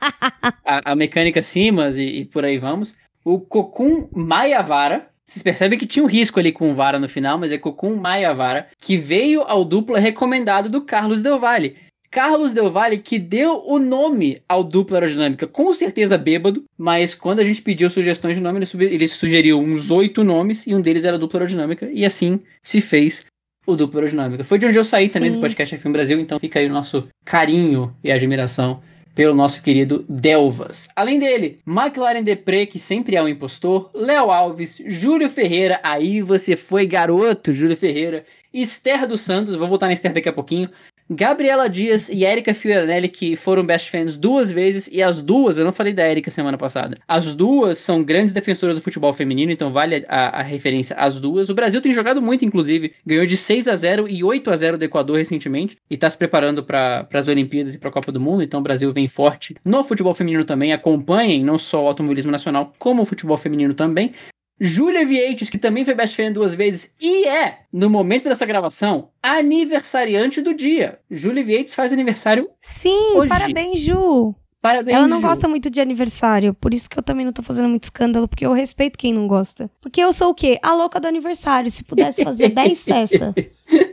a, 0.66 0.94
a, 0.94 0.96
mecânica 0.96 1.44
Simas 1.44 2.00
e, 2.00 2.04
e, 2.04 2.26
por 2.26 2.44
aí 2.44 2.58
vamos. 2.58 2.96
O 3.24 3.40
Kokun 3.40 4.10
Mayavara. 4.12 5.08
Vocês 5.24 5.44
percebem 5.44 5.78
que 5.78 5.86
tinha 5.86 6.04
um 6.04 6.08
risco 6.08 6.40
ali 6.40 6.52
com 6.52 6.72
o 6.72 6.74
Vara 6.74 6.98
no 6.98 7.08
final, 7.08 7.38
mas 7.38 7.52
é 7.52 7.58
Kokun 7.60 7.96
Mayavara, 7.98 8.68
que 8.80 8.98
veio 8.98 9.44
ao 9.44 9.64
dupla 9.64 10.00
recomendado 10.00 10.70
do 10.70 10.82
Carlos 10.82 11.22
Del 11.22 11.38
Valle. 11.38 11.78
Carlos 12.10 12.52
Del 12.52 12.72
Valle 12.72 12.98
que 12.98 13.20
deu 13.20 13.62
o 13.64 13.78
nome 13.78 14.40
ao 14.50 14.64
dupla 14.64 14.98
aerodinâmica, 14.98 15.46
com 15.46 15.72
certeza 15.72 16.18
bêbado, 16.18 16.64
mas 16.76 17.14
quando 17.14 17.42
a 17.42 17.44
gente 17.44 17.62
pediu 17.62 17.92
sugestões 17.92 18.38
de 18.38 18.42
nome, 18.42 18.58
ele, 18.58 18.86
ele 18.86 19.08
sugeriu 19.08 19.60
uns 19.60 19.92
oito 19.92 20.24
nomes 20.24 20.66
e 20.66 20.74
um 20.74 20.82
deles 20.82 21.06
era 21.06 21.20
dupla 21.20 21.42
aerodinâmica, 21.42 21.88
e 21.94 22.04
assim 22.04 22.40
se 22.64 22.82
fez 22.82 23.24
o 23.72 23.76
dupla 23.76 24.00
aerodinâmica. 24.00 24.44
Foi 24.44 24.58
de 24.58 24.66
onde 24.66 24.78
eu 24.78 24.86
saí 24.86 25.08
Sim. 25.08 25.14
também 25.14 25.32
do 25.32 25.40
podcast 25.40 25.76
F1 25.76 25.92
Brasil, 25.92 26.20
então 26.20 26.40
fica 26.40 26.60
aí 26.60 26.68
o 26.68 26.74
nosso 26.74 27.08
carinho 27.24 27.96
e 28.04 28.12
admiração 28.12 28.82
pelo 29.14 29.36
nosso 29.36 29.62
querido 29.62 30.06
Delvas. 30.08 30.88
Além 30.96 31.20
dele, 31.20 31.60
McLaren 31.68 32.24
Depre, 32.24 32.66
que 32.66 32.80
sempre 32.80 33.16
é 33.16 33.22
um 33.22 33.28
impostor, 33.28 33.90
Léo 33.94 34.32
Alves, 34.32 34.82
Júlio 34.86 35.30
Ferreira, 35.30 35.80
aí 35.84 36.22
você 36.22 36.56
foi 36.56 36.86
garoto, 36.86 37.52
Júlio 37.52 37.76
Ferreira, 37.76 38.24
Esther 38.54 39.06
dos 39.06 39.22
Santos, 39.22 39.56
vou 39.56 39.68
voltar 39.68 39.88
na 39.88 39.94
Esther 39.94 40.14
daqui 40.14 40.30
a 40.30 40.34
pouquinho, 40.34 40.70
Gabriela 41.10 41.68
Dias 41.68 42.08
e 42.08 42.24
Erika 42.24 42.54
Fioranelli, 42.54 43.10
que 43.10 43.36
foram 43.36 43.66
best 43.66 43.90
fans 43.90 44.16
duas 44.16 44.52
vezes, 44.52 44.88
e 44.92 45.02
as 45.02 45.24
duas, 45.24 45.58
eu 45.58 45.66
não 45.66 45.72
falei 45.72 45.92
da 45.92 46.08
Erika 46.08 46.30
semana 46.30 46.58
passada, 46.58 46.96
as 47.08 47.34
duas 47.34 47.80
são 47.80 48.04
grandes 48.04 48.32
defensoras 48.32 48.76
do 48.76 48.82
futebol 48.82 49.12
feminino, 49.12 49.52
então 49.52 49.72
vale 49.72 50.06
a, 50.08 50.40
a 50.40 50.42
referência 50.44 50.96
às 50.96 51.20
duas. 51.20 51.50
O 51.50 51.56
Brasil 51.56 51.82
tem 51.82 51.92
jogado 51.92 52.22
muito, 52.22 52.46
inclusive, 52.46 52.94
ganhou 53.04 53.26
de 53.26 53.36
6 53.36 53.68
a 53.68 53.76
0 53.76 54.08
e 54.08 54.24
8 54.24 54.52
a 54.52 54.56
0 54.56 54.78
do 54.78 54.86
Equador 54.86 55.18
recentemente, 55.18 55.78
e 55.90 55.96
está 55.96 56.08
se 56.08 56.18
preparando 56.18 56.64
para 56.64 57.08
as 57.12 57.28
Olimpíadas 57.28 57.74
e 57.74 57.80
para 57.80 57.90
a 57.90 57.94
Copa 57.94 58.12
do 58.12 58.20
Mundo, 58.20 58.44
então 58.44 58.60
o 58.60 58.64
Brasil 58.64 58.94
vem 58.94 59.08
forte 59.08 59.56
no 59.66 59.84
futebol 59.84 60.14
feminino 60.14 60.46
também. 60.46 60.74
Acompanhem 60.74 61.44
não 61.44 61.58
só 61.58 61.84
o 61.84 61.88
automobilismo 61.88 62.32
nacional, 62.32 62.72
como 62.78 63.02
o 63.02 63.06
futebol 63.06 63.38
feminino 63.38 63.74
também. 63.74 64.14
Júlia 64.60 65.06
Vieites, 65.06 65.50
que 65.50 65.58
também 65.58 65.86
foi 65.86 65.94
best 65.94 66.16
fan 66.16 66.32
duas 66.32 66.54
vezes 66.54 66.94
e 67.00 67.26
é, 67.28 67.60
no 67.72 67.90
momento 67.90 68.26
dessa 68.26 68.46
gravação, 68.46 69.10
aniversariante 69.24 70.42
do 70.42 70.54
dia. 70.54 71.00
Júlia 71.10 71.44
Vieites 71.44 71.74
faz 71.76 71.94
aniversário 71.94 72.50
Sim, 72.62 73.14
hoje. 73.16 73.30
parabéns, 73.30 73.80
Ju. 73.80 74.36
Parabéns, 74.62 74.96
Ela 74.96 75.08
não 75.08 75.22
Ju. 75.22 75.28
gosta 75.28 75.48
muito 75.48 75.70
de 75.70 75.80
aniversário, 75.80 76.54
por 76.54 76.74
isso 76.74 76.90
que 76.90 77.00
eu 77.00 77.04
também 77.04 77.26
não 77.26 77.32
tô 77.32 77.42
fazendo 77.42 77.70
muito 77.70 77.86
escândalo, 77.86 78.28
porque 78.28 78.46
eu 78.46 78.52
respeito 78.52 78.98
quem 78.98 79.14
não 79.14 79.26
gosta. 79.28 79.70
Porque 79.80 80.02
eu 80.02 80.12
sou 80.12 80.30
o 80.30 80.34
quê? 80.34 80.60
A 80.62 80.74
louca 80.74 81.00
do 81.00 81.08
aniversário. 81.08 81.72
Se 81.72 81.84
pudesse 81.84 82.24
fazer 82.24 82.50
10 82.50 82.84
festas. 82.84 83.34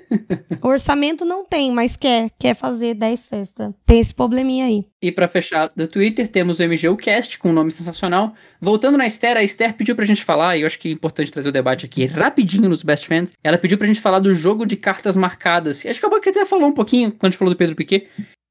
O 0.62 0.68
orçamento 0.68 1.24
não 1.24 1.44
tem, 1.44 1.70
mas 1.70 1.96
quer, 1.96 2.30
quer 2.38 2.54
fazer 2.54 2.94
10 2.94 3.28
festas. 3.28 3.72
Tem 3.84 4.00
esse 4.00 4.14
probleminha 4.14 4.66
aí. 4.66 4.84
E 5.02 5.12
para 5.12 5.28
fechar 5.28 5.68
do 5.74 5.86
Twitter, 5.86 6.26
temos 6.28 6.58
o 6.58 6.64
MGUcast 6.64 7.38
com 7.38 7.50
um 7.50 7.52
nome 7.52 7.70
sensacional. 7.70 8.34
Voltando 8.60 8.96
na 8.96 9.06
Esther, 9.06 9.36
a 9.36 9.42
Esther 9.42 9.74
pediu 9.74 9.94
pra 9.94 10.04
gente 10.04 10.24
falar, 10.24 10.56
e 10.56 10.62
eu 10.62 10.66
acho 10.66 10.78
que 10.78 10.88
é 10.88 10.92
importante 10.92 11.30
trazer 11.30 11.48
o 11.48 11.52
debate 11.52 11.86
aqui 11.86 12.06
rapidinho 12.06 12.68
nos 12.68 12.82
Best 12.82 13.06
Fans. 13.06 13.32
Ela 13.44 13.58
pediu 13.58 13.78
pra 13.78 13.86
gente 13.86 14.00
falar 14.00 14.18
do 14.18 14.34
jogo 14.34 14.64
de 14.64 14.76
cartas 14.76 15.16
marcadas. 15.16 15.84
Acho 15.84 16.00
que 16.00 16.06
a 16.06 16.30
até 16.30 16.46
falou 16.46 16.68
um 16.68 16.72
pouquinho 16.72 17.10
quando 17.12 17.24
a 17.24 17.30
gente 17.30 17.38
falou 17.38 17.54
do 17.54 17.58
Pedro 17.58 17.76
Piquet 17.76 18.08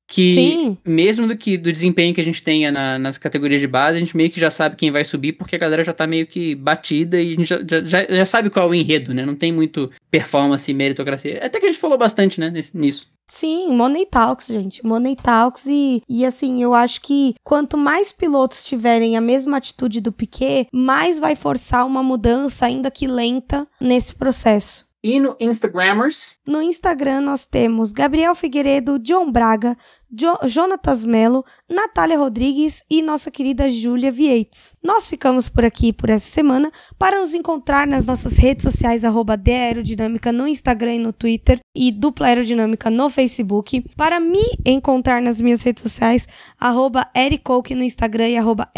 que 0.07 0.31
Sim. 0.31 0.77
mesmo 0.85 1.27
do 1.27 1.35
que 1.35 1.57
do 1.57 1.71
desempenho 1.71 2.13
que 2.13 2.21
a 2.21 2.23
gente 2.23 2.43
tenha 2.43 2.71
na, 2.71 2.99
nas 2.99 3.17
categorias 3.17 3.61
de 3.61 3.67
base, 3.67 3.97
a 3.97 3.99
gente 3.99 4.15
meio 4.15 4.29
que 4.29 4.39
já 4.39 4.51
sabe 4.51 4.75
quem 4.75 4.91
vai 4.91 5.03
subir, 5.03 5.33
porque 5.33 5.55
a 5.55 5.59
galera 5.59 5.83
já 5.83 5.93
tá 5.93 6.05
meio 6.05 6.27
que 6.27 6.55
batida 6.55 7.19
e 7.19 7.33
a 7.33 7.35
gente 7.35 7.45
já, 7.45 7.59
já, 7.85 8.05
já 8.07 8.25
sabe 8.25 8.49
qual 8.49 8.67
é 8.67 8.69
o 8.69 8.75
enredo, 8.75 9.13
né? 9.13 9.25
Não 9.25 9.35
tem 9.35 9.51
muito 9.51 9.91
performance 10.11 10.69
e 10.69 10.73
meritocracia. 10.73 11.39
Até 11.43 11.59
que 11.59 11.65
a 11.65 11.69
gente 11.69 11.79
falou 11.79 11.97
bastante, 11.97 12.39
né, 12.39 12.53
nisso. 12.73 13.07
Sim, 13.27 13.69
Money 13.71 14.05
Talks, 14.05 14.47
gente. 14.47 14.85
Money 14.85 15.15
Talks 15.15 15.65
e, 15.65 16.03
e 16.07 16.25
assim, 16.25 16.61
eu 16.61 16.73
acho 16.73 17.01
que 17.01 17.33
quanto 17.43 17.77
mais 17.77 18.11
pilotos 18.11 18.63
tiverem 18.63 19.17
a 19.17 19.21
mesma 19.21 19.57
atitude 19.57 19.99
do 19.99 20.11
Piquet, 20.11 20.67
mais 20.71 21.19
vai 21.19 21.35
forçar 21.35 21.85
uma 21.87 22.03
mudança, 22.03 22.67
ainda 22.67 22.91
que 22.91 23.07
lenta, 23.07 23.67
nesse 23.81 24.13
processo. 24.15 24.84
E 25.07 25.19
no 25.19 25.37
Instagrammers? 25.39 26.35
No 26.47 26.59
Instagram 26.59 27.21
nós 27.21 27.45
temos 27.45 27.93
Gabriel 27.93 28.33
Figueiredo, 28.33 28.97
John 28.97 29.31
Braga, 29.31 29.77
jo 30.11 30.37
Jonatas 30.47 31.05
Melo, 31.05 31.43
Natália 31.69 32.17
Rodrigues 32.17 32.83
e 32.89 33.01
nossa 33.01 33.29
querida 33.31 33.69
Júlia 33.69 34.11
Vietes. 34.11 34.73
Nós 34.83 35.09
ficamos 35.09 35.49
por 35.49 35.65
aqui 35.65 35.91
por 35.91 36.09
essa 36.09 36.29
semana 36.29 36.71
para 36.97 37.19
nos 37.19 37.33
encontrar 37.33 37.87
nas 37.87 38.05
nossas 38.05 38.37
redes 38.37 38.63
sociais, 38.63 39.03
arroba 39.03 39.39
Aerodinâmica 39.47 40.31
no 40.31 40.47
Instagram 40.47 40.95
e 40.95 40.99
no 40.99 41.13
Twitter 41.13 41.59
e 41.75 41.91
Dupla 41.91 42.27
Aerodinâmica 42.27 42.89
no 42.89 43.09
Facebook. 43.09 43.83
Para 43.95 44.19
me 44.19 44.57
encontrar 44.65 45.21
nas 45.21 45.41
minhas 45.41 45.61
redes 45.61 45.83
sociais, 45.83 46.27
arroba 46.59 47.09
no 47.75 47.83
Instagram 47.83 48.29
e 48.29 48.37
arroba 48.37 48.71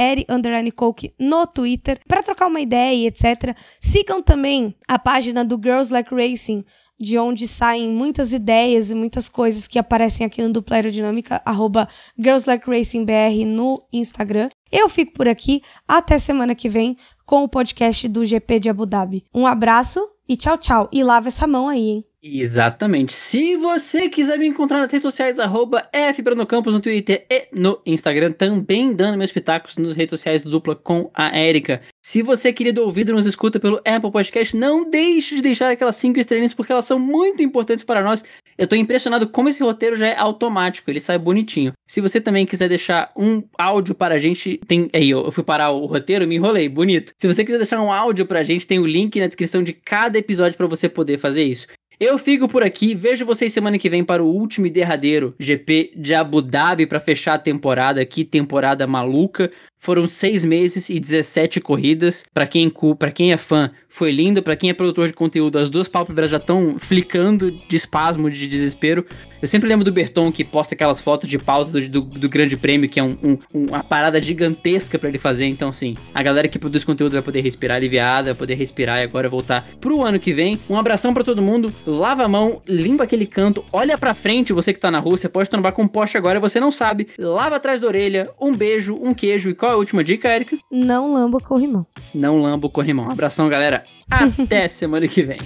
no 1.20 1.48
Twitter. 1.48 2.00
Para 2.08 2.24
trocar 2.24 2.48
uma 2.48 2.62
ideia 2.62 2.94
e 2.96 3.08
etc. 3.08 3.56
Sigam 3.80 4.22
também 4.22 4.76
a 4.88 4.98
página 4.98 5.44
do 5.44 5.60
Girls 5.62 5.92
Like 5.92 6.14
Racing 6.14 6.64
de 7.00 7.18
onde 7.18 7.48
saem 7.48 7.90
muitas 7.90 8.34
ideias 8.34 8.90
e 8.90 8.96
muitas 8.96 9.30
coisas 9.30 9.68
que 9.68 9.80
aparecem 9.80 10.26
aqui 10.26 10.42
no 10.42 10.52
Dupla 10.52 10.78
Aerodinâmica, 10.78 11.42
arroba 11.46 11.88
GirlsLikeRacingBR 12.18 13.46
no 13.46 13.84
Instagram. 13.92 14.50
Eu 14.72 14.90
fico 14.90 15.14
por 15.14 15.28
aqui, 15.28 15.62
até 15.88 16.20
semana 16.20 16.56
que 16.56 16.70
vem 16.70 16.98
com 17.26 17.44
o 17.44 17.50
podcast 17.50 18.08
do 18.08 18.26
GP 18.26 18.60
de 18.60 18.70
Abu 18.70 18.86
Dhabi. 18.86 19.26
Um 19.34 19.46
abraço 19.46 20.08
e 20.28 20.36
tchau, 20.36 20.58
tchau. 20.58 20.90
E 20.92 21.04
lava 21.04 21.28
essa 21.30 21.48
mão 21.48 21.70
aí, 21.70 21.80
hein? 21.80 22.06
Exatamente. 22.22 23.14
Se 23.14 23.56
você 23.56 24.10
quiser 24.10 24.38
me 24.38 24.48
encontrar 24.48 24.80
nas 24.80 24.92
redes 24.92 25.04
sociais, 25.04 25.40
arroba 25.40 25.88
FBrunoCampos 26.14 26.74
no 26.74 26.82
Twitter 26.82 27.26
e 27.30 27.48
no 27.54 27.80
Instagram, 27.86 28.32
também 28.32 28.94
dando 28.94 29.18
meus 29.18 29.32
pitacos 29.32 29.78
nas 29.78 29.96
redes 29.96 30.12
sociais 30.12 30.42
do 30.42 30.50
Dupla 30.50 30.76
com 30.76 31.10
a 31.14 31.38
Érica. 31.38 31.82
Se 32.08 32.22
você, 32.22 32.54
querido 32.54 32.84
ouvido, 32.84 33.12
nos 33.12 33.26
escuta 33.26 33.60
pelo 33.60 33.82
Apple 33.84 34.10
Podcast, 34.10 34.56
não 34.56 34.90
deixe 34.90 35.36
de 35.36 35.42
deixar 35.42 35.70
aquelas 35.70 35.98
cinco 35.98 36.18
estrelinhas, 36.18 36.54
porque 36.54 36.72
elas 36.72 36.86
são 36.86 36.98
muito 36.98 37.44
importantes 37.44 37.84
para 37.84 38.02
nós 38.02 38.24
Eu 38.58 38.66
tô 38.66 38.78
impressionado 38.78 39.28
como 39.28 39.50
esse 39.50 39.62
roteiro 39.62 39.98
já 39.98 40.08
é 40.08 40.16
automático, 40.16 40.90
ele 40.90 41.02
sai 41.02 41.18
bonitinho. 41.18 41.74
Se 41.86 42.00
você 42.00 42.22
também 42.22 42.46
quiser 42.46 42.70
deixar 42.70 43.12
um 43.14 43.44
áudio 43.58 43.94
para 43.94 44.16
a 44.16 44.18
gente, 44.18 44.58
tem. 44.66 44.90
Aí, 44.94 45.10
eu 45.10 45.30
fui 45.34 45.44
parar 45.44 45.72
o 45.72 45.86
roteiro, 45.86 46.26
me 46.26 46.38
enrolei, 46.38 46.70
bonito. 46.70 47.12
Se 47.18 47.28
você 47.28 47.44
quiser 47.44 47.58
deixar 47.58 47.82
um 47.82 47.92
áudio 47.92 48.26
pra 48.26 48.42
gente, 48.42 48.66
tem 48.66 48.80
o 48.80 48.88
link 48.88 49.20
na 49.20 49.28
descrição 49.28 49.62
de 49.62 49.74
cada 49.74 50.18
episódio 50.18 50.58
para 50.58 50.66
você 50.66 50.88
poder 50.88 51.18
fazer 51.18 51.44
isso. 51.44 51.68
Eu 52.00 52.20
fico 52.20 52.48
por 52.48 52.62
aqui, 52.62 52.94
vejo 52.94 53.26
vocês 53.26 53.52
semana 53.52 53.80
que 53.80 53.90
vem 53.90 54.04
para 54.04 54.24
o 54.24 54.28
último 54.28 54.68
e 54.68 54.70
derradeiro 54.70 55.34
GP 55.40 55.94
de 55.96 56.14
Abu 56.14 56.44
Dhabi 56.44 56.86
para 56.86 57.00
fechar 57.00 57.34
a 57.34 57.40
temporada 57.40 58.00
aqui, 58.00 58.24
temporada 58.24 58.86
maluca. 58.86 59.52
Foram 59.80 60.08
seis 60.08 60.44
meses 60.44 60.90
e 60.90 61.00
17 61.00 61.62
corridas. 61.62 62.26
Para 62.34 62.48
quem, 62.48 62.72
pra 62.98 63.12
quem 63.12 63.32
é 63.32 63.38
fã, 63.38 63.72
foi 63.88 64.12
lindo. 64.12 64.44
Para 64.44 64.56
quem 64.56 64.70
é 64.70 64.74
produtor 64.74 65.08
de 65.08 65.14
conteúdo, 65.14 65.58
as 65.58 65.70
duas 65.70 65.88
pálpebras 65.88 66.32
já 66.32 66.38
estão 66.38 66.78
flicando 66.78 67.52
de 67.52 67.76
espasmo, 67.76 68.30
de 68.30 68.48
desespero. 68.48 69.06
Eu 69.42 69.48
sempre 69.48 69.70
lembro 69.70 69.86
do 69.86 69.92
Berton 69.92 70.32
que 70.32 70.44
posta 70.44 70.74
aquelas 70.74 71.00
fotos 71.00 71.30
de 71.30 71.38
pausa 71.38 71.70
do, 71.70 71.88
do, 71.88 72.02
do 72.02 72.30
Grande 72.30 72.58
Prêmio, 72.58 72.90
que 72.90 73.00
é 73.00 73.04
um, 73.04 73.18
um, 73.24 73.38
uma 73.54 73.84
parada 73.84 74.20
gigantesca 74.20 74.98
para 74.98 75.10
ele 75.10 75.20
fazer. 75.20 75.46
Então, 75.46 75.72
sim, 75.72 75.96
a 76.14 76.24
galera 76.24 76.48
que 76.48 76.58
produz 76.58 76.84
conteúdo 76.84 77.14
vai 77.14 77.22
poder 77.22 77.42
respirar 77.42 77.78
aliviada, 77.78 78.34
vai 78.34 78.36
poder 78.40 78.56
respirar 78.56 79.00
e 79.00 79.04
agora 79.04 79.30
voltar 79.30 79.68
pro 79.80 80.04
ano 80.04 80.20
que 80.20 80.34
vem. 80.34 80.60
Um 80.68 80.78
abração 80.78 81.14
para 81.14 81.24
todo 81.24 81.42
mundo. 81.42 81.72
Lava 81.86 82.24
a 82.24 82.28
mão, 82.28 82.62
limpa 82.68 83.04
aquele 83.04 83.28
canto, 83.28 83.64
olha 83.72 83.98
para 83.98 84.14
frente, 84.14 84.54
você 84.54 84.74
que 84.74 84.80
tá 84.80 84.90
na 84.90 85.00
rua, 85.00 85.18
você 85.18 85.30
pode 85.30 85.50
trombar 85.50 85.72
com 85.72 85.84
um 85.84 85.88
poste 85.88 86.18
agora, 86.18 86.40
você 86.40 86.60
não 86.60 86.72
sabe. 86.72 87.08
Lava 87.18 87.56
atrás 87.58 87.80
da 87.80 87.88
orelha, 87.88 88.30
um 88.42 88.56
beijo, 88.56 88.96
um 88.96 89.14
queijo 89.14 89.50
e 89.50 89.54
qual 89.68 89.74
é 89.74 89.76
a 89.76 89.78
última 89.78 90.02
dica, 90.02 90.34
Erika? 90.34 90.58
Não 90.72 91.12
lamba 91.12 91.40
o 91.40 91.44
corrimão. 91.44 91.86
Não 92.16 92.38
lamba 92.38 92.68
o 92.68 92.70
corrimão. 92.70 93.08
Um 93.08 93.12
abração, 93.12 93.50
galera. 93.50 93.84
Até 94.10 94.66
semana 94.70 95.08
que 95.10 95.22
vem. 95.22 95.40